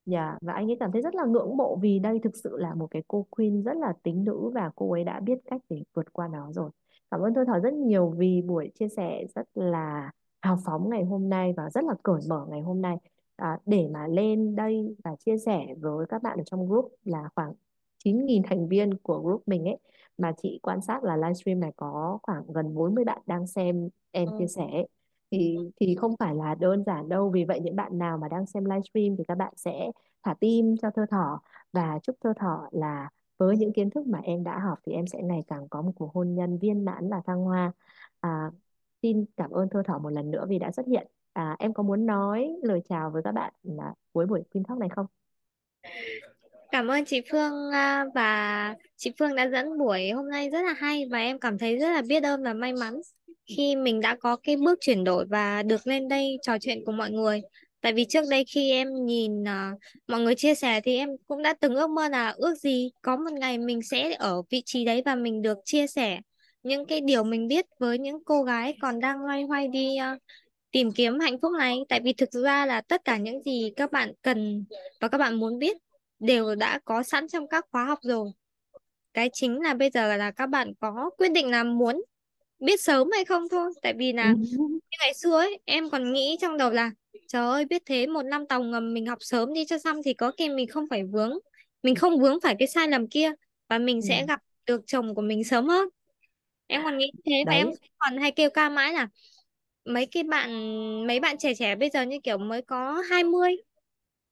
Dạ, 0.07 0.39
và 0.43 0.53
anh 0.53 0.71
ấy 0.71 0.77
cảm 0.81 0.93
thấy 0.93 1.03
rất 1.03 1.15
là 1.15 1.25
ngưỡng 1.25 1.57
mộ 1.57 1.77
vì 1.83 1.99
đây 1.99 2.19
thực 2.23 2.37
sự 2.37 2.57
là 2.59 2.75
một 2.75 2.87
cái 2.91 3.03
cô 3.09 3.27
queen 3.31 3.63
rất 3.63 3.77
là 3.77 3.93
tính 4.03 4.25
nữ 4.25 4.51
và 4.55 4.71
cô 4.77 4.93
ấy 4.93 5.05
đã 5.05 5.21
biết 5.21 5.39
cách 5.51 5.61
để 5.69 5.83
vượt 5.95 6.13
qua 6.13 6.29
nó 6.29 6.53
rồi. 6.53 6.71
Cảm 7.11 7.21
ơn 7.21 7.35
Thôi 7.35 7.45
Thảo 7.47 7.61
rất 7.61 7.75
nhiều 7.75 8.11
vì 8.11 8.43
buổi 8.43 8.71
chia 8.75 8.89
sẻ 8.89 9.25
rất 9.35 9.49
là 9.55 10.11
hào 10.43 10.59
phóng 10.65 10.91
ngày 10.91 11.05
hôm 11.05 11.29
nay 11.29 11.55
và 11.57 11.71
rất 11.71 11.85
là 11.85 11.95
cởi 12.03 12.21
mở 12.29 12.47
ngày 12.51 12.61
hôm 12.61 12.83
nay. 12.83 12.97
À, 13.37 13.59
để 13.67 13.89
mà 13.93 14.07
lên 14.07 14.57
đây 14.57 14.97
và 15.05 15.17
chia 15.25 15.39
sẻ 15.39 15.67
với 15.81 16.07
các 16.09 16.23
bạn 16.23 16.39
ở 16.39 16.45
trong 16.47 16.69
group 16.69 16.93
là 17.05 17.29
khoảng 17.35 17.53
9.000 18.05 18.43
thành 18.43 18.69
viên 18.69 18.97
của 18.97 19.21
group 19.23 19.43
mình 19.47 19.65
ấy 19.65 19.77
mà 20.19 20.33
chị 20.43 20.59
quan 20.63 20.81
sát 20.83 21.05
là 21.05 21.17
livestream 21.17 21.61
này 21.61 21.73
có 21.77 22.19
khoảng 22.23 22.43
gần 22.55 22.75
40 22.75 23.05
bạn 23.05 23.23
đang 23.27 23.47
xem 23.47 23.89
em 24.11 24.29
chia 24.39 24.47
sẻ 24.47 24.63
ấy. 24.73 24.89
thì 25.31 25.57
thì 25.81 25.95
không 25.95 26.17
phải 26.19 26.35
là 26.35 26.55
đơn 26.55 26.85
giản 26.87 27.09
đâu 27.09 27.31
vì 27.31 27.45
vậy 27.45 27.61
những 27.61 27.77
bạn 27.77 27.99
nào 27.99 28.19
mà 28.19 28.29
đang 28.29 28.47
xem 28.47 28.65
livestream 28.65 29.17
thì 29.19 29.25
các 29.29 29.35
bạn 29.35 29.53
sẽ 29.57 29.91
thả 30.23 30.35
tim 30.41 30.77
cho 30.83 30.91
thơ 30.95 31.07
thỏ. 31.11 31.41
Và 31.73 31.99
chúc 32.03 32.17
thơ 32.21 32.33
thỏ 32.37 32.69
là 32.73 33.09
với 33.41 33.57
những 33.57 33.73
kiến 33.73 33.91
thức 33.91 34.07
mà 34.07 34.21
em 34.25 34.45
đã 34.45 34.59
học 34.59 34.79
thì 34.87 34.93
em 34.93 35.07
sẽ 35.07 35.23
ngày 35.23 35.43
càng 35.49 35.69
có 35.69 35.83
một 35.83 35.93
cuộc 35.95 36.15
hôn 36.15 36.35
nhân 36.35 36.59
viên 36.59 36.85
mãn 36.85 37.11
và 37.11 37.21
thăng 37.27 37.41
hoa 37.41 37.73
à, 38.21 38.51
xin 39.03 39.25
cảm 39.37 39.51
ơn 39.51 39.69
thơ 39.69 39.83
thỏ 39.87 39.99
một 39.99 40.11
lần 40.11 40.31
nữa 40.31 40.47
vì 40.49 40.59
đã 40.59 40.73
xuất 40.73 40.87
hiện 40.87 41.07
à, 41.33 41.57
em 41.59 41.75
có 41.75 41.83
muốn 41.83 42.07
nói 42.07 42.53
lời 42.63 42.81
chào 42.89 43.11
với 43.11 43.23
các 43.23 43.33
bạn 43.33 43.53
là 43.63 43.95
cuối 44.13 44.27
buổi 44.27 44.43
phim 44.55 44.65
Talk 44.65 44.79
này 44.79 44.89
không? 44.89 45.07
Cảm 46.73 46.89
ơn 46.89 47.05
chị 47.05 47.21
Phương 47.33 47.71
à, 47.73 48.05
và 48.15 48.75
chị 48.97 49.13
Phương 49.19 49.35
đã 49.35 49.49
dẫn 49.49 49.79
buổi 49.79 50.11
hôm 50.11 50.31
nay 50.31 50.51
rất 50.51 50.63
là 50.63 50.73
hay 50.73 51.09
và 51.11 51.19
em 51.19 51.39
cảm 51.39 51.59
thấy 51.59 51.79
rất 51.79 51.89
là 51.89 52.03
biết 52.09 52.23
ơn 52.23 52.43
và 52.43 52.55
may 52.55 52.73
mắn 52.73 53.01
khi 53.47 53.77
mình 53.77 54.01
đã 54.01 54.17
có 54.21 54.37
cái 54.43 54.57
bước 54.57 54.79
chuyển 54.81 55.05
đổi 55.05 55.27
và 55.27 55.63
được 55.63 55.87
lên 55.87 56.09
đây 56.09 56.39
trò 56.43 56.59
chuyện 56.61 56.79
cùng 56.87 56.97
mọi 56.97 57.11
người. 57.11 57.41
Tại 57.81 57.93
vì 57.93 58.05
trước 58.05 58.25
đây 58.31 58.45
khi 58.45 58.71
em 58.71 58.89
nhìn 59.05 59.43
uh, 59.43 59.79
mọi 60.09 60.21
người 60.21 60.35
chia 60.35 60.55
sẻ 60.55 60.81
thì 60.81 60.97
em 60.97 61.09
cũng 61.27 61.43
đã 61.43 61.55
từng 61.61 61.75
ước 61.75 61.91
mơ 61.91 62.09
là 62.09 62.35
ước 62.37 62.55
gì 62.55 62.91
có 63.03 63.17
một 63.17 63.33
ngày 63.33 63.59
mình 63.59 63.81
sẽ 63.83 64.13
ở 64.13 64.43
vị 64.51 64.63
trí 64.65 64.85
đấy 64.85 65.03
và 65.05 65.15
mình 65.15 65.43
được 65.43 65.59
chia 65.65 65.87
sẻ 65.87 66.21
những 66.63 66.87
cái 66.87 67.01
điều 67.01 67.25
mình 67.25 67.49
biết 67.49 67.65
với 67.79 67.99
những 67.99 68.25
cô 68.25 68.43
gái 68.43 68.75
còn 68.81 69.01
đang 69.01 69.25
loay 69.27 69.43
hoay 69.43 69.69
đi 69.69 69.97
uh, 70.15 70.19
tìm 70.71 70.93
kiếm 70.93 71.19
hạnh 71.19 71.37
phúc 71.43 71.53
này. 71.59 71.79
Tại 71.89 72.01
vì 72.05 72.13
thực 72.13 72.31
ra 72.31 72.67
là 72.67 72.81
tất 72.81 73.05
cả 73.05 73.17
những 73.17 73.43
gì 73.43 73.73
các 73.77 73.93
bạn 73.93 74.13
cần 74.23 74.65
và 75.01 75.09
các 75.09 75.19
bạn 75.19 75.35
muốn 75.35 75.59
biết 75.59 75.77
đều 76.19 76.55
đã 76.55 76.81
có 76.85 77.03
sẵn 77.03 77.29
trong 77.29 77.49
các 77.49 77.67
khóa 77.71 77.85
học 77.85 77.99
rồi. 78.03 78.31
Cái 79.15 79.31
chính 79.33 79.61
là 79.61 79.75
bây 79.75 79.91
giờ 79.91 80.17
là 80.17 80.31
các 80.31 80.47
bạn 80.47 80.73
có 80.81 81.11
quyết 81.19 81.33
định 81.33 81.51
là 81.51 81.65
muốn 81.65 82.03
biết 82.61 82.81
sớm 82.81 83.11
hay 83.13 83.25
không 83.25 83.49
thôi. 83.51 83.71
Tại 83.83 83.95
vì 83.99 84.13
là 84.13 84.37
như 84.91 84.97
ngày 85.01 85.15
xưa 85.15 85.37
ấy, 85.39 85.61
em 85.65 85.91
còn 85.91 86.13
nghĩ 86.13 86.37
trong 86.41 86.57
đầu 86.59 86.71
là 86.71 86.91
trời 87.29 87.47
ơi 87.47 87.65
biết 87.65 87.83
thế 87.87 88.07
một 88.07 88.23
năm 88.23 88.47
tàu 88.47 88.63
ngầm 88.63 88.95
mình 88.95 89.07
học 89.07 89.19
sớm 89.21 89.53
đi 89.55 89.65
cho 89.65 89.79
xong 89.79 89.97
thì 90.05 90.15
có 90.15 90.33
khi 90.39 90.49
mình 90.49 90.69
không 90.69 90.85
phải 90.91 91.05
vướng 91.05 91.33
mình 91.83 91.95
không 91.95 92.19
vướng 92.21 92.41
phải 92.43 92.57
cái 92.59 92.69
sai 92.69 92.89
lầm 92.89 93.09
kia 93.09 93.33
và 93.69 93.79
mình 93.79 94.03
sẽ 94.03 94.21
Ừ. 94.21 94.27
gặp 94.29 94.41
được 94.67 94.81
chồng 94.87 95.15
của 95.15 95.23
mình 95.23 95.45
sớm 95.45 95.69
hơn 95.69 95.89
em 96.67 96.85
còn 96.85 96.99
nghĩ 96.99 97.13
thế 97.27 97.45
và 97.47 97.53
em 97.55 97.69
còn 97.99 98.19
hay 98.19 98.31
kêu 98.33 98.51
ca 98.51 98.69
mãi 98.69 98.93
là 98.93 99.09
mấy 99.85 100.07
cái 100.07 100.23
bạn 100.23 100.51
mấy 101.07 101.21
bạn 101.21 101.39
trẻ 101.39 101.55
trẻ 101.55 101.77
bây 101.77 101.91
giờ 101.91 102.03
như 102.03 102.19
kiểu 102.23 102.39
mới 102.39 102.63
có 102.63 103.03
20 103.11 103.57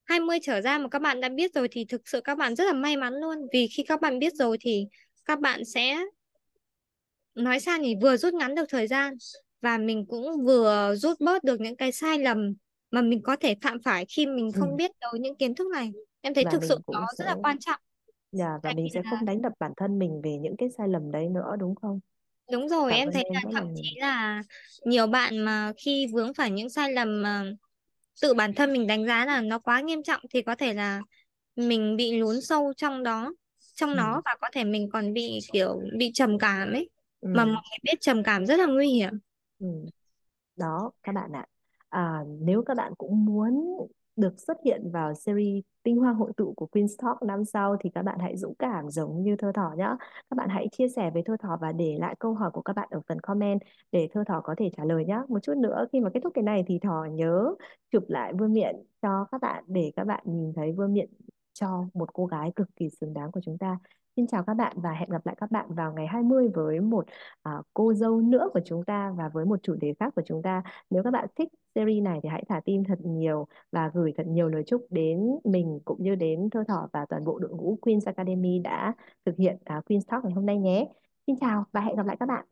20 0.05 0.39
trở 0.43 0.61
ra 0.61 0.79
mà 0.79 0.89
các 0.89 1.03
bạn 1.03 1.21
đã 1.21 1.29
biết 1.29 1.55
rồi 1.55 1.69
thì 1.71 1.85
thực 1.85 2.09
sự 2.09 2.21
các 2.21 2.39
bạn 2.39 2.57
rất 2.57 2.65
là 2.65 2.73
may 2.73 2.97
mắn 2.97 3.15
luôn 3.15 3.39
vì 3.53 3.69
khi 3.77 3.83
các 3.83 4.01
bạn 4.01 4.19
biết 4.19 4.33
rồi 4.35 4.57
thì 4.61 4.87
các 5.25 5.41
bạn 5.41 5.65
sẽ 5.65 5.99
nói 7.39 7.61
sao 7.61 7.79
nhỉ 7.79 7.95
vừa 8.03 8.17
rút 8.17 8.35
ngắn 8.35 8.55
được 8.55 8.65
thời 8.69 8.87
gian 8.87 9.15
và 9.61 9.79
mình 9.79 10.07
cũng 10.09 10.45
vừa 10.45 10.95
rút 10.97 11.21
bớt 11.21 11.45
được 11.45 11.61
những 11.61 11.77
cái 11.77 11.93
sai 11.93 12.19
lầm 12.19 12.55
mà 12.91 13.03
mình 13.03 13.23
có 13.23 13.37
thể 13.37 13.55
phạm 13.63 13.79
phải 13.85 14.05
khi 14.09 14.27
mình 14.27 14.53
ừ. 14.53 14.61
không 14.61 14.77
biết 14.77 14.91
đâu 15.01 15.13
những 15.21 15.37
kiến 15.37 15.55
thức 15.55 15.67
này 15.73 15.93
em 16.21 16.35
thấy 16.35 16.45
và 16.45 16.51
thực 16.51 16.65
sự 16.65 16.79
nó 16.87 16.87
cũng 16.87 17.07
rất 17.19 17.25
sẽ 17.25 17.27
là 17.27 17.37
quan 17.43 17.59
trọng 17.59 17.81
dạ, 18.33 18.59
và 18.63 18.71
tại 18.71 18.75
mình 18.75 18.91
sẽ 18.91 19.03
là 19.03 19.11
không 19.11 19.25
đánh 19.25 19.43
đập 19.43 19.53
bản 19.59 19.73
thân 19.77 19.99
mình 19.99 20.21
về 20.25 20.39
những 20.39 20.57
cái 20.59 20.69
sai 20.79 20.89
lầm 20.89 21.11
đấy 21.11 21.29
nữa 21.29 21.57
đúng 21.59 21.75
không? 21.75 22.01
đúng 22.53 22.69
rồi 22.69 22.93
Cảm 22.93 22.97
em 22.97 23.13
thấy 23.13 23.25
em 23.25 23.33
là 23.33 23.41
thậm 23.53 23.65
là 23.65 23.71
chí 23.75 23.97
là 24.01 24.43
nhiều 24.85 25.07
bạn 25.07 25.39
mà 25.39 25.73
khi 25.85 26.07
vướng 26.13 26.35
phải 26.35 26.51
những 26.51 26.71
sai 26.71 26.93
lầm 26.93 27.23
mà 27.23 27.45
tự 28.23 28.35
bản 28.35 28.55
thân 28.55 28.73
mình 28.73 28.87
đánh 28.87 29.07
giá 29.07 29.27
là 29.27 29.41
nó 29.41 29.59
quá 29.59 29.81
nghiêm 29.81 30.03
trọng 30.03 30.23
thì 30.31 30.43
có 30.43 30.55
thể 30.55 30.75
là 30.75 31.03
mình 31.57 31.97
bị 31.97 32.19
lún 32.19 32.43
sâu 32.43 32.73
trong 32.77 33.03
đó 33.05 33.35
trong 33.75 33.97
Ừ. 33.97 33.97
nó 33.97 34.23
và 34.25 34.37
có 34.41 34.49
thể 34.53 34.65
mình 34.65 34.91
còn 34.93 35.13
bị 35.13 35.39
kiểu 35.53 35.81
bị 35.99 36.11
trầm 36.15 36.39
cảm 36.39 36.73
ấy 36.73 36.91
mà 37.23 37.45
Ừ. 37.45 37.47
mọi 37.47 37.63
người 37.71 37.79
biết 37.83 38.01
trầm 38.01 38.23
cảm 38.23 38.47
rất 38.47 38.59
là 38.59 38.67
nguy 38.67 38.89
hiểm. 38.89 39.19
Ừ. 39.59 39.67
Đó 40.57 40.91
các 41.03 41.13
bạn 41.15 41.33
ạ. 41.33 41.47
À, 41.89 42.25
nếu 42.41 42.63
các 42.67 42.77
bạn 42.77 42.93
cũng 42.99 43.25
muốn 43.25 43.65
được 44.17 44.35
xuất 44.41 44.57
hiện 44.65 44.91
vào 44.93 45.15
series 45.15 45.65
tinh 45.83 45.97
hoa 45.97 46.13
hội 46.13 46.33
tụ 46.37 46.53
của 46.57 46.67
Queen's 46.73 46.97
Talk 46.99 47.23
năm 47.23 47.45
sau 47.45 47.77
thì 47.81 47.91
các 47.95 48.03
bạn 48.03 48.19
hãy 48.21 48.37
dũng 48.37 48.55
cảm 48.55 48.91
giống 48.91 49.23
như 49.23 49.37
Thơ 49.37 49.53
Thỏ 49.55 49.75
nhé 49.79 49.85
các 50.31 50.35
bạn 50.37 50.49
hãy 50.49 50.69
chia 50.73 50.89
sẻ 50.89 51.11
với 51.11 51.23
Thơ 51.27 51.37
Thỏ 51.43 51.59
và 51.61 51.73
để 51.73 51.97
lại 52.01 52.15
câu 52.19 52.35
hỏi 52.35 52.51
của 52.51 52.63
các 52.63 52.73
bạn 52.73 52.89
ở 52.91 53.01
phần 53.09 53.21
comment 53.21 53.61
để 53.93 54.09
Thơ 54.15 54.25
Thỏ 54.29 54.41
có 54.45 54.55
thể 54.59 54.71
trả 54.77 54.85
lời 54.85 55.05
nhé 55.05 55.23
một 55.29 55.39
chút 55.43 55.55
nữa 55.57 55.87
khi 55.93 56.01
mà 56.01 56.11
kết 56.15 56.21
thúc 56.25 56.33
cái 56.35 56.45
này 56.45 56.65
thì 56.67 56.79
Thỏ 56.79 57.05
nhớ 57.13 57.55
chụp 57.93 58.05
lại 58.09 58.33
vương 58.39 58.53
miện 58.53 58.77
cho 59.03 59.27
các 59.33 59.41
bạn 59.41 59.65
để 59.67 59.93
các 59.97 60.05
bạn 60.05 60.23
nhìn 60.27 60.53
thấy 60.57 60.73
vương 60.73 60.93
miện 60.95 61.11
cho 61.53 61.87
một 61.95 62.13
cô 62.13 62.27
gái 62.27 62.53
cực 62.57 62.69
kỳ 62.77 62.89
xứng 63.01 63.15
đáng 63.15 63.33
của 63.33 63.41
chúng 63.45 63.59
ta 63.59 63.79
Xin 64.19 64.27
chào 64.27 64.43
các 64.43 64.55
bạn 64.55 64.73
và 64.77 64.93
hẹn 64.93 65.11
gặp 65.11 65.27
lại 65.27 65.37
các 65.39 65.51
bạn 65.51 65.67
vào 65.69 65.93
ngày 65.93 66.07
20 66.07 66.49
với 66.55 66.81
một 66.81 67.07
uh, 67.49 67.67
cô 67.75 67.95
dâu 67.95 68.21
nữa 68.21 68.49
của 68.53 68.61
chúng 68.65 68.85
ta 68.85 69.13
và 69.17 69.29
với 69.29 69.45
một 69.45 69.63
chủ 69.63 69.75
đề 69.75 69.95
khác 70.01 70.13
của 70.17 70.23
chúng 70.27 70.43
ta. 70.43 70.63
Nếu 70.91 71.03
các 71.03 71.11
bạn 71.11 71.27
thích 71.37 71.49
series 71.75 72.03
này 72.03 72.21
thì 72.23 72.29
hãy 72.29 72.45
thả 72.49 72.61
tim 72.65 72.85
thật 72.85 72.99
nhiều 73.05 73.47
và 73.73 73.91
gửi 73.95 74.13
thật 74.17 74.27
nhiều 74.27 74.49
lời 74.49 74.63
chúc 74.67 74.87
đến 74.91 75.21
mình 75.45 75.81
cũng 75.85 76.03
như 76.03 76.15
đến 76.15 76.51
Thơ 76.51 76.65
Thỏ 76.69 76.89
và 76.93 77.07
toàn 77.09 77.25
bộ 77.25 77.39
đội 77.39 77.51
ngũ 77.51 77.79
Queen's 77.83 78.01
Academy 78.07 78.59
đã 78.59 78.95
thực 79.27 79.37
hiện 79.37 79.57
uh, 79.57 79.85
Queen's 79.85 80.01
Talk 80.07 80.25
ngày 80.25 80.33
hôm 80.33 80.47
nay 80.47 80.59
nhé. 80.59 80.89
Xin 81.27 81.37
chào 81.41 81.65
và 81.73 81.81
hẹn 81.81 81.97
gặp 81.97 82.07
lại 82.07 82.17
các 82.21 82.27
bạn. 82.27 82.45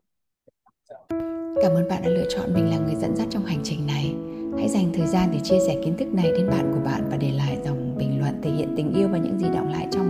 Cảm 1.61 1.71
ơn 1.71 1.87
bạn 1.89 2.01
đã 2.01 2.09
lựa 2.09 2.25
chọn 2.29 2.53
mình 2.53 2.69
là 2.69 2.77
người 2.77 2.95
dẫn 2.95 3.15
dắt 3.15 3.27
trong 3.29 3.45
hành 3.45 3.59
trình 3.63 3.87
này. 3.87 4.15
Hãy 4.57 4.69
dành 4.69 4.85
thời 4.93 5.07
gian 5.07 5.29
để 5.31 5.39
chia 5.43 5.59
sẻ 5.67 5.81
kiến 5.85 5.97
thức 5.97 6.07
này 6.13 6.31
đến 6.31 6.47
bạn 6.49 6.71
của 6.73 6.81
bạn 6.85 7.07
và 7.11 7.17
để 7.17 7.31
lại 7.31 7.57
dòng 7.65 7.97
bình 7.97 8.19
luận 8.19 8.41
thể 8.41 8.51
hiện 8.51 8.73
tình 8.77 8.93
yêu 8.93 9.07
và 9.11 9.17
những 9.17 9.39
gì 9.39 9.45
động 9.53 9.71
lại 9.71 9.87
trong 9.91 10.06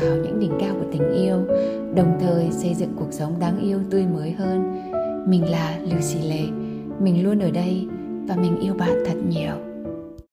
vào 0.00 0.16
những 0.16 0.40
đỉnh 0.40 0.52
cao 0.60 0.74
của 0.78 0.86
tình 0.92 1.12
yêu, 1.12 1.36
đồng 1.94 2.18
thời 2.20 2.50
xây 2.50 2.74
dựng 2.74 2.92
cuộc 2.96 3.12
sống 3.12 3.34
đáng 3.40 3.60
yêu 3.60 3.78
tươi 3.90 4.06
mới 4.14 4.32
hơn. 4.32 4.82
Mình 5.26 5.50
là 5.50 5.78
Lucy 5.82 6.28
Lê, 6.28 6.42
mình 7.00 7.24
luôn 7.24 7.38
ở 7.38 7.50
đây 7.50 7.86
và 8.28 8.36
mình 8.36 8.60
yêu 8.60 8.74
bạn 8.74 9.04
thật 9.06 9.16
nhiều. 9.28 9.69